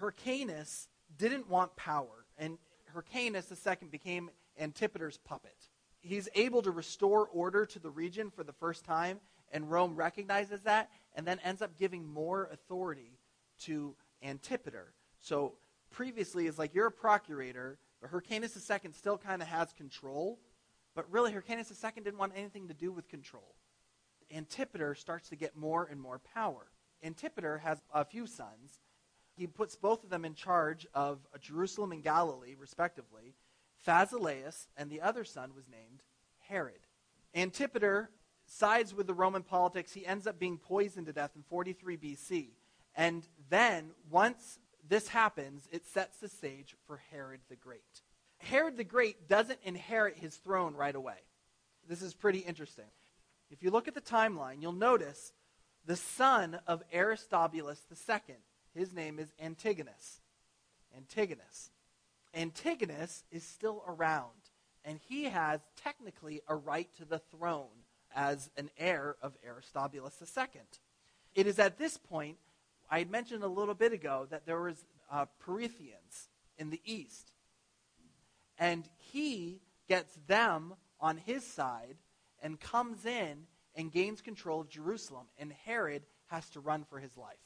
Hyrcanus 0.00 0.88
didn't 1.16 1.48
want 1.48 1.76
power, 1.76 2.26
and 2.38 2.58
Hyrcanus 2.92 3.50
II 3.50 3.88
became 3.90 4.30
Antipater's 4.58 5.18
puppet. 5.18 5.68
He's 6.00 6.28
able 6.34 6.62
to 6.62 6.70
restore 6.70 7.26
order 7.26 7.66
to 7.66 7.78
the 7.78 7.90
region 7.90 8.30
for 8.30 8.44
the 8.44 8.52
first 8.52 8.84
time, 8.84 9.20
and 9.52 9.70
Rome 9.70 9.96
recognizes 9.96 10.62
that 10.62 10.90
and 11.14 11.26
then 11.26 11.38
ends 11.42 11.62
up 11.62 11.78
giving 11.78 12.06
more 12.06 12.48
authority 12.52 13.18
to 13.60 13.94
Antipater. 14.22 14.92
So 15.20 15.54
previously, 15.90 16.46
it's 16.46 16.58
like 16.58 16.74
you're 16.74 16.86
a 16.86 16.92
procurator, 16.92 17.78
but 18.00 18.10
Hyrcanus 18.10 18.56
II 18.70 18.92
still 18.92 19.18
kind 19.18 19.42
of 19.42 19.48
has 19.48 19.72
control. 19.72 20.38
But 20.94 21.10
really, 21.10 21.32
Hyrcanus 21.32 21.70
II 21.70 22.02
didn't 22.02 22.18
want 22.18 22.32
anything 22.36 22.68
to 22.68 22.74
do 22.74 22.92
with 22.92 23.08
control. 23.08 23.54
Antipater 24.34 24.94
starts 24.94 25.28
to 25.28 25.36
get 25.36 25.56
more 25.56 25.86
and 25.90 26.00
more 26.00 26.20
power. 26.34 26.70
Antipater 27.02 27.58
has 27.58 27.80
a 27.92 28.04
few 28.04 28.26
sons. 28.26 28.80
He 29.36 29.46
puts 29.46 29.76
both 29.76 30.02
of 30.02 30.10
them 30.10 30.24
in 30.24 30.34
charge 30.34 30.86
of 30.94 31.18
uh, 31.34 31.38
Jerusalem 31.38 31.92
and 31.92 32.02
Galilee, 32.02 32.54
respectively. 32.58 33.34
Phasaelus, 33.86 34.66
and 34.76 34.90
the 34.90 35.02
other 35.02 35.24
son 35.24 35.52
was 35.54 35.68
named 35.68 36.02
Herod. 36.48 36.80
Antipater 37.34 38.10
sides 38.46 38.94
with 38.94 39.06
the 39.06 39.14
Roman 39.14 39.42
politics. 39.42 39.92
He 39.92 40.06
ends 40.06 40.26
up 40.26 40.38
being 40.38 40.58
poisoned 40.58 41.06
to 41.06 41.12
death 41.12 41.32
in 41.36 41.42
43 41.42 41.96
BC. 41.96 42.48
And 42.94 43.26
then, 43.50 43.90
once 44.10 44.58
this 44.88 45.08
happens, 45.08 45.68
it 45.70 45.86
sets 45.86 46.18
the 46.18 46.28
stage 46.28 46.74
for 46.86 47.00
Herod 47.10 47.40
the 47.50 47.56
Great. 47.56 48.02
Herod 48.38 48.76
the 48.76 48.84
Great 48.84 49.28
doesn't 49.28 49.58
inherit 49.64 50.16
his 50.16 50.34
throne 50.36 50.74
right 50.74 50.94
away. 50.94 51.18
This 51.88 52.02
is 52.02 52.14
pretty 52.14 52.38
interesting. 52.38 52.86
If 53.50 53.62
you 53.62 53.70
look 53.70 53.86
at 53.86 53.94
the 53.94 54.00
timeline, 54.00 54.62
you'll 54.62 54.72
notice 54.72 55.32
the 55.84 55.96
son 55.96 56.58
of 56.66 56.82
Aristobulus 56.92 57.80
II. 57.90 58.36
His 58.76 58.92
name 58.92 59.18
is 59.18 59.32
Antigonus. 59.40 60.20
Antigonus. 60.94 61.70
Antigonus 62.34 63.24
is 63.30 63.42
still 63.42 63.82
around, 63.88 64.50
and 64.84 65.00
he 65.08 65.24
has 65.24 65.60
technically 65.82 66.42
a 66.46 66.54
right 66.54 66.88
to 66.96 67.06
the 67.06 67.18
throne 67.18 67.84
as 68.14 68.50
an 68.58 68.70
heir 68.76 69.16
of 69.22 69.36
Aristobulus 69.46 70.22
II. 70.36 70.60
It 71.34 71.46
is 71.46 71.58
at 71.58 71.78
this 71.78 71.96
point, 71.96 72.36
I 72.90 72.98
had 72.98 73.10
mentioned 73.10 73.42
a 73.42 73.48
little 73.48 73.74
bit 73.74 73.92
ago 73.92 74.26
that 74.30 74.44
there 74.44 74.60
was 74.60 74.84
uh, 75.10 75.24
in 76.58 76.70
the 76.70 76.80
east, 76.84 77.32
and 78.58 78.84
he 78.98 79.62
gets 79.88 80.18
them 80.26 80.74
on 81.00 81.16
his 81.16 81.46
side 81.46 81.96
and 82.42 82.60
comes 82.60 83.06
in 83.06 83.46
and 83.74 83.90
gains 83.90 84.20
control 84.20 84.60
of 84.60 84.68
Jerusalem, 84.68 85.26
and 85.38 85.52
Herod 85.64 86.02
has 86.26 86.48
to 86.50 86.60
run 86.60 86.84
for 86.84 86.98
his 86.98 87.16
life. 87.16 87.45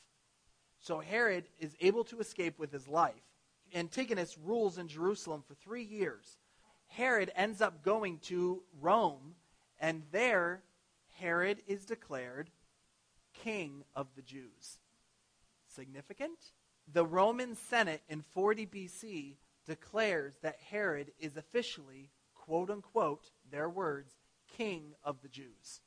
So 0.80 1.00
Herod 1.00 1.44
is 1.58 1.76
able 1.80 2.04
to 2.04 2.20
escape 2.20 2.58
with 2.58 2.72
his 2.72 2.88
life. 2.88 3.14
Antigonus 3.74 4.36
rules 4.38 4.78
in 4.78 4.88
Jerusalem 4.88 5.44
for 5.46 5.54
three 5.54 5.84
years. 5.84 6.38
Herod 6.88 7.30
ends 7.36 7.60
up 7.60 7.84
going 7.84 8.18
to 8.24 8.62
Rome, 8.80 9.36
and 9.78 10.02
there 10.10 10.62
Herod 11.18 11.62
is 11.66 11.84
declared 11.84 12.50
king 13.44 13.84
of 13.94 14.08
the 14.16 14.22
Jews. 14.22 14.78
Significant? 15.68 16.38
The 16.92 17.06
Roman 17.06 17.54
Senate 17.54 18.02
in 18.08 18.22
40 18.22 18.66
BC 18.66 19.36
declares 19.66 20.34
that 20.42 20.58
Herod 20.70 21.12
is 21.20 21.36
officially, 21.36 22.10
quote 22.34 22.70
unquote, 22.70 23.30
their 23.50 23.68
words, 23.68 24.14
king 24.56 24.94
of 25.04 25.22
the 25.22 25.28
Jews. 25.28 25.80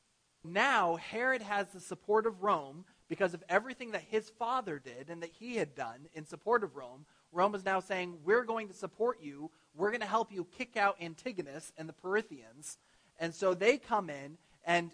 Now, 0.43 0.95
Herod 0.95 1.41
has 1.41 1.67
the 1.69 1.79
support 1.79 2.25
of 2.25 2.43
Rome 2.43 2.85
because 3.09 3.33
of 3.33 3.43
everything 3.49 3.91
that 3.91 4.03
his 4.09 4.29
father 4.29 4.79
did 4.79 5.09
and 5.09 5.21
that 5.21 5.31
he 5.31 5.55
had 5.55 5.75
done 5.75 6.07
in 6.13 6.25
support 6.25 6.63
of 6.63 6.75
Rome. 6.75 7.05
Rome 7.31 7.55
is 7.55 7.65
now 7.65 7.79
saying, 7.79 8.17
We're 8.23 8.43
going 8.43 8.67
to 8.67 8.73
support 8.73 9.19
you. 9.21 9.51
We're 9.75 9.89
going 9.89 10.01
to 10.01 10.07
help 10.07 10.31
you 10.31 10.47
kick 10.57 10.77
out 10.77 11.01
Antigonus 11.01 11.71
and 11.77 11.89
the 11.89 11.93
Parthians. 11.93 12.77
And 13.19 13.33
so 13.33 13.53
they 13.53 13.77
come 13.77 14.09
in, 14.09 14.37
and 14.65 14.91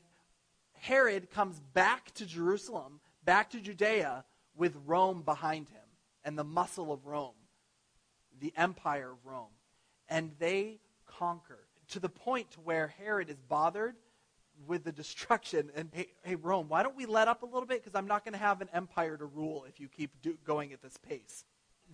Herod 0.73 1.31
comes 1.31 1.59
back 1.73 2.13
to 2.15 2.25
Jerusalem, 2.25 2.99
back 3.23 3.49
to 3.51 3.61
Judea, 3.61 4.25
with 4.55 4.77
Rome 4.85 5.21
behind 5.21 5.69
him 5.69 5.79
and 6.23 6.37
the 6.37 6.43
muscle 6.43 6.91
of 6.91 7.05
Rome, 7.05 7.33
the 8.39 8.53
empire 8.57 9.11
of 9.11 9.25
Rome. 9.25 9.53
And 10.09 10.31
they 10.39 10.79
conquer 11.05 11.59
to 11.89 11.99
the 11.99 12.09
point 12.09 12.51
to 12.51 12.59
where 12.59 12.87
Herod 12.87 13.29
is 13.29 13.39
bothered 13.47 13.95
with 14.67 14.83
the 14.83 14.91
destruction. 14.91 15.71
And 15.75 15.89
hey, 15.93 16.07
hey 16.23 16.35
Rome, 16.35 16.67
why 16.67 16.83
don't 16.83 16.95
we 16.95 17.05
let 17.05 17.27
up 17.27 17.43
a 17.43 17.45
little 17.45 17.65
bit? 17.65 17.83
Because 17.83 17.95
I'm 17.95 18.07
not 18.07 18.23
going 18.23 18.33
to 18.33 18.39
have 18.39 18.61
an 18.61 18.69
empire 18.73 19.17
to 19.17 19.25
rule 19.25 19.65
if 19.67 19.79
you 19.79 19.87
keep 19.87 20.11
do- 20.21 20.37
going 20.45 20.73
at 20.73 20.81
this 20.81 20.97
pace. 20.97 21.45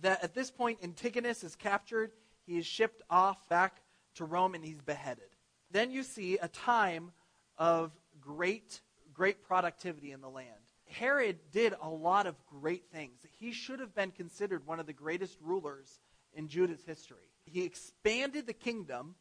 That 0.02 0.22
at 0.22 0.34
this 0.34 0.50
point, 0.50 0.78
Antigonus 0.82 1.42
is 1.44 1.56
captured. 1.56 2.12
He 2.46 2.58
is 2.58 2.66
shipped 2.66 3.02
off 3.08 3.48
back 3.48 3.80
to 4.16 4.24
Rome 4.24 4.54
and 4.54 4.64
he's 4.64 4.80
beheaded. 4.80 5.28
Then 5.70 5.90
you 5.90 6.02
see 6.02 6.38
a 6.38 6.48
time 6.48 7.12
of 7.58 7.92
great, 8.20 8.80
great 9.12 9.42
productivity 9.42 10.12
in 10.12 10.20
the 10.20 10.28
land. 10.28 10.50
Herod 10.88 11.38
did 11.50 11.74
a 11.82 11.88
lot 11.88 12.26
of 12.26 12.34
great 12.46 12.84
things. 12.92 13.20
He 13.38 13.52
should 13.52 13.80
have 13.80 13.94
been 13.94 14.12
considered 14.12 14.66
one 14.66 14.78
of 14.78 14.86
the 14.86 14.92
greatest 14.92 15.38
rulers 15.42 16.00
in 16.32 16.48
Judah's 16.48 16.84
history. 16.84 17.32
He 17.44 17.64
expanded 17.64 18.46
the 18.46 18.52
kingdom 18.52 19.14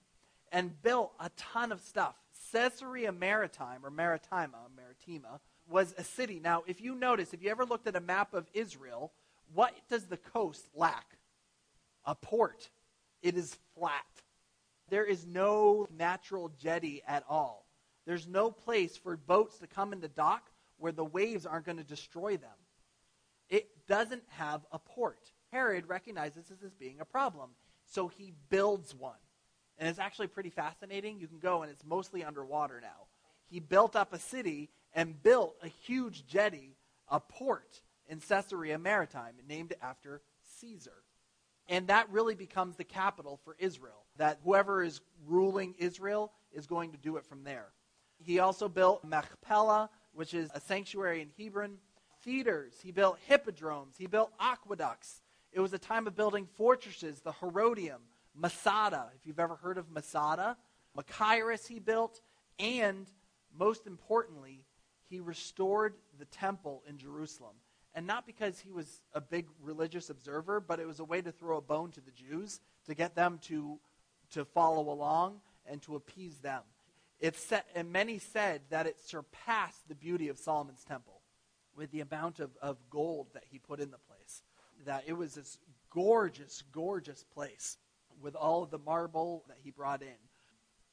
and 0.51 0.81
built 0.81 1.13
a 1.19 1.29
ton 1.35 1.71
of 1.71 1.81
stuff. 1.81 2.15
Caesarea 2.51 3.11
Maritime, 3.11 3.85
or 3.85 3.89
Maritima, 3.89 4.57
Maritima, 4.75 5.39
was 5.67 5.93
a 5.97 6.03
city. 6.03 6.39
Now, 6.39 6.63
if 6.67 6.79
you 6.81 6.95
notice, 6.95 7.33
if 7.33 7.43
you 7.43 7.49
ever 7.49 7.65
looked 7.65 7.87
at 7.87 7.95
a 7.95 8.01
map 8.01 8.33
of 8.33 8.49
Israel, 8.53 9.11
what 9.53 9.73
does 9.89 10.05
the 10.05 10.17
coast 10.17 10.67
lack? 10.73 11.17
A 12.05 12.15
port. 12.15 12.69
It 13.21 13.35
is 13.35 13.57
flat. 13.77 14.03
There 14.89 15.05
is 15.05 15.25
no 15.25 15.87
natural 15.97 16.51
jetty 16.59 17.01
at 17.07 17.23
all. 17.27 17.65
There's 18.05 18.27
no 18.27 18.51
place 18.51 18.95
for 18.95 19.17
boats 19.17 19.57
to 19.59 19.67
come 19.67 19.93
into 19.93 20.07
dock 20.07 20.51
where 20.77 20.91
the 20.91 21.03
waves 21.03 21.45
aren't 21.45 21.65
going 21.65 21.77
to 21.77 21.83
destroy 21.83 22.37
them. 22.37 22.51
It 23.49 23.67
doesn't 23.87 24.23
have 24.29 24.61
a 24.71 24.79
port. 24.79 25.31
Herod 25.51 25.87
recognizes 25.87 26.45
this 26.45 26.61
as 26.63 26.73
being 26.73 26.99
a 26.99 27.05
problem, 27.05 27.51
so 27.85 28.07
he 28.07 28.33
builds 28.49 28.93
one. 28.93 29.13
And 29.77 29.89
it's 29.89 29.99
actually 29.99 30.27
pretty 30.27 30.49
fascinating. 30.49 31.19
You 31.19 31.27
can 31.27 31.39
go, 31.39 31.61
and 31.61 31.71
it's 31.71 31.83
mostly 31.85 32.23
underwater 32.23 32.79
now. 32.81 33.07
He 33.47 33.59
built 33.59 33.95
up 33.95 34.13
a 34.13 34.19
city 34.19 34.69
and 34.93 35.21
built 35.21 35.55
a 35.61 35.67
huge 35.67 36.25
jetty, 36.25 36.77
a 37.09 37.19
port 37.19 37.81
in 38.07 38.19
Caesarea 38.19 38.79
Maritime, 38.79 39.35
named 39.47 39.73
after 39.81 40.21
Caesar. 40.59 41.03
And 41.67 41.87
that 41.87 42.09
really 42.09 42.35
becomes 42.35 42.75
the 42.75 42.83
capital 42.83 43.39
for 43.43 43.55
Israel. 43.59 44.05
That 44.17 44.39
whoever 44.43 44.83
is 44.83 45.01
ruling 45.27 45.75
Israel 45.77 46.31
is 46.51 46.67
going 46.67 46.91
to 46.91 46.97
do 46.97 47.17
it 47.17 47.25
from 47.25 47.43
there. 47.43 47.67
He 48.17 48.39
also 48.39 48.69
built 48.69 49.03
Machpelah, 49.03 49.89
which 50.13 50.33
is 50.33 50.49
a 50.53 50.61
sanctuary 50.61 51.21
in 51.21 51.29
Hebron, 51.37 51.77
theaters. 52.23 52.75
He 52.81 52.91
built 52.91 53.17
hippodromes. 53.27 53.95
He 53.97 54.07
built 54.07 54.31
aqueducts. 54.39 55.21
It 55.51 55.59
was 55.59 55.73
a 55.73 55.79
time 55.79 56.07
of 56.07 56.15
building 56.15 56.47
fortresses, 56.55 57.21
the 57.21 57.33
Herodium, 57.33 58.01
Masada, 58.35 59.09
if 59.15 59.25
you've 59.25 59.39
ever 59.39 59.55
heard 59.55 59.77
of 59.77 59.89
Masada, 59.89 60.57
Machaerus 60.97 61.67
he 61.67 61.79
built, 61.79 62.21
and 62.59 63.07
most 63.57 63.87
importantly, 63.87 64.65
he 65.09 65.19
restored 65.19 65.95
the 66.19 66.25
temple 66.25 66.83
in 66.87 66.97
Jerusalem. 66.97 67.55
And 67.93 68.05
not 68.05 68.25
because 68.25 68.59
he 68.59 68.71
was 68.71 69.01
a 69.13 69.21
big 69.21 69.47
religious 69.61 70.09
observer, 70.09 70.59
but 70.59 70.79
it 70.79 70.87
was 70.87 70.99
a 70.99 71.05
way 71.05 71.21
to 71.21 71.31
throw 71.31 71.57
a 71.57 71.61
bone 71.61 71.91
to 71.91 72.01
the 72.01 72.11
Jews 72.11 72.59
to 72.87 72.93
get 72.93 73.15
them 73.15 73.39
to, 73.43 73.79
to 74.31 74.43
follow 74.43 74.91
along 74.91 75.39
and 75.65 75.81
to 75.83 75.95
appease 75.95 76.39
them. 76.39 76.61
It's 77.21 77.41
set, 77.41 77.65
and 77.73 77.93
many 77.93 78.19
said 78.19 78.61
that 78.69 78.85
it 78.85 78.99
surpassed 78.99 79.87
the 79.87 79.95
beauty 79.95 80.27
of 80.27 80.37
Solomon's 80.37 80.83
temple 80.83 81.21
with 81.75 81.91
the 81.91 82.01
amount 82.01 82.39
of, 82.39 82.51
of 82.61 82.77
gold 82.89 83.27
that 83.33 83.43
he 83.49 83.59
put 83.59 83.79
in 83.79 83.91
the 83.91 83.97
place. 83.97 84.43
That 84.85 85.05
it 85.07 85.13
was 85.13 85.35
this 85.35 85.57
gorgeous, 85.89 86.63
gorgeous 86.73 87.23
place 87.23 87.77
with 88.21 88.35
all 88.35 88.63
of 88.63 88.71
the 88.71 88.79
marble 88.79 89.43
that 89.47 89.57
he 89.63 89.71
brought 89.71 90.01
in. 90.01 90.17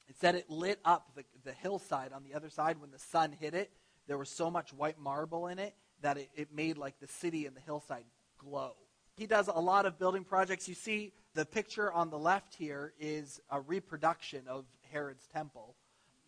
It 0.08 0.16
said 0.20 0.34
it 0.34 0.50
lit 0.50 0.78
up 0.84 1.10
the, 1.14 1.24
the 1.44 1.52
hillside 1.52 2.12
on 2.12 2.24
the 2.24 2.34
other 2.34 2.50
side 2.50 2.80
when 2.80 2.90
the 2.90 2.98
sun 2.98 3.32
hit 3.32 3.54
it. 3.54 3.70
There 4.06 4.18
was 4.18 4.28
so 4.28 4.50
much 4.50 4.72
white 4.72 4.98
marble 4.98 5.46
in 5.46 5.58
it 5.58 5.74
that 6.02 6.18
it, 6.18 6.30
it 6.34 6.54
made 6.54 6.76
like 6.76 6.98
the 7.00 7.06
city 7.06 7.46
and 7.46 7.56
the 7.56 7.60
hillside 7.60 8.04
glow. 8.38 8.72
He 9.16 9.26
does 9.26 9.48
a 9.48 9.60
lot 9.60 9.86
of 9.86 9.98
building 9.98 10.24
projects. 10.24 10.68
You 10.68 10.74
see 10.74 11.12
the 11.34 11.44
picture 11.44 11.92
on 11.92 12.10
the 12.10 12.18
left 12.18 12.54
here 12.54 12.92
is 12.98 13.40
a 13.50 13.60
reproduction 13.60 14.42
of 14.48 14.64
Herod's 14.90 15.26
temple. 15.32 15.76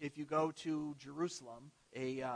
If 0.01 0.17
you 0.17 0.25
go 0.25 0.51
to 0.63 0.95
Jerusalem, 0.99 1.71
a 1.95 2.23
uh, 2.23 2.31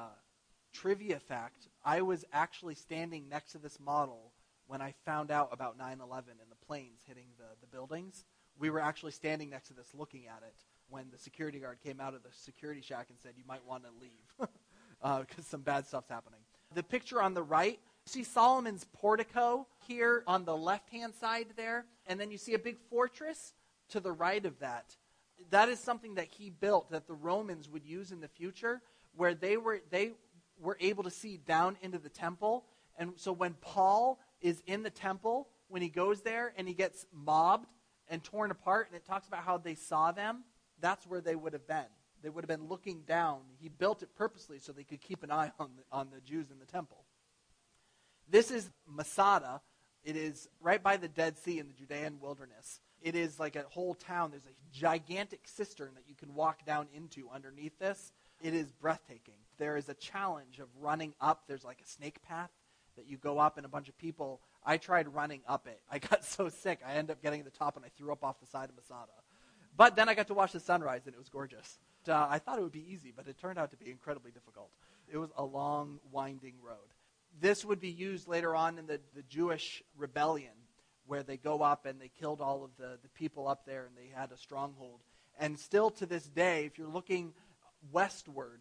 trivia 0.73 1.19
fact 1.19 1.69
I 1.85 2.03
was 2.03 2.25
actually 2.33 2.75
standing 2.75 3.29
next 3.29 3.53
to 3.53 3.59
this 3.59 3.79
model 3.81 4.33
when 4.67 4.83
I 4.83 4.95
found 5.05 5.31
out 5.31 5.49
about 5.51 5.79
9 5.79 6.01
11 6.01 6.35
and 6.41 6.51
the 6.51 6.67
planes 6.67 7.01
hitting 7.07 7.29
the, 7.39 7.45
the 7.61 7.67
buildings 7.67 8.25
we 8.59 8.71
were 8.71 8.81
actually 8.81 9.13
standing 9.13 9.51
next 9.51 9.69
to 9.69 9.75
this 9.75 9.89
looking 9.95 10.27
at 10.27 10.43
it 10.47 10.55
when 10.91 11.07
the 11.13 11.19
security 11.19 11.59
guard 11.59 11.79
came 11.85 12.01
out 12.01 12.15
of 12.15 12.23
the 12.23 12.31
security 12.33 12.81
shack 12.81 13.07
and 13.11 13.19
said, 13.21 13.33
You 13.37 13.45
might 13.47 13.65
want 13.67 13.85
to 13.85 13.91
leave 14.01 14.49
because 15.01 15.45
uh, 15.45 15.49
some 15.49 15.63
bad 15.63 15.87
stuff's 15.87 16.09
happening. 16.09 16.41
The 16.75 16.83
picture 16.83 17.23
on 17.23 17.35
the 17.35 17.43
right, 17.43 17.79
see 18.07 18.25
Solomon's 18.25 18.85
portico 18.93 19.67
here 19.87 20.23
on 20.27 20.45
the 20.45 20.57
left 20.57 20.91
hand 20.91 21.15
side 21.15 21.47
there, 21.57 21.85
and 22.07 22.19
then 22.19 22.31
you 22.31 22.39
see 22.39 22.55
a 22.55 22.59
big 22.59 22.79
fortress 22.91 23.55
to 23.91 24.01
the 24.01 24.13
right 24.13 24.45
of 24.45 24.59
that. 24.61 24.97
That 25.51 25.69
is 25.69 25.79
something 25.79 26.17
that 26.17 26.27
he 26.27 26.51
built 26.51 26.91
that 26.91 27.07
the 27.07 27.15
Romans 27.15 27.69
would 27.69 27.85
use 27.85 28.11
in 28.11 28.21
the 28.21 28.29
future, 28.29 28.83
where 29.15 29.35
they 29.35 29.57
were 29.57 29.81
they 29.91 30.13
were 30.61 30.77
able 30.81 31.05
to 31.05 31.11
see 31.11 31.37
down 31.37 31.77
into 31.83 31.99
the 31.99 32.09
temple. 32.09 32.65
And 32.99 33.13
so 33.17 33.33
when 33.33 33.55
Paul 33.55 34.19
is 34.41 34.63
in 34.67 34.83
the 34.83 34.91
temple, 34.91 35.49
when 35.69 35.83
he 35.83 35.89
goes 35.89 36.23
there 36.23 36.53
and 36.57 36.67
he 36.67 36.75
gets 36.75 37.07
mobbed 37.13 37.69
and 38.09 38.23
torn 38.23 38.51
apart, 38.51 38.89
and 38.89 38.97
it 38.97 39.05
talks 39.05 39.27
about 39.27 39.43
how 39.43 39.59
they 39.59 39.75
saw 39.75 40.13
them, 40.13 40.45
that's 40.81 41.07
where 41.07 41.21
they 41.21 41.35
would 41.35 41.53
have 41.53 41.67
been. 41.67 41.85
They 42.23 42.31
would 42.31 42.45
have 42.45 42.49
been 42.49 42.69
looking 42.69 43.03
down. 43.07 43.41
He 43.61 43.69
built 43.69 44.03
it 44.03 44.15
purposely 44.17 44.59
so 44.59 44.73
they 44.73 44.85
could 44.85 45.01
keep 45.01 45.23
an 45.23 45.31
eye 45.31 45.53
on 45.59 45.71
the, 45.77 45.83
on 45.97 46.09
the 46.13 46.21
Jews 46.21 46.51
in 46.51 46.59
the 46.59 46.67
temple. 46.67 47.05
This 48.29 48.51
is 48.51 48.71
Masada. 48.87 49.61
It 50.05 50.17
is 50.17 50.49
right 50.61 50.83
by 50.83 50.97
the 50.97 51.09
Dead 51.09 51.39
Sea 51.39 51.59
in 51.59 51.67
the 51.67 51.75
Judean 51.75 52.19
wilderness. 52.21 52.81
It 53.01 53.15
is 53.15 53.39
like 53.39 53.57
a 53.57 53.65
whole 53.69 53.95
town. 53.95 54.31
There's 54.31 54.47
a 54.47 54.77
gigantic 54.77 55.47
cistern 55.47 55.91
that 55.95 56.09
you 56.09 56.15
can 56.15 56.35
walk 56.35 56.65
down 56.65 56.89
into 56.95 57.29
underneath 57.33 57.79
this. 57.79 58.13
It 58.41 58.55
is 58.55 58.73
breathtaking. 58.73 59.35
There 59.59 59.77
is 59.77 59.89
a 59.89 59.95
challenge 59.95 60.59
of 60.59 60.69
running 60.81 61.15
up. 61.21 61.45
There's 61.47 61.65
like 61.65 61.81
a 61.81 61.89
snake 61.89 62.23
path 62.23 62.51
that 62.97 63.07
you 63.07 63.17
go 63.17 63.39
up, 63.39 63.57
and 63.57 63.65
a 63.65 63.69
bunch 63.69 63.89
of 63.89 63.97
people. 63.97 64.41
I 64.65 64.77
tried 64.77 65.15
running 65.15 65.41
up 65.49 65.67
it. 65.67 65.81
I 65.91 65.99
got 65.99 66.25
so 66.37 66.49
sick, 66.49 66.81
I 66.87 66.95
ended 66.95 67.13
up 67.13 67.23
getting 67.23 67.41
to 67.43 67.51
the 67.51 67.57
top, 67.57 67.77
and 67.77 67.85
I 67.85 67.89
threw 67.97 68.13
up 68.13 68.25
off 68.25 68.41
the 68.41 68.47
side 68.47 68.69
of 68.69 68.77
Masada. 68.77 69.13
But 69.77 69.95
then 69.95 70.09
I 70.09 70.15
got 70.15 70.27
to 70.29 70.35
watch 70.35 70.53
the 70.53 70.61
sunrise, 70.61 71.03
and 71.07 71.15
it 71.15 71.19
was 71.19 71.29
gorgeous. 71.29 71.79
Uh, 72.09 72.27
I 72.29 72.39
thought 72.39 72.59
it 72.59 72.63
would 72.63 72.73
be 72.73 72.91
easy, 72.93 73.13
but 73.15 73.29
it 73.29 73.39
turned 73.39 73.59
out 73.59 73.71
to 73.71 73.77
be 73.77 73.91
incredibly 73.91 74.31
difficult. 74.31 74.71
It 75.11 75.19
was 75.19 75.31
a 75.37 75.45
long, 75.45 76.01
winding 76.11 76.55
road. 76.63 76.77
This 77.41 77.65
would 77.65 77.81
be 77.81 77.91
used 77.91 78.27
later 78.27 78.57
on 78.57 78.79
in 78.79 78.87
the, 78.87 79.01
the 79.15 79.23
Jewish 79.23 79.83
rebellion, 79.97 80.53
where 81.07 81.23
they 81.23 81.37
go 81.37 81.63
up 81.63 81.87
and 81.87 82.01
they 82.01 82.11
killed 82.19 82.41
all 82.41 82.65
of 82.65 82.71
the, 82.77 82.99
the 83.03 83.09
people 83.11 83.47
up 83.47 83.65
there, 83.67 83.87
and 83.87 83.97
they 83.97 84.11
had 84.13 84.33
a 84.33 84.37
stronghold. 84.37 85.01
And 85.39 85.59
still 85.59 85.91
to 85.91 86.07
this 86.07 86.25
day, 86.25 86.65
if 86.65 86.77
you're 86.79 86.89
looking 86.89 87.33
westward, 87.93 88.61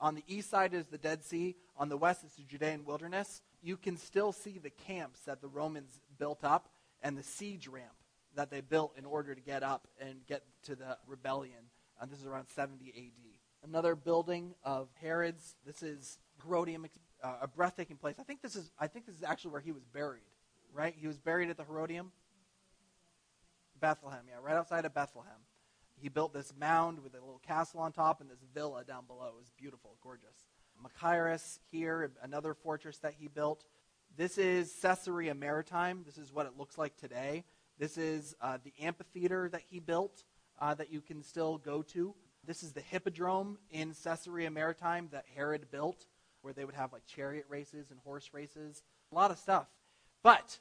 on 0.00 0.14
the 0.14 0.24
east 0.26 0.50
side 0.50 0.74
is 0.74 0.86
the 0.86 0.98
Dead 0.98 1.24
Sea, 1.24 1.56
on 1.76 1.88
the 1.88 1.96
west 1.96 2.24
is 2.24 2.32
the 2.32 2.42
Judean 2.42 2.84
wilderness. 2.84 3.42
You 3.66 3.76
can 3.76 3.96
still 3.96 4.30
see 4.30 4.60
the 4.62 4.70
camps 4.70 5.18
that 5.22 5.40
the 5.40 5.48
Romans 5.48 6.00
built 6.20 6.44
up 6.44 6.68
and 7.02 7.18
the 7.18 7.24
siege 7.24 7.66
ramp 7.66 7.96
that 8.36 8.48
they 8.48 8.60
built 8.60 8.92
in 8.96 9.04
order 9.04 9.34
to 9.34 9.40
get 9.40 9.64
up 9.64 9.88
and 10.00 10.24
get 10.28 10.44
to 10.66 10.76
the 10.76 10.96
rebellion. 11.04 11.58
And 12.00 12.08
this 12.08 12.20
is 12.20 12.26
around 12.26 12.46
70 12.54 12.86
AD. 12.96 13.68
Another 13.68 13.96
building 13.96 14.54
of 14.62 14.86
Herod's. 15.02 15.56
This 15.66 15.82
is 15.82 16.20
Herodium, 16.44 16.86
uh, 17.24 17.38
a 17.42 17.48
breathtaking 17.48 17.96
place. 17.96 18.14
I 18.20 18.22
think 18.22 18.40
this 18.40 18.54
is. 18.54 18.70
I 18.78 18.86
think 18.86 19.04
this 19.04 19.16
is 19.16 19.24
actually 19.24 19.50
where 19.50 19.60
he 19.60 19.72
was 19.72 19.82
buried. 19.84 20.22
Right? 20.72 20.94
He 20.96 21.08
was 21.08 21.18
buried 21.18 21.50
at 21.50 21.56
the 21.56 21.64
Herodium. 21.64 22.12
Bethlehem, 23.80 24.26
yeah, 24.28 24.36
right 24.40 24.54
outside 24.54 24.84
of 24.84 24.94
Bethlehem. 24.94 25.40
He 26.00 26.08
built 26.08 26.32
this 26.32 26.52
mound 26.56 27.02
with 27.02 27.14
a 27.14 27.18
little 27.18 27.42
castle 27.44 27.80
on 27.80 27.90
top 27.90 28.20
and 28.20 28.30
this 28.30 28.44
villa 28.54 28.84
down 28.84 29.06
below. 29.08 29.26
It 29.26 29.38
was 29.38 29.50
beautiful, 29.58 29.96
gorgeous. 30.04 30.46
Machaerus 30.84 31.58
here, 31.70 32.10
another 32.22 32.54
fortress 32.54 32.98
that 32.98 33.14
he 33.18 33.28
built. 33.28 33.64
This 34.16 34.38
is 34.38 34.72
Caesarea 34.82 35.34
Maritime. 35.34 36.02
This 36.06 36.18
is 36.18 36.32
what 36.32 36.46
it 36.46 36.52
looks 36.56 36.78
like 36.78 36.96
today. 36.96 37.44
This 37.78 37.98
is 37.98 38.34
uh, 38.40 38.58
the 38.64 38.72
amphitheater 38.80 39.48
that 39.50 39.62
he 39.68 39.80
built 39.80 40.24
uh, 40.58 40.74
that 40.74 40.92
you 40.92 41.00
can 41.00 41.22
still 41.22 41.58
go 41.58 41.82
to. 41.82 42.14
This 42.46 42.62
is 42.62 42.72
the 42.72 42.80
hippodrome 42.80 43.58
in 43.70 43.94
Caesarea 44.04 44.50
Maritime 44.50 45.08
that 45.12 45.24
Herod 45.34 45.70
built, 45.70 46.06
where 46.40 46.52
they 46.52 46.64
would 46.64 46.74
have 46.74 46.92
like 46.92 47.04
chariot 47.06 47.44
races 47.48 47.90
and 47.90 48.00
horse 48.04 48.30
races. 48.32 48.82
A 49.12 49.14
lot 49.14 49.30
of 49.30 49.38
stuff. 49.38 49.66
But 50.22 50.58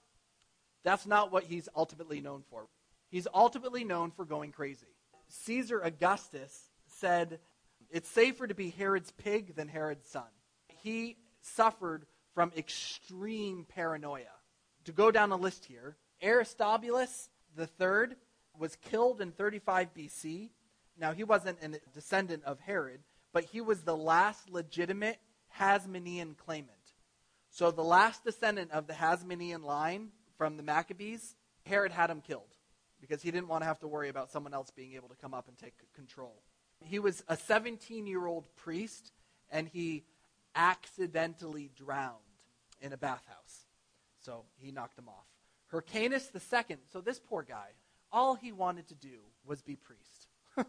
that's 0.84 1.06
not 1.06 1.32
what 1.32 1.44
he's 1.44 1.70
ultimately 1.76 2.20
known 2.20 2.44
for. 2.50 2.68
He's 3.10 3.28
ultimately 3.34 3.84
known 3.84 4.12
for 4.12 4.26
going 4.26 4.52
crazy. 4.52 4.88
Caesar 5.30 5.80
Augustus 5.80 6.70
said, 6.88 7.40
It's 7.96 8.10
safer 8.10 8.46
to 8.46 8.54
be 8.54 8.72
Herod's 8.72 9.12
pig 9.12 9.56
than 9.56 9.70
Herod's 9.70 10.10
son. 10.10 10.28
He 10.68 11.16
suffered 11.40 12.06
from 12.34 12.52
extreme 12.58 13.66
paranoia. 13.70 14.36
To 14.84 14.92
go 14.92 15.12
down 15.12 15.32
a 15.32 15.38
list 15.38 15.64
here, 15.64 15.96
Aristobulus 16.22 17.30
III 17.58 18.18
was 18.60 18.76
killed 18.76 19.22
in 19.22 19.32
35 19.32 19.94
BC. 19.94 20.50
Now, 21.00 21.14
he 21.14 21.24
wasn't 21.24 21.60
a 21.64 21.80
descendant 21.94 22.44
of 22.44 22.60
Herod, 22.60 23.00
but 23.32 23.46
he 23.46 23.62
was 23.62 23.84
the 23.84 23.96
last 23.96 24.50
legitimate 24.50 25.20
Hasmonean 25.58 26.36
claimant. 26.36 26.72
So, 27.50 27.72
the 27.72 27.82
last 27.82 28.26
descendant 28.26 28.72
of 28.72 28.88
the 28.88 28.94
Hasmonean 28.94 29.64
line 29.64 30.10
from 30.38 30.58
the 30.58 30.64
Maccabees, 30.64 31.38
Herod 31.66 31.94
had 31.94 32.10
him 32.10 32.20
killed 32.20 32.58
because 33.00 33.22
he 33.22 33.32
didn't 33.32 33.48
want 33.48 33.62
to 33.62 33.68
have 33.68 33.80
to 33.80 33.88
worry 33.88 34.10
about 34.10 34.32
someone 34.32 34.54
else 34.54 34.70
being 34.70 34.96
able 34.96 35.08
to 35.08 35.16
come 35.16 35.34
up 35.34 35.48
and 35.48 35.58
take 35.58 35.76
control. 35.96 36.44
He 36.84 37.00
was 37.00 37.24
a 37.28 37.38
17 37.38 38.08
year 38.08 38.26
old 38.26 38.48
priest, 38.56 39.12
and 39.52 39.68
he 39.68 40.04
accidentally 40.56 41.72
drowned 41.76 42.20
in 42.82 42.94
a 42.94 42.98
bathhouse. 42.98 43.66
So 44.22 44.44
he 44.58 44.72
knocked 44.72 44.98
him 44.98 45.10
off. 45.10 45.26
Hyrcanus 45.68 46.30
II, 46.34 46.78
so 46.92 47.02
this 47.02 47.20
poor 47.20 47.44
guy, 47.44 47.70
all 48.12 48.36
he 48.36 48.52
wanted 48.52 48.88
to 48.88 48.96
do 48.96 49.20
was 49.46 49.62
be 49.62 49.76
priest. 49.76 50.28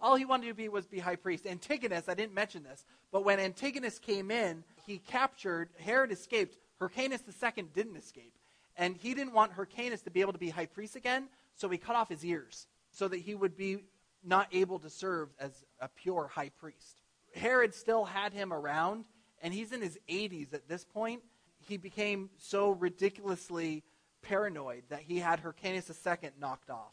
all 0.00 0.16
he 0.16 0.24
wanted 0.24 0.48
to 0.48 0.54
be 0.54 0.68
was 0.68 0.86
be 0.86 0.98
high 0.98 1.16
priest. 1.16 1.46
Antigonus, 1.46 2.08
I 2.08 2.14
didn't 2.14 2.34
mention 2.34 2.62
this, 2.62 2.84
but 3.10 3.24
when 3.24 3.40
Antigonus 3.40 3.98
came 3.98 4.30
in, 4.30 4.62
he 4.86 4.98
captured, 4.98 5.70
Herod 5.78 6.12
escaped. 6.12 6.56
Hyrcanus 6.78 7.22
II 7.26 7.64
didn't 7.74 7.96
escape. 7.96 8.34
And 8.76 8.96
he 8.96 9.14
didn't 9.14 9.32
want 9.32 9.52
Hyrcanus 9.52 10.02
to 10.02 10.10
be 10.10 10.20
able 10.20 10.32
to 10.32 10.38
be 10.38 10.50
high 10.50 10.66
priest 10.66 10.96
again, 10.96 11.28
so 11.54 11.68
he 11.68 11.78
cut 11.78 11.96
off 11.96 12.08
his 12.08 12.24
ears 12.24 12.66
so 12.90 13.08
that 13.08 13.18
he 13.18 13.34
would 13.34 13.56
be 13.56 13.78
not 14.24 14.48
able 14.52 14.78
to 14.80 14.90
serve 14.90 15.28
as 15.38 15.64
a 15.80 15.88
pure 15.88 16.28
high 16.28 16.50
priest. 16.50 17.02
Herod 17.34 17.74
still 17.74 18.04
had 18.04 18.32
him 18.32 18.52
around, 18.52 19.06
and 19.42 19.52
he's 19.52 19.72
in 19.72 19.82
his 19.82 19.98
80s 20.08 20.54
at 20.54 20.68
this 20.68 20.84
point. 20.84 21.22
He 21.66 21.76
became 21.76 22.30
so 22.38 22.70
ridiculously 22.70 23.82
paranoid 24.22 24.84
that 24.88 25.00
he 25.00 25.18
had 25.18 25.40
Hyrcanus 25.40 25.90
II 25.90 26.30
knocked 26.40 26.70
off. 26.70 26.92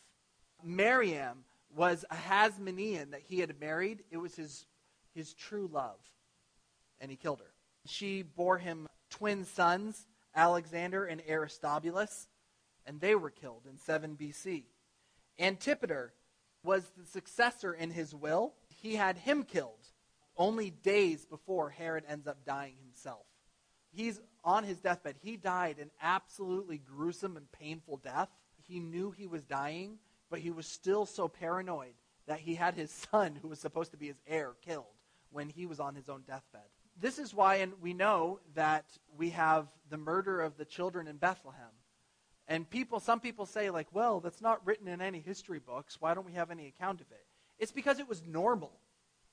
Miriam 0.63 1.43
was 1.75 2.05
a 2.09 2.15
Hasmonean 2.15 3.11
that 3.11 3.21
he 3.21 3.39
had 3.39 3.59
married. 3.59 4.03
It 4.11 4.17
was 4.17 4.36
his, 4.36 4.65
his 5.13 5.34
true 5.34 5.69
love, 5.71 5.99
and 6.99 7.09
he 7.09 7.17
killed 7.17 7.39
her. 7.39 7.53
She 7.86 8.21
bore 8.21 8.57
him 8.57 8.88
twin 9.09 9.45
sons, 9.45 10.07
Alexander 10.36 11.05
and 11.05 11.21
Aristobulus 11.27 12.27
and 12.86 12.99
they 12.99 13.15
were 13.15 13.29
killed 13.29 13.63
in 13.69 13.77
7 13.77 14.17
BC. 14.19 14.63
Antipater 15.39 16.13
was 16.64 16.89
the 16.97 17.05
successor 17.05 17.74
in 17.74 17.91
his 17.91 18.14
will. 18.14 18.53
He 18.82 18.95
had 18.95 19.18
him 19.18 19.43
killed 19.43 19.88
only 20.38 20.70
days 20.70 21.26
before 21.26 21.70
Herod 21.70 22.03
ends 22.07 22.28
up 22.28 22.45
dying 22.45 22.76
himself. 22.82 23.26
He's 23.91 24.20
on 24.43 24.64
his 24.64 24.78
deathbed. 24.78 25.16
He 25.22 25.38
died 25.38 25.78
an 25.80 25.91
absolutely 26.01 26.78
gruesome 26.78 27.38
and 27.38 27.51
painful 27.51 27.97
death. 27.97 28.30
He 28.68 28.80
knew 28.80 29.12
he 29.12 29.28
was 29.28 29.43
dying, 29.43 29.97
but 30.30 30.39
he 30.39 30.49
was 30.49 30.66
still 30.66 31.05
so 31.05 31.28
paranoid 31.28 31.93
that 32.28 32.39
he 32.39 32.55
had 32.55 32.76
his 32.76 32.91
son, 33.12 33.38
who 33.41 33.49
was 33.49 33.59
supposed 33.59 33.91
to 33.91 33.97
be 33.97 34.07
his 34.07 34.22
heir, 34.28 34.53
killed 34.62 34.86
when 35.32 35.49
he 35.49 35.66
was 35.66 35.80
on 35.80 35.95
his 35.95 36.09
own 36.09 36.24
deathbed. 36.28 36.62
This 36.99 37.20
is 37.20 37.34
why, 37.34 37.55
and 37.55 37.74
we 37.82 37.93
know 37.93 38.39
that 38.55 38.86
we 39.18 39.32
have 39.32 39.68
the 39.89 39.97
murder 39.97 40.41
of 40.41 40.57
the 40.57 40.66
children 40.66 41.07
in 41.07 41.18
Bethlehem. 41.18 41.72
And 42.52 42.70
people, 42.70 42.99
some 42.99 43.22
people 43.22 43.45
say, 43.45 43.70
like, 43.70 43.88
well, 43.93 44.20
that's 44.20 44.41
not 44.41 44.68
written 44.68 44.89
in 44.89 44.99
any 44.99 45.22
history 45.22 45.60
books. 45.60 46.02
Why 46.02 46.14
don't 46.14 46.26
we 46.26 46.34
have 46.34 46.52
any 46.52 46.68
account 46.68 46.99
of 46.99 47.10
it? 47.10 47.26
It's 47.58 47.72
because 47.72 47.97
it 47.97 48.10
was 48.10 48.28
normal. 48.28 48.74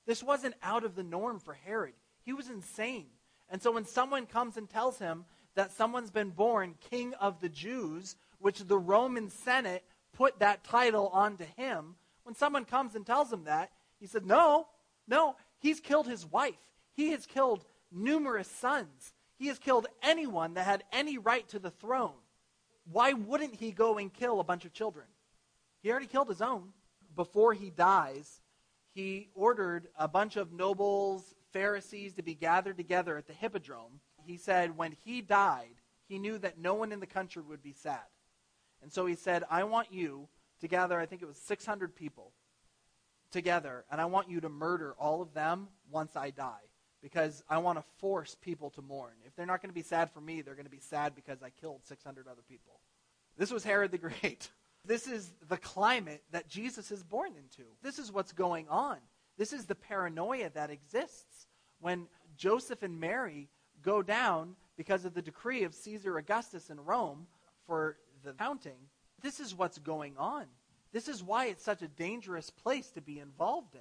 This 0.07 0.23
wasn't 0.23 0.55
out 0.63 0.85
of 0.85 0.95
the 0.95 1.03
norm 1.03 1.41
for 1.41 1.53
Herod. 1.53 1.95
He 2.23 2.33
was 2.33 2.49
insane. 2.49 3.07
And 3.51 3.61
so 3.61 3.73
when 3.73 3.87
someone 3.87 4.27
comes 4.27 4.57
and 4.57 4.71
tells 4.71 5.01
him 5.01 5.25
that 5.57 5.73
someone's 5.73 6.13
been 6.13 6.31
born 6.31 6.77
king 6.91 7.13
of 7.15 7.41
the 7.41 7.49
Jews, 7.49 8.15
which 8.39 8.61
the 8.61 8.79
Roman 8.79 9.31
Senate 9.31 9.83
put 10.13 10.39
that 10.39 10.63
title 10.63 11.09
onto 11.09 11.45
him, 11.57 11.97
when 12.23 12.37
someone 12.37 12.65
comes 12.65 12.95
and 12.95 13.05
tells 13.05 13.33
him 13.33 13.47
that, 13.47 13.73
he 13.99 14.07
said, 14.07 14.27
no, 14.27 14.69
no, 15.09 15.35
he's 15.59 15.81
killed 15.81 16.07
his 16.07 16.25
wife. 16.25 16.55
He 16.93 17.11
has 17.11 17.27
killed 17.27 17.65
numerous 17.91 18.47
sons. 18.49 19.13
He 19.41 19.49
has 19.49 19.59
killed 19.59 19.89
anyone 20.05 20.55
that 20.55 20.67
had 20.67 20.85
any 20.93 21.19
right 21.19 21.49
to 21.49 21.59
the 21.59 21.73
throne 21.73 22.15
why 22.91 23.13
wouldn't 23.13 23.55
he 23.55 23.71
go 23.71 23.99
and 23.99 24.13
kill 24.13 24.41
a 24.41 24.45
bunch 24.45 24.65
of 24.65 24.73
children? 24.73 25.07
He 25.83 25.91
already 25.91 26.07
killed 26.07 26.29
his 26.29 26.43
own. 26.43 26.71
Before 27.15 27.53
he 27.53 27.71
dies, 27.71 28.41
he 28.95 29.29
ordered 29.35 29.89
a 29.99 30.09
bunch 30.09 30.37
of 30.37 30.53
nobles, 30.53 31.35
Pharisees 31.53 32.15
to 32.15 32.23
be 32.23 32.35
gathered 32.35 32.77
together 32.77 33.17
at 33.17 33.27
the 33.27 33.33
Hippodrome. 33.33 34.01
He 34.25 34.37
said 34.37 34.77
when 34.77 34.97
he 35.05 35.21
died, 35.21 35.77
he 36.09 36.19
knew 36.19 36.39
that 36.39 36.59
no 36.59 36.75
one 36.75 36.93
in 36.93 37.01
the 37.01 37.07
country 37.07 37.43
would 37.43 37.63
be 37.63 37.73
sad. 37.73 38.07
And 38.83 38.93
so 38.93 39.07
he 39.07 39.15
said, 39.15 39.45
I 39.51 39.65
want 39.65 39.93
you 39.93 40.29
to 40.61 40.69
gather, 40.69 40.99
I 40.99 41.07
think 41.07 41.23
it 41.23 41.29
was 41.29 41.39
600 41.39 41.95
people 41.95 42.33
together, 43.31 43.85
and 43.91 44.01
I 44.01 44.07
want 44.07 44.31
you 44.31 44.41
to 44.41 44.49
murder 44.49 44.95
all 44.99 45.21
of 45.21 45.35
them 45.35 45.69
once 45.91 46.17
I 46.17 46.31
die. 46.31 46.68
Because 47.03 47.43
I 47.49 47.59
want 47.59 47.79
to 47.79 47.85
force 47.99 48.37
people 48.41 48.71
to 48.71 48.83
mourn. 48.83 49.13
If 49.25 49.35
they're 49.37 49.47
not 49.47 49.63
going 49.63 49.71
to 49.71 49.75
be 49.75 49.83
sad 49.83 50.11
for 50.11 50.21
me, 50.21 50.43
they're 50.43 50.55
going 50.55 50.67
to 50.67 50.71
be 50.71 50.81
sad 50.81 51.15
because 51.15 51.43
I 51.43 51.51
killed 51.51 51.81
600 51.85 52.27
other 52.27 52.43
people. 52.49 52.81
This 53.37 53.53
was 53.53 53.65
Herod 53.65 53.93
the 53.93 53.99
Great. 53.99 54.51
This 54.85 55.07
is 55.07 55.33
the 55.49 55.57
climate 55.57 56.23
that 56.33 56.49
Jesus 56.49 56.91
is 56.91 57.03
born 57.03 57.33
into. 57.37 57.69
This 57.83 57.99
is 57.99 58.11
what's 58.11 58.33
going 58.33 58.69
on. 58.69 58.99
This 59.37 59.53
is 59.53 59.67
the 59.67 59.75
paranoia 59.75 60.51
that 60.51 60.71
exists 60.71 61.47
when 61.81 62.07
Joseph 62.37 62.83
and 62.83 62.99
Mary 62.99 63.49
go 63.83 64.03
down 64.03 64.57
because 64.77 65.05
of 65.05 65.15
the 65.15 65.23
decree 65.23 65.65
of 65.65 65.75
Caesar 65.75 66.19
Augustus 66.19 66.71
in 66.71 66.81
Rome 66.85 67.27
for 67.67 67.97
the 68.25 68.33
counting. 68.33 68.79
This 69.23 69.41
is 69.41 69.55
what's 69.55 69.79
going 69.79 70.17
on. 70.17 70.47
This 70.93 71.09
is 71.09 71.23
why 71.23 71.47
it's 71.47 71.65
such 71.65 71.83
a 71.83 71.89
dangerous 71.89 72.51
place 72.51 72.91
to 72.93 73.01
be 73.01 73.19
involved 73.21 73.75
in. 73.75 73.81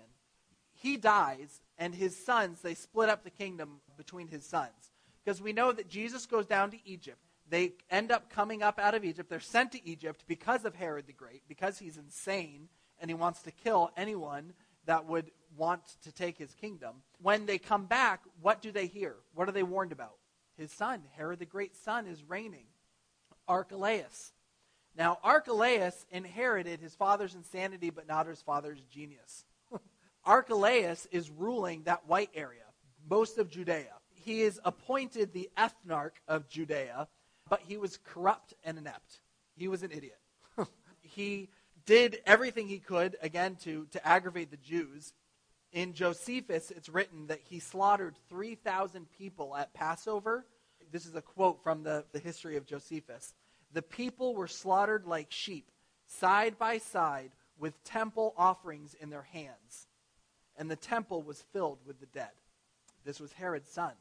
He 0.82 0.98
dies, 0.98 1.62
and 1.78 1.94
his 1.94 2.16
sons, 2.16 2.62
they 2.62 2.74
split 2.74 3.10
up 3.10 3.24
the 3.24 3.30
kingdom 3.30 3.82
between 3.98 4.28
his 4.28 4.46
sons. 4.46 4.92
Because 5.24 5.42
we 5.42 5.54
know 5.54 5.72
that 5.72 5.90
Jesus 5.90 6.26
goes 6.26 6.46
down 6.46 6.72
to 6.72 6.78
Egypt. 6.88 7.20
They 7.50 7.74
end 7.90 8.12
up 8.12 8.30
coming 8.30 8.62
up 8.62 8.80
out 8.80 8.96
of 8.96 9.04
Egypt. 9.04 9.30
They're 9.30 9.40
sent 9.40 9.72
to 9.74 9.88
Egypt 9.88 10.24
because 10.28 10.66
of 10.66 10.76
Herod 10.76 11.08
the 11.08 11.14
Great, 11.14 11.44
because 11.48 11.80
he's 11.80 11.98
insane 11.98 12.70
and 13.00 13.10
he 13.10 13.16
wants 13.16 13.42
to 13.44 13.52
kill 13.52 13.92
anyone 13.96 14.54
that 14.86 15.06
would 15.06 15.32
want 15.56 15.82
to 16.04 16.12
take 16.12 16.38
his 16.38 16.54
kingdom. 16.54 16.96
When 17.22 17.46
they 17.46 17.58
come 17.58 17.86
back, 17.86 18.22
what 18.42 18.62
do 18.62 18.72
they 18.72 18.88
hear? 18.88 19.16
What 19.34 19.48
are 19.48 19.54
they 19.54 19.64
warned 19.64 19.92
about? 19.92 20.18
His 20.58 20.72
son, 20.72 21.02
Herod 21.16 21.40
the 21.40 21.46
Great's 21.46 21.80
son, 21.80 22.08
is 22.08 22.24
reigning. 22.24 22.66
Archelaus. 23.48 24.34
Now, 24.96 25.20
Archelaus 25.24 26.06
inherited 26.10 26.80
his 26.80 26.96
father's 26.96 27.36
insanity, 27.36 27.92
but 27.92 28.08
not 28.08 28.28
his 28.28 28.42
father's 28.42 28.82
genius. 28.90 29.46
Archelaus 30.28 31.08
is 31.10 31.32
ruling 31.32 31.84
that 31.84 32.06
white 32.06 32.30
area, 32.36 32.66
most 33.10 33.38
of 33.38 33.50
Judea. 33.50 33.94
He 34.14 34.42
is 34.42 34.60
appointed 34.66 35.32
the 35.32 35.50
ethnarch 35.58 36.16
of 36.28 36.50
Judea, 36.50 37.08
but 37.50 37.62
he 37.66 37.78
was 37.78 37.98
corrupt 38.04 38.54
and 38.66 38.78
inept. 38.78 39.22
He 39.56 39.70
was 39.70 39.84
an 39.84 39.92
idiot. 39.92 40.20
he 41.02 41.50
did 41.86 42.20
everything 42.26 42.68
he 42.68 42.80
could, 42.80 43.16
again, 43.22 43.56
to, 43.64 43.88
to 43.92 44.06
aggravate 44.06 44.52
the 44.52 44.58
Jews. 44.58 45.14
In 45.72 45.94
Josephus, 45.94 46.72
it's 46.72 46.90
written 46.90 47.28
that 47.28 47.40
he 47.46 47.60
slaughtered 47.60 48.16
3,000 48.28 49.08
people 49.18 49.56
at 49.56 49.74
Passover. 49.74 50.46
This 50.92 51.06
is 51.06 51.16
a 51.16 51.22
quote 51.22 51.64
from 51.64 51.84
the, 51.84 52.04
the 52.12 52.20
history 52.20 52.58
of 52.58 52.66
Josephus. 52.66 53.34
The 53.72 53.82
people 53.82 54.36
were 54.36 54.48
slaughtered 54.48 55.06
like 55.06 55.28
sheep, 55.30 55.72
side 56.06 56.60
by 56.60 56.80
side, 56.80 57.32
with 57.58 57.82
temple 57.86 58.34
offerings 58.38 58.94
in 59.00 59.10
their 59.10 59.24
hands. 59.24 59.87
And 60.58 60.70
the 60.70 60.76
temple 60.76 61.22
was 61.22 61.44
filled 61.54 61.80
with 61.86 62.00
the 62.00 62.08
dead. 62.08 62.32
This 63.06 63.20
was 63.20 63.32
Herod's 63.32 63.70
son. 63.70 63.94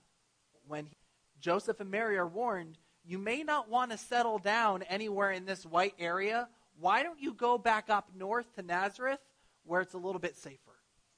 When 0.67 0.87
he, 0.87 0.93
Joseph 1.41 1.81
and 1.81 1.91
Mary 1.91 2.17
are 2.17 2.27
warned, 2.27 2.79
you 3.05 3.19
may 3.19 3.45
not 3.45 3.69
want 3.69 3.93
to 3.93 3.99
settle 3.99 4.39
down 4.39 4.83
anywhere 4.83 5.31
in 5.31 5.45
this 5.45 5.65
white 5.65 5.95
area. 5.99 6.49
Why 6.81 7.03
don't 7.03 7.21
you 7.21 7.33
go 7.35 7.57
back 7.57 7.89
up 7.89 8.09
north 8.17 8.53
to 8.57 8.63
Nazareth 8.63 9.21
where 9.65 9.81
it's 9.81 9.95
a 9.95 9.99
little 9.99 10.19
bit 10.19 10.37
safer? 10.37 10.59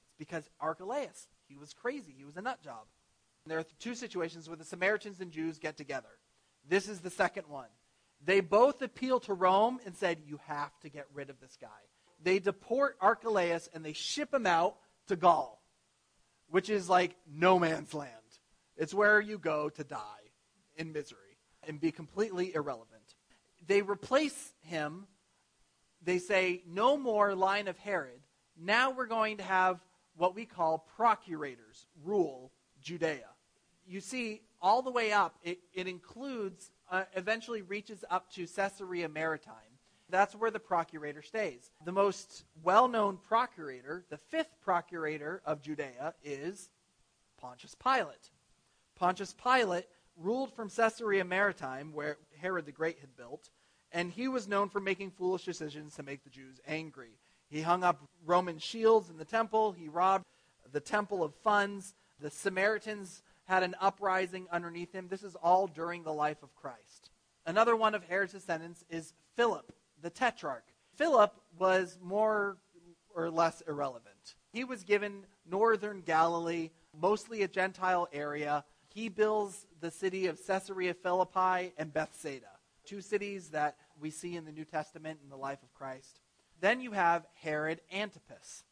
It's 0.05 0.15
because 0.17 0.47
Archelaus, 0.59 1.27
he 1.47 1.57
was 1.57 1.73
crazy. 1.73 2.13
He 2.15 2.25
was 2.25 2.37
a 2.37 2.41
nut 2.41 2.61
job. 2.61 2.85
And 3.43 3.51
there 3.51 3.59
are 3.59 3.65
two 3.79 3.95
situations 3.95 4.47
where 4.47 4.57
the 4.57 4.65
Samaritans 4.65 5.19
and 5.19 5.31
Jews 5.31 5.57
get 5.57 5.77
together. 5.77 6.09
This 6.67 6.87
is 6.87 6.99
the 6.99 7.09
second 7.09 7.47
one. 7.47 7.69
They 8.23 8.41
both 8.41 8.81
appeal 8.81 9.19
to 9.21 9.33
Rome 9.33 9.79
and 9.85 9.95
said, 9.95 10.19
You 10.25 10.39
have 10.45 10.77
to 10.81 10.89
get 10.89 11.07
rid 11.13 11.29
of 11.29 11.39
this 11.39 11.57
guy. 11.59 11.67
They 12.21 12.39
deport 12.39 12.97
Archelaus 12.99 13.69
and 13.73 13.83
they 13.83 13.93
ship 13.93 14.33
him 14.33 14.45
out 14.45 14.75
to 15.09 15.15
Gaul, 15.15 15.61
which 16.49 16.69
is 16.69 16.89
like 16.89 17.15
no 17.31 17.59
man's 17.59 17.93
land. 17.93 18.13
It's 18.77 18.93
where 18.93 19.19
you 19.19 19.37
go 19.37 19.69
to 19.69 19.83
die 19.83 20.31
in 20.77 20.93
misery 20.93 21.37
and 21.67 21.79
be 21.79 21.91
completely 21.91 22.55
irrelevant. 22.55 23.15
They 23.67 23.81
replace 23.81 24.53
him. 24.61 25.05
They 26.01 26.17
say, 26.17 26.63
no 26.65 26.97
more 26.97 27.35
line 27.35 27.67
of 27.67 27.77
Herod. 27.77 28.21
Now 28.57 28.91
we're 28.91 29.05
going 29.05 29.37
to 29.37 29.43
have 29.43 29.83
what 30.15 30.33
we 30.33 30.45
call 30.45 30.87
procurators 30.95 31.85
rule 32.03 32.51
Judea. 32.81 33.27
You 33.85 33.99
see, 33.99 34.41
all 34.61 34.81
the 34.81 34.91
way 34.91 35.11
up, 35.11 35.35
it, 35.43 35.59
it 35.73 35.87
includes, 35.87 36.71
uh, 36.91 37.03
eventually 37.15 37.61
reaches 37.61 38.05
up 38.09 38.31
to 38.33 38.47
Caesarea 38.47 39.09
Maritime. 39.09 39.53
That's 40.09 40.35
where 40.35 40.51
the 40.51 40.59
procurator 40.59 41.21
stays. 41.21 41.71
The 41.85 41.91
most 41.91 42.43
well 42.63 42.87
known 42.87 43.17
procurator, 43.27 44.05
the 44.09 44.17
fifth 44.17 44.55
procurator 44.61 45.41
of 45.45 45.61
Judea, 45.61 46.15
is 46.23 46.69
Pontius 47.39 47.75
Pilate. 47.75 48.31
Pontius 48.95 49.33
Pilate 49.33 49.85
ruled 50.17 50.53
from 50.53 50.69
Caesarea 50.69 51.23
Maritime, 51.23 51.93
where 51.93 52.17
Herod 52.37 52.65
the 52.65 52.71
Great 52.71 52.99
had 52.99 53.15
built, 53.15 53.49
and 53.91 54.11
he 54.11 54.27
was 54.27 54.47
known 54.47 54.69
for 54.69 54.79
making 54.79 55.11
foolish 55.11 55.45
decisions 55.45 55.95
to 55.95 56.03
make 56.03 56.23
the 56.23 56.29
Jews 56.29 56.59
angry. 56.67 57.19
He 57.49 57.61
hung 57.61 57.83
up 57.83 58.01
Roman 58.25 58.59
shields 58.59 59.09
in 59.09 59.17
the 59.17 59.25
temple, 59.25 59.71
he 59.71 59.87
robbed 59.87 60.25
the 60.71 60.79
temple 60.79 61.23
of 61.23 61.33
funds. 61.35 61.93
The 62.19 62.29
Samaritans 62.29 63.23
had 63.45 63.63
an 63.63 63.75
uprising 63.79 64.47
underneath 64.51 64.91
him. 64.91 65.07
This 65.07 65.23
is 65.23 65.35
all 65.35 65.67
during 65.67 66.03
the 66.03 66.13
life 66.13 66.43
of 66.43 66.55
Christ. 66.55 67.09
Another 67.45 67.75
one 67.75 67.95
of 67.95 68.03
Herod's 68.03 68.33
descendants 68.33 68.83
is 68.89 69.13
Philip, 69.35 69.71
the 70.01 70.09
tetrarch. 70.09 70.65
Philip 70.95 71.33
was 71.57 71.97
more 72.01 72.57
or 73.15 73.29
less 73.29 73.61
irrelevant. 73.67 74.35
He 74.51 74.63
was 74.63 74.83
given 74.83 75.25
northern 75.49 76.01
Galilee, 76.01 76.69
mostly 76.99 77.43
a 77.43 77.47
Gentile 77.47 78.07
area. 78.11 78.63
He 78.93 79.09
builds 79.09 79.67
the 79.79 79.91
city 79.91 80.27
of 80.27 80.39
Caesarea 80.45 80.93
Philippi 80.93 81.73
and 81.77 81.93
Bethsaida, 81.93 82.49
two 82.85 83.01
cities 83.01 83.49
that 83.49 83.77
we 83.99 84.09
see 84.09 84.35
in 84.35 84.45
the 84.45 84.51
New 84.51 84.65
Testament 84.65 85.19
in 85.23 85.29
the 85.29 85.37
life 85.37 85.61
of 85.63 85.73
Christ. 85.73 86.19
Then 86.61 86.81
you 86.81 86.91
have 86.91 87.25
Herod 87.35 87.81
Antipas. 87.93 88.63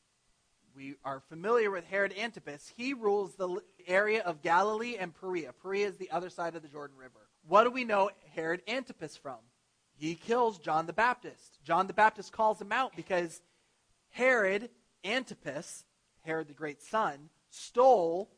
We 0.75 0.95
are 1.03 1.19
familiar 1.19 1.71
with 1.71 1.85
Herod 1.85 2.13
Antipas. 2.17 2.71
He 2.75 2.93
rules 2.93 3.35
the 3.35 3.61
area 3.87 4.21
of 4.23 4.41
Galilee 4.41 4.97
and 4.99 5.13
Perea. 5.13 5.53
Perea 5.53 5.87
is 5.87 5.97
the 5.97 6.11
other 6.11 6.29
side 6.29 6.55
of 6.55 6.61
the 6.61 6.67
Jordan 6.67 6.97
River. 6.97 7.27
What 7.47 7.63
do 7.63 7.71
we 7.71 7.83
know 7.83 8.11
Herod 8.35 8.61
Antipas 8.67 9.15
from? 9.17 9.37
He 9.97 10.15
kills 10.15 10.59
John 10.59 10.85
the 10.85 10.93
Baptist. 10.93 11.59
John 11.63 11.87
the 11.87 11.93
Baptist 11.93 12.31
calls 12.31 12.61
him 12.61 12.71
out 12.71 12.95
because 12.95 13.41
Herod 14.09 14.69
Antipas, 15.03 15.83
Herod 16.21 16.47
the 16.47 16.53
great 16.53 16.81
son, 16.81 17.29
stole 17.49 18.29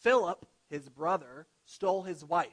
Philip, 0.00 0.46
his 0.70 0.88
brother, 0.88 1.46
stole 1.66 2.02
his 2.02 2.24
wife. 2.24 2.48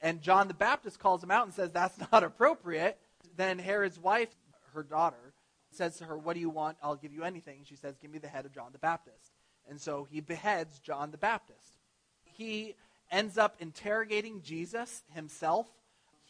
And 0.00 0.22
John 0.22 0.48
the 0.48 0.54
Baptist 0.54 0.98
calls 0.98 1.22
him 1.22 1.30
out 1.30 1.44
and 1.44 1.54
says, 1.54 1.72
That's 1.72 1.98
not 2.12 2.22
appropriate. 2.24 2.98
Then 3.36 3.58
Herod's 3.58 3.98
wife, 3.98 4.30
her 4.74 4.82
daughter, 4.82 5.34
says 5.70 5.96
to 5.96 6.04
her, 6.04 6.16
What 6.16 6.34
do 6.34 6.40
you 6.40 6.50
want? 6.50 6.78
I'll 6.82 6.96
give 6.96 7.12
you 7.12 7.24
anything. 7.24 7.60
She 7.64 7.76
says, 7.76 7.98
Give 7.98 8.10
me 8.10 8.18
the 8.18 8.28
head 8.28 8.46
of 8.46 8.54
John 8.54 8.72
the 8.72 8.78
Baptist. 8.78 9.32
And 9.68 9.80
so 9.80 10.06
he 10.10 10.20
beheads 10.20 10.78
John 10.78 11.10
the 11.10 11.18
Baptist. 11.18 11.78
He 12.22 12.74
ends 13.10 13.38
up 13.38 13.56
interrogating 13.60 14.42
Jesus 14.42 15.02
himself. 15.12 15.66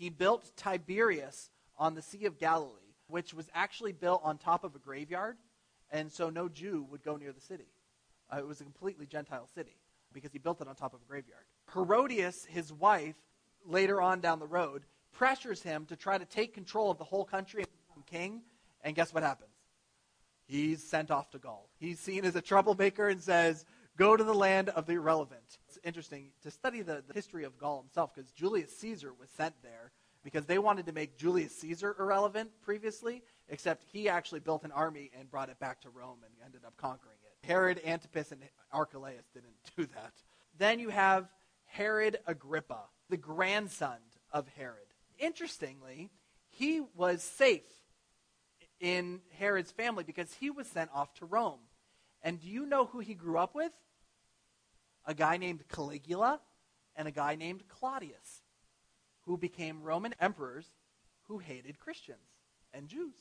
He 0.01 0.09
built 0.09 0.51
Tiberias 0.57 1.51
on 1.77 1.95
the 1.95 2.01
Sea 2.01 2.25
of 2.25 2.39
Galilee, 2.39 2.95
which 3.09 3.35
was 3.35 3.51
actually 3.53 3.93
built 3.93 4.23
on 4.25 4.39
top 4.39 4.65
of 4.65 4.75
a 4.75 4.79
graveyard. 4.79 5.37
And 5.91 6.11
so 6.11 6.31
no 6.31 6.49
Jew 6.49 6.87
would 6.91 7.03
go 7.03 7.17
near 7.17 7.33
the 7.33 7.41
city. 7.41 7.67
Uh, 8.33 8.39
it 8.39 8.47
was 8.47 8.63
a 8.63 8.65
completely 8.65 9.05
Gentile 9.05 9.47
city 9.55 9.77
because 10.15 10.33
he 10.33 10.39
built 10.39 10.63
it 10.63 10.69
on 10.69 10.75
top 10.75 10.95
of 10.95 11.01
a 11.03 11.05
graveyard. 11.05 11.43
Herodias, 11.75 12.47
his 12.47 12.73
wife, 12.73 13.15
later 13.67 14.01
on 14.01 14.21
down 14.21 14.39
the 14.39 14.47
road, 14.47 14.85
pressures 15.13 15.63
him 15.63 15.85
to 15.85 15.97
try 15.97 16.17
to 16.17 16.25
take 16.25 16.55
control 16.55 16.91
of 16.91 16.97
the 16.97 17.05
whole 17.05 17.27
country 17.27 17.61
and 17.61 17.71
become 17.87 18.03
king. 18.11 18.41
And 18.83 18.97
guess 18.97 19.13
what 19.13 19.23
happens? 19.23 19.51
He's 20.47 20.83
sent 20.83 21.11
off 21.11 21.29
to 21.33 21.39
Gaul. 21.39 21.69
He's 21.79 22.01
seen 22.01 22.25
as 22.25 22.37
a 22.37 22.41
troublemaker 22.41 23.11
and 23.11 23.21
says, 23.21 23.67
Go 24.01 24.17
to 24.17 24.25
the 24.25 24.33
land 24.33 24.71
of 24.71 24.87
the 24.87 24.95
irrelevant. 24.95 25.59
It's 25.69 25.79
interesting 25.85 26.31
to 26.41 26.51
study 26.51 26.81
the, 26.81 27.05
the 27.07 27.13
history 27.13 27.45
of 27.45 27.59
Gaul 27.59 27.83
himself 27.83 28.15
because 28.15 28.31
Julius 28.31 28.75
Caesar 28.79 29.13
was 29.13 29.29
sent 29.29 29.53
there 29.63 29.93
because 30.25 30.47
they 30.47 30.59
wanted 30.59 30.87
to 30.87 30.93
make 30.93 31.19
Julius 31.19 31.55
Caesar 31.59 31.95
irrelevant 31.99 32.49
previously, 32.63 33.23
except 33.51 33.85
he 33.93 34.09
actually 34.09 34.41
built 34.41 34.65
an 34.65 34.73
army 34.73 35.11
and 35.19 35.31
brought 35.31 35.51
it 35.51 35.59
back 35.59 35.83
to 35.83 35.91
Rome 35.91 36.21
and 36.25 36.33
ended 36.43 36.63
up 36.67 36.79
conquering 36.79 37.19
it. 37.23 37.47
Herod 37.47 37.79
Antipas 37.85 38.33
and 38.33 38.41
Archelaus 38.73 39.27
didn't 39.35 39.53
do 39.77 39.85
that. 39.85 40.15
Then 40.57 40.79
you 40.79 40.89
have 40.89 41.29
Herod 41.67 42.21
Agrippa, 42.27 42.85
the 43.11 43.19
grandson 43.19 43.99
of 44.33 44.49
Herod. 44.57 44.79
Interestingly, 45.19 46.09
he 46.49 46.81
was 46.97 47.23
safe 47.23 47.69
in 48.81 49.21
Herod's 49.39 49.73
family 49.73 50.05
because 50.05 50.33
he 50.41 50.49
was 50.49 50.67
sent 50.69 50.89
off 50.95 51.13
to 51.17 51.27
Rome. 51.27 51.61
And 52.23 52.41
do 52.41 52.49
you 52.49 52.65
know 52.65 52.87
who 52.87 53.01
he 53.01 53.13
grew 53.13 53.37
up 53.37 53.55
with? 53.55 53.73
A 55.11 55.15
guy 55.15 55.39
named 55.39 55.65
Caligula 55.69 56.39
and 56.95 57.09
a 57.09 57.11
guy 57.11 57.35
named 57.35 57.65
Claudius, 57.67 58.45
who 59.23 59.37
became 59.37 59.83
Roman 59.83 60.15
emperors 60.21 60.71
who 61.23 61.39
hated 61.39 61.81
Christians 61.81 62.29
and 62.73 62.87
Jews. 62.87 63.17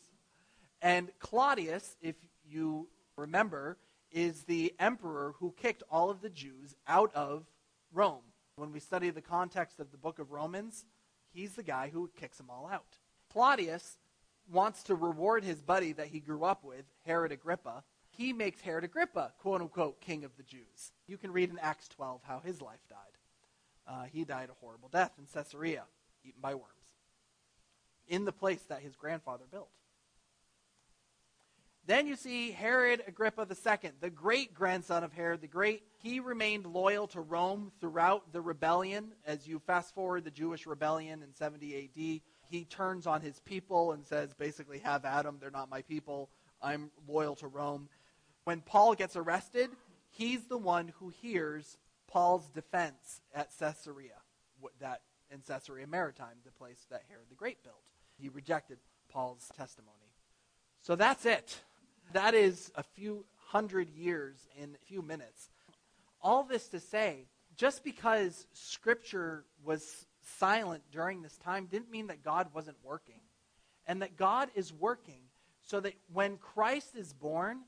And 0.84 1.10
Claudius, 1.18 1.98
if 2.00 2.14
you 2.48 2.90
remember, 3.16 3.80
is 4.12 4.44
the 4.44 4.76
emperor 4.78 5.34
who 5.40 5.52
kicked 5.60 5.82
all 5.90 6.12
of 6.12 6.22
the 6.22 6.30
Jews 6.30 6.76
out 6.88 7.12
of 7.16 7.48
Rome. 7.92 8.22
When 8.56 8.72
we 8.72 8.80
study 8.80 9.10
the 9.10 9.20
context 9.20 9.80
of 9.80 9.90
the 9.90 9.98
book 9.98 10.20
of 10.20 10.30
Romans, 10.30 10.86
he's 11.32 11.54
the 11.54 11.64
guy 11.64 11.90
who 11.90 12.12
kicks 12.16 12.38
them 12.38 12.52
all 12.52 12.70
out. 12.72 13.00
Claudius 13.34 13.98
wants 14.52 14.84
to 14.84 14.94
reward 14.94 15.44
his 15.44 15.60
buddy 15.60 15.94
that 15.94 16.10
he 16.10 16.20
grew 16.20 16.44
up 16.44 16.64
with, 16.64 16.86
Herod 17.08 17.32
Agrippa. 17.32 17.84
He 18.20 18.34
makes 18.34 18.60
Herod 18.60 18.84
Agrippa, 18.84 19.32
quote 19.40 19.62
unquote, 19.62 20.02
king 20.02 20.26
of 20.26 20.36
the 20.36 20.44
Jews. 20.44 20.92
You 21.08 21.18
can 21.18 21.32
read 21.32 21.52
in 21.52 21.58
Acts 21.58 21.88
12 21.88 22.20
how 22.26 22.42
his 22.42 22.62
life 22.62 22.82
died. 22.90 22.98
Uh, 23.88 24.04
he 24.12 24.26
died 24.26 24.50
a 24.50 24.60
horrible 24.60 24.90
death 24.90 25.14
in 25.18 25.26
Caesarea, 25.34 25.86
eaten 26.26 26.42
by 26.42 26.54
worms, 26.54 26.68
in 28.10 28.26
the 28.26 28.34
place 28.34 28.62
that 28.64 28.82
his 28.82 28.98
grandfather 28.98 29.46
built. 29.50 29.70
Then 31.86 32.08
you 32.08 32.18
see 32.18 32.52
Herod 32.52 33.04
Agrippa 33.08 33.48
II, 33.50 33.92
the 34.02 34.10
great 34.10 34.54
grandson 34.54 35.06
of 35.06 35.14
Herod 35.14 35.40
the 35.40 35.48
Great. 35.48 35.84
He 36.00 36.20
remained 36.20 36.66
loyal 36.66 37.08
to 37.08 37.22
Rome 37.22 37.72
throughout 37.80 38.34
the 38.34 38.42
rebellion. 38.42 39.14
As 39.26 39.48
you 39.48 39.60
fast 39.60 39.96
forward 39.96 40.26
the 40.26 40.30
Jewish 40.30 40.68
rebellion 40.68 41.24
in 41.24 41.34
70 41.34 41.74
AD, 41.86 42.22
he 42.50 42.66
turns 42.66 43.08
on 43.08 43.22
his 43.22 43.40
people 43.40 43.94
and 43.94 44.06
says, 44.06 44.34
basically, 44.34 44.80
have 44.80 45.06
Adam, 45.06 45.38
they're 45.40 45.52
not 45.52 45.70
my 45.70 45.84
people. 45.84 46.30
I'm 46.62 46.92
loyal 47.08 47.36
to 47.38 47.48
Rome. 47.48 47.88
When 48.50 48.62
Paul 48.62 48.96
gets 48.96 49.16
arrested, 49.16 49.70
he's 50.10 50.46
the 50.46 50.58
one 50.58 50.92
who 50.98 51.10
hears 51.10 51.78
Paul's 52.08 52.50
defense 52.50 53.22
at 53.32 53.52
Caesarea, 53.60 54.16
that 54.80 55.02
in 55.30 55.42
Caesarea 55.48 55.86
Maritime, 55.86 56.34
the 56.44 56.52
place 56.52 56.88
that 56.90 57.04
Herod 57.10 57.28
the 57.30 57.36
Great 57.36 57.64
built. 57.64 57.84
He 58.18 58.28
rejected 58.28 58.80
Paul's 59.08 59.52
testimony. 59.56 60.16
So 60.82 60.96
that's 60.96 61.28
it. 61.28 61.62
That 62.14 62.34
is 62.34 62.72
a 62.74 62.82
few 62.82 63.24
hundred 63.50 63.92
years 63.92 64.48
in 64.60 64.74
a 64.74 64.84
few 64.84 65.04
minutes. 65.04 65.52
All 66.20 66.44
this 66.44 66.70
to 66.70 66.80
say, 66.80 67.28
just 67.56 67.84
because 67.84 68.48
Scripture 68.54 69.46
was 69.64 70.08
silent 70.40 70.82
during 70.92 71.22
this 71.22 71.38
time 71.38 71.68
didn't 71.68 71.92
mean 71.92 72.08
that 72.08 72.24
God 72.24 72.48
wasn't 72.56 72.78
working. 72.84 73.22
And 73.86 74.02
that 74.02 74.18
God 74.18 74.50
is 74.56 74.74
working 74.74 75.22
so 75.62 75.80
that 75.82 75.94
when 76.12 76.38
Christ 76.38 76.96
is 76.96 77.14
born, 77.14 77.60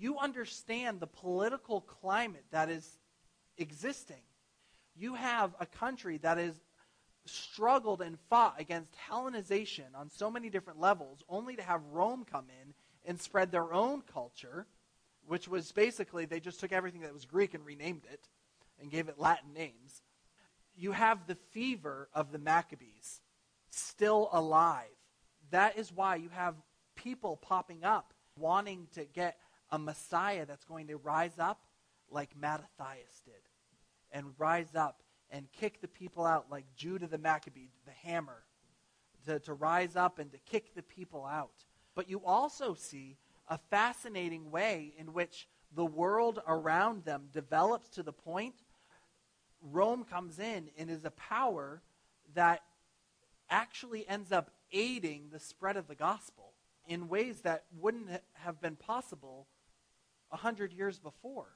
you 0.00 0.18
understand 0.18 0.98
the 0.98 1.06
political 1.06 1.82
climate 1.82 2.44
that 2.50 2.70
is 2.70 2.98
existing. 3.58 4.22
You 4.96 5.14
have 5.14 5.54
a 5.60 5.66
country 5.66 6.16
that 6.18 6.38
has 6.38 6.54
struggled 7.26 8.00
and 8.00 8.18
fought 8.30 8.58
against 8.58 8.94
Hellenization 9.10 9.94
on 9.94 10.08
so 10.08 10.30
many 10.30 10.48
different 10.48 10.80
levels, 10.80 11.22
only 11.28 11.54
to 11.56 11.62
have 11.62 11.82
Rome 11.92 12.24
come 12.24 12.46
in 12.62 12.72
and 13.04 13.20
spread 13.20 13.52
their 13.52 13.74
own 13.74 14.02
culture, 14.02 14.66
which 15.26 15.46
was 15.46 15.70
basically 15.70 16.24
they 16.24 16.40
just 16.40 16.60
took 16.60 16.72
everything 16.72 17.02
that 17.02 17.12
was 17.12 17.26
Greek 17.26 17.52
and 17.52 17.64
renamed 17.64 18.04
it 18.10 18.28
and 18.80 18.90
gave 18.90 19.08
it 19.08 19.18
Latin 19.18 19.52
names. 19.52 20.02
You 20.74 20.92
have 20.92 21.26
the 21.26 21.34
fever 21.34 22.08
of 22.14 22.32
the 22.32 22.38
Maccabees 22.38 23.20
still 23.68 24.30
alive. 24.32 24.86
That 25.50 25.76
is 25.76 25.92
why 25.92 26.16
you 26.16 26.30
have 26.30 26.54
people 26.96 27.36
popping 27.36 27.84
up 27.84 28.14
wanting 28.38 28.86
to 28.94 29.04
get 29.04 29.36
a 29.72 29.78
Messiah 29.78 30.46
that's 30.46 30.64
going 30.64 30.88
to 30.88 30.96
rise 30.96 31.38
up 31.38 31.60
like 32.10 32.36
Mattathias 32.36 33.22
did 33.24 33.34
and 34.12 34.26
rise 34.38 34.74
up 34.74 35.02
and 35.30 35.50
kick 35.52 35.80
the 35.80 35.88
people 35.88 36.24
out 36.24 36.46
like 36.50 36.64
Judah 36.76 37.06
the 37.06 37.18
Maccabee, 37.18 37.68
the 37.86 38.08
hammer, 38.08 38.42
to, 39.26 39.38
to 39.40 39.54
rise 39.54 39.96
up 39.96 40.18
and 40.18 40.32
to 40.32 40.38
kick 40.38 40.74
the 40.74 40.82
people 40.82 41.24
out. 41.24 41.64
But 41.94 42.08
you 42.08 42.20
also 42.24 42.74
see 42.74 43.16
a 43.48 43.58
fascinating 43.58 44.50
way 44.50 44.94
in 44.98 45.12
which 45.12 45.46
the 45.74 45.84
world 45.84 46.40
around 46.46 47.04
them 47.04 47.28
develops 47.32 47.88
to 47.90 48.02
the 48.02 48.12
point 48.12 48.54
Rome 49.62 50.04
comes 50.04 50.38
in 50.38 50.70
and 50.78 50.90
is 50.90 51.04
a 51.04 51.10
power 51.10 51.82
that 52.34 52.62
actually 53.50 54.08
ends 54.08 54.32
up 54.32 54.50
aiding 54.72 55.28
the 55.32 55.38
spread 55.38 55.76
of 55.76 55.86
the 55.86 55.94
gospel 55.94 56.54
in 56.88 57.08
ways 57.08 57.42
that 57.42 57.64
wouldn't 57.78 58.08
have 58.34 58.60
been 58.60 58.76
possible 58.76 59.46
a 60.32 60.36
hundred 60.36 60.72
years 60.72 60.98
before. 60.98 61.48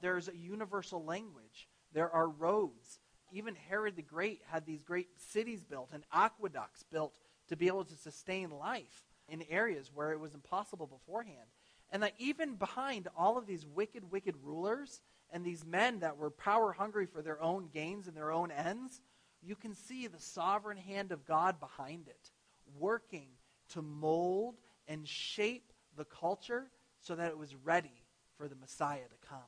There's 0.00 0.28
a 0.28 0.36
universal 0.36 1.04
language. 1.04 1.68
There 1.92 2.10
are 2.10 2.28
roads. 2.28 3.00
Even 3.32 3.54
Herod 3.54 3.96
the 3.96 4.02
Great 4.02 4.40
had 4.50 4.64
these 4.64 4.82
great 4.82 5.08
cities 5.18 5.62
built 5.62 5.90
and 5.92 6.04
aqueducts 6.12 6.84
built 6.90 7.14
to 7.48 7.56
be 7.56 7.66
able 7.66 7.84
to 7.84 7.96
sustain 7.96 8.50
life 8.50 9.04
in 9.28 9.42
areas 9.50 9.90
where 9.92 10.12
it 10.12 10.20
was 10.20 10.34
impossible 10.34 10.86
beforehand. 10.86 11.48
And 11.90 12.02
that 12.02 12.14
even 12.18 12.54
behind 12.54 13.08
all 13.16 13.38
of 13.38 13.46
these 13.46 13.66
wicked, 13.66 14.10
wicked 14.10 14.34
rulers 14.42 15.00
and 15.30 15.44
these 15.44 15.64
men 15.64 16.00
that 16.00 16.16
were 16.16 16.30
power 16.30 16.72
hungry 16.72 17.06
for 17.06 17.22
their 17.22 17.40
own 17.40 17.68
gains 17.72 18.08
and 18.08 18.16
their 18.16 18.30
own 18.30 18.50
ends, 18.50 19.00
you 19.42 19.56
can 19.56 19.74
see 19.74 20.06
the 20.06 20.20
sovereign 20.20 20.76
hand 20.76 21.12
of 21.12 21.26
God 21.26 21.60
behind 21.60 22.08
it, 22.08 22.30
working 22.78 23.28
to 23.70 23.82
mold 23.82 24.56
and 24.86 25.06
shape 25.06 25.72
the 25.96 26.04
culture 26.04 26.70
so 27.00 27.14
that 27.14 27.28
it 27.28 27.38
was 27.38 27.54
ready 27.64 28.04
for 28.36 28.48
the 28.48 28.54
Messiah 28.56 29.08
to 29.08 29.28
come. 29.28 29.38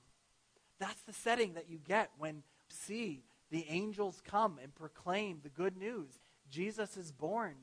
That's 0.78 1.03
the 1.03 1.12
setting 1.12 1.55
that 1.55 1.68
you 1.68 1.78
get 1.78 2.11
when 2.18 2.42
see 2.68 3.24
the 3.51 3.66
angels 3.68 4.22
come 4.24 4.59
and 4.62 4.74
proclaim 4.74 5.40
the 5.42 5.48
good 5.48 5.76
news. 5.76 6.18
Jesus 6.51 6.96
is 6.96 7.12
born 7.12 7.55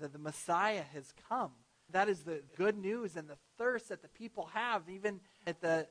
that 0.00 0.12
the 0.12 0.18
Messiah 0.18 0.84
has 0.92 1.12
come. 1.28 1.52
That 1.90 2.08
is 2.08 2.20
the 2.20 2.42
good 2.56 2.76
news 2.76 3.16
and 3.16 3.28
the 3.28 3.38
thirst 3.56 3.88
that 3.88 4.02
the 4.02 4.08
people 4.08 4.50
have, 4.52 4.82
even 4.88 5.20
at 5.46 5.60
the 5.60 5.86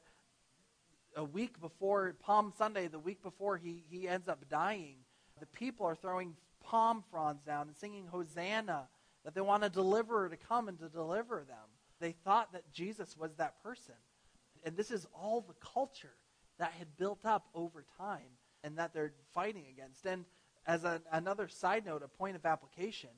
a 1.15 1.23
week 1.23 1.59
before 1.59 2.15
Palm 2.21 2.53
Sunday, 2.55 2.87
the 2.87 2.99
week 2.99 3.23
before 3.23 3.57
he, 3.57 3.83
he 3.89 4.07
ends 4.07 4.27
up 4.29 4.47
dying. 4.49 4.97
The 5.39 5.47
people 5.47 5.85
are 5.87 5.95
throwing 5.95 6.35
palm 6.63 7.03
fronds 7.09 7.41
down 7.43 7.67
and 7.67 7.75
singing 7.75 8.05
Hosanna, 8.05 8.87
that 9.25 9.33
they 9.33 9.41
want 9.41 9.63
a 9.63 9.69
deliverer 9.69 10.29
to 10.29 10.37
come 10.37 10.67
and 10.67 10.77
to 10.79 10.89
deliver 10.89 11.43
them. 11.47 11.57
They 11.99 12.11
thought 12.11 12.53
that 12.53 12.71
Jesus 12.71 13.15
was 13.17 13.35
that 13.35 13.61
person. 13.63 13.95
And 14.63 14.75
this 14.75 14.91
is 14.91 15.07
all 15.13 15.41
the 15.41 15.55
culture 15.73 16.15
that 16.59 16.73
had 16.73 16.97
built 16.97 17.25
up 17.25 17.47
over 17.53 17.85
time 17.97 18.37
and 18.63 18.77
that 18.77 18.93
they're 18.93 19.13
fighting 19.33 19.65
against. 19.71 20.05
And 20.05 20.25
as 20.65 20.83
a, 20.83 21.01
another 21.11 21.47
side 21.47 21.85
note, 21.85 22.03
a 22.03 22.07
point 22.07 22.35
of 22.35 22.45
application, 22.45 23.09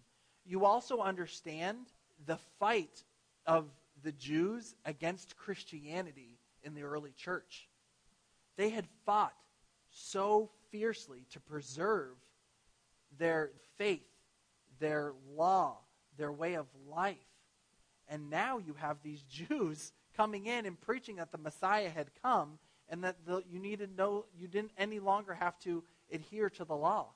you 0.45 0.65
also 0.65 0.99
understand 0.99 1.77
the 2.25 2.37
fight 2.59 3.03
of 3.45 3.65
the 4.03 4.11
Jews 4.11 4.75
against 4.85 5.35
Christianity 5.35 6.37
in 6.63 6.73
the 6.73 6.83
early 6.83 7.11
church. 7.11 7.67
They 8.57 8.69
had 8.69 8.87
fought 9.05 9.33
so 9.91 10.51
fiercely 10.71 11.25
to 11.31 11.39
preserve 11.39 12.15
their 13.17 13.51
faith, 13.77 14.07
their 14.79 15.13
law, 15.35 15.79
their 16.17 16.31
way 16.31 16.55
of 16.55 16.67
life. 16.87 17.17
And 18.09 18.29
now 18.29 18.57
you 18.57 18.73
have 18.79 18.97
these 19.01 19.21
Jews 19.29 19.93
coming 20.17 20.47
in 20.47 20.65
and 20.65 20.79
preaching 20.79 21.17
that 21.17 21.31
the 21.31 21.37
Messiah 21.37 21.89
had 21.89 22.09
come 22.21 22.59
and 22.89 23.03
that 23.03 23.17
the, 23.25 23.43
you 23.49 23.59
needed 23.59 23.91
no 23.95 24.25
you 24.35 24.47
didn't 24.47 24.71
any 24.77 24.99
longer 24.99 25.33
have 25.33 25.57
to 25.59 25.83
adhere 26.11 26.49
to 26.49 26.65
the 26.65 26.75
law. 26.75 27.13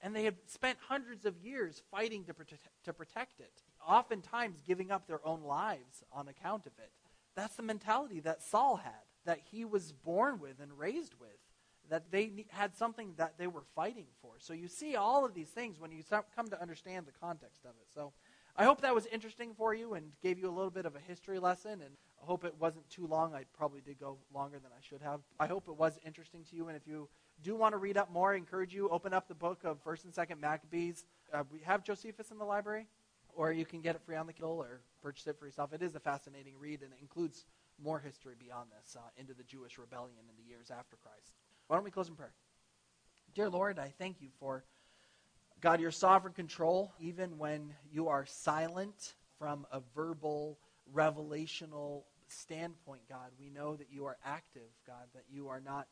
And 0.00 0.14
they 0.14 0.24
had 0.24 0.36
spent 0.46 0.78
hundreds 0.88 1.24
of 1.24 1.38
years 1.38 1.82
fighting 1.90 2.24
to 2.24 2.34
protect, 2.34 2.66
to 2.84 2.92
protect 2.92 3.40
it, 3.40 3.62
oftentimes 3.86 4.60
giving 4.66 4.90
up 4.90 5.06
their 5.06 5.26
own 5.26 5.42
lives 5.44 6.02
on 6.12 6.28
account 6.28 6.66
of 6.66 6.72
it. 6.78 6.90
That's 7.34 7.56
the 7.56 7.62
mentality 7.62 8.20
that 8.20 8.42
Saul 8.42 8.76
had, 8.76 8.92
that 9.24 9.38
he 9.50 9.64
was 9.64 9.92
born 9.92 10.40
with 10.40 10.60
and 10.60 10.78
raised 10.78 11.14
with, 11.18 11.30
that 11.90 12.10
they 12.10 12.46
had 12.50 12.76
something 12.76 13.14
that 13.16 13.38
they 13.38 13.46
were 13.46 13.64
fighting 13.74 14.06
for. 14.20 14.32
So 14.38 14.52
you 14.52 14.68
see 14.68 14.96
all 14.96 15.24
of 15.24 15.34
these 15.34 15.48
things 15.48 15.80
when 15.80 15.90
you 15.90 16.02
come 16.36 16.48
to 16.48 16.60
understand 16.60 17.06
the 17.06 17.12
context 17.12 17.64
of 17.64 17.70
it. 17.70 17.86
So 17.94 18.12
I 18.56 18.64
hope 18.64 18.82
that 18.82 18.94
was 18.94 19.06
interesting 19.06 19.52
for 19.52 19.74
you 19.74 19.94
and 19.94 20.12
gave 20.22 20.38
you 20.38 20.48
a 20.48 20.54
little 20.54 20.70
bit 20.70 20.86
of 20.86 20.94
a 20.94 21.00
history 21.00 21.40
lesson. 21.40 21.82
And 21.82 21.96
I 22.22 22.26
hope 22.26 22.44
it 22.44 22.54
wasn't 22.58 22.88
too 22.88 23.06
long. 23.06 23.34
I 23.34 23.44
probably 23.56 23.80
did 23.80 23.98
go 23.98 24.18
longer 24.32 24.58
than 24.58 24.70
I 24.70 24.80
should 24.80 25.02
have. 25.02 25.20
I 25.40 25.46
hope 25.46 25.68
it 25.68 25.76
was 25.76 25.98
interesting 26.06 26.44
to 26.50 26.56
you. 26.56 26.68
And 26.68 26.76
if 26.76 26.86
you 26.86 27.08
do 27.42 27.56
want 27.56 27.72
to 27.72 27.78
read 27.78 27.96
up 27.96 28.12
more, 28.12 28.32
I 28.32 28.36
encourage 28.36 28.72
you 28.72 28.88
open 28.90 29.12
up 29.12 29.26
the 29.26 29.34
book 29.34 29.64
of 29.64 29.80
First 29.82 30.04
and 30.04 30.14
Second 30.14 30.40
Maccabees. 30.40 31.04
Uh, 31.32 31.42
we 31.50 31.60
have 31.60 31.82
Josephus 31.82 32.30
in 32.30 32.38
the 32.38 32.44
library, 32.44 32.86
or 33.34 33.52
you 33.52 33.64
can 33.64 33.80
get 33.80 33.96
it 33.96 34.02
free 34.06 34.14
on 34.14 34.26
the 34.26 34.32
Kindle 34.32 34.58
or 34.58 34.80
purchase 35.02 35.26
it 35.26 35.36
for 35.36 35.46
yourself. 35.46 35.72
It 35.72 35.82
is 35.82 35.96
a 35.96 36.00
fascinating 36.00 36.54
read, 36.58 36.82
and 36.82 36.92
it 36.92 36.98
includes 37.00 37.46
more 37.82 37.98
history 37.98 38.34
beyond 38.38 38.68
this 38.70 38.96
uh, 38.96 39.00
into 39.16 39.34
the 39.34 39.42
Jewish 39.42 39.78
rebellion 39.78 40.20
in 40.30 40.36
the 40.36 40.48
years 40.48 40.70
after 40.70 40.96
Christ. 40.96 41.34
Why 41.66 41.76
don't 41.76 41.84
we 41.84 41.90
close 41.90 42.08
in 42.08 42.14
prayer? 42.14 42.34
Dear 43.34 43.50
Lord, 43.50 43.80
I 43.80 43.92
thank 43.98 44.20
you 44.20 44.28
for 44.38 44.64
God, 45.64 45.80
your 45.80 45.90
sovereign 45.90 46.34
control, 46.34 46.92
even 47.00 47.38
when 47.38 47.72
you 47.90 48.08
are 48.08 48.26
silent 48.26 49.14
from 49.38 49.66
a 49.72 49.80
verbal, 49.94 50.58
revelational 50.94 52.02
standpoint, 52.28 53.00
God. 53.08 53.30
We 53.40 53.48
know 53.48 53.74
that 53.76 53.86
you 53.90 54.04
are 54.04 54.18
active, 54.26 54.68
God, 54.86 55.06
that 55.14 55.24
you 55.32 55.48
are 55.48 55.62
not 55.62 55.88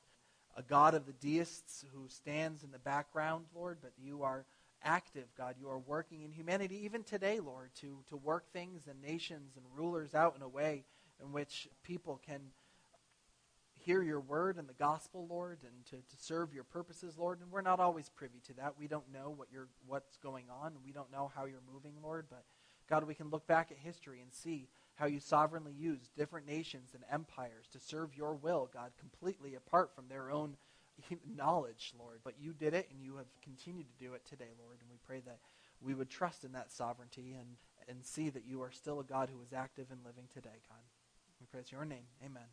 a 0.58 0.62
God 0.62 0.92
of 0.92 1.06
the 1.06 1.14
deists 1.14 1.86
who 1.94 2.06
stands 2.08 2.64
in 2.64 2.70
the 2.70 2.78
background, 2.78 3.46
Lord, 3.54 3.78
but 3.80 3.92
you 3.98 4.24
are 4.24 4.44
active, 4.84 5.28
God. 5.38 5.54
You 5.58 5.70
are 5.70 5.78
working 5.78 6.20
in 6.20 6.32
humanity 6.32 6.84
even 6.84 7.02
today, 7.02 7.40
Lord, 7.40 7.70
to, 7.80 7.96
to 8.10 8.16
work 8.18 8.52
things 8.52 8.88
and 8.88 9.00
nations 9.00 9.56
and 9.56 9.64
rulers 9.74 10.14
out 10.14 10.36
in 10.36 10.42
a 10.42 10.48
way 10.48 10.84
in 11.18 11.32
which 11.32 11.66
people 11.82 12.20
can 12.26 12.42
hear 13.84 14.02
your 14.02 14.20
word 14.20 14.56
and 14.56 14.68
the 14.68 14.74
gospel, 14.74 15.26
Lord, 15.28 15.58
and 15.62 15.84
to, 15.86 15.96
to 15.96 16.22
serve 16.22 16.54
your 16.54 16.64
purposes, 16.64 17.16
Lord. 17.18 17.40
And 17.40 17.50
we're 17.50 17.62
not 17.62 17.80
always 17.80 18.08
privy 18.08 18.40
to 18.46 18.54
that. 18.54 18.74
We 18.78 18.88
don't 18.88 19.12
know 19.12 19.32
what 19.36 19.48
you're, 19.52 19.68
what's 19.86 20.16
going 20.18 20.46
on. 20.50 20.72
We 20.84 20.92
don't 20.92 21.10
know 21.12 21.30
how 21.34 21.44
you're 21.44 21.62
moving, 21.72 21.94
Lord. 22.02 22.26
But 22.30 22.44
God, 22.88 23.04
we 23.04 23.14
can 23.14 23.30
look 23.30 23.46
back 23.46 23.70
at 23.70 23.78
history 23.78 24.20
and 24.20 24.32
see 24.32 24.68
how 24.94 25.06
you 25.06 25.20
sovereignly 25.20 25.72
used 25.72 26.14
different 26.16 26.46
nations 26.46 26.90
and 26.94 27.02
empires 27.10 27.66
to 27.72 27.80
serve 27.80 28.16
your 28.16 28.34
will, 28.34 28.70
God, 28.72 28.92
completely 28.98 29.54
apart 29.54 29.94
from 29.94 30.08
their 30.08 30.30
own 30.30 30.56
knowledge, 31.36 31.92
Lord. 31.98 32.20
But 32.22 32.34
you 32.40 32.52
did 32.52 32.74
it, 32.74 32.88
and 32.92 33.02
you 33.02 33.16
have 33.16 33.26
continued 33.42 33.86
to 33.88 34.04
do 34.04 34.14
it 34.14 34.24
today, 34.28 34.50
Lord. 34.62 34.78
And 34.80 34.90
we 34.90 34.98
pray 35.06 35.20
that 35.26 35.38
we 35.80 35.94
would 35.94 36.10
trust 36.10 36.44
in 36.44 36.52
that 36.52 36.72
sovereignty 36.72 37.34
and, 37.38 37.56
and 37.88 38.04
see 38.04 38.30
that 38.30 38.46
you 38.46 38.62
are 38.62 38.70
still 38.70 39.00
a 39.00 39.04
God 39.04 39.30
who 39.32 39.42
is 39.42 39.52
active 39.52 39.86
and 39.90 40.00
living 40.04 40.28
today, 40.32 40.60
God. 40.68 40.82
We 41.40 41.46
praise 41.46 41.72
your 41.72 41.84
name. 41.84 42.04
Amen. 42.24 42.52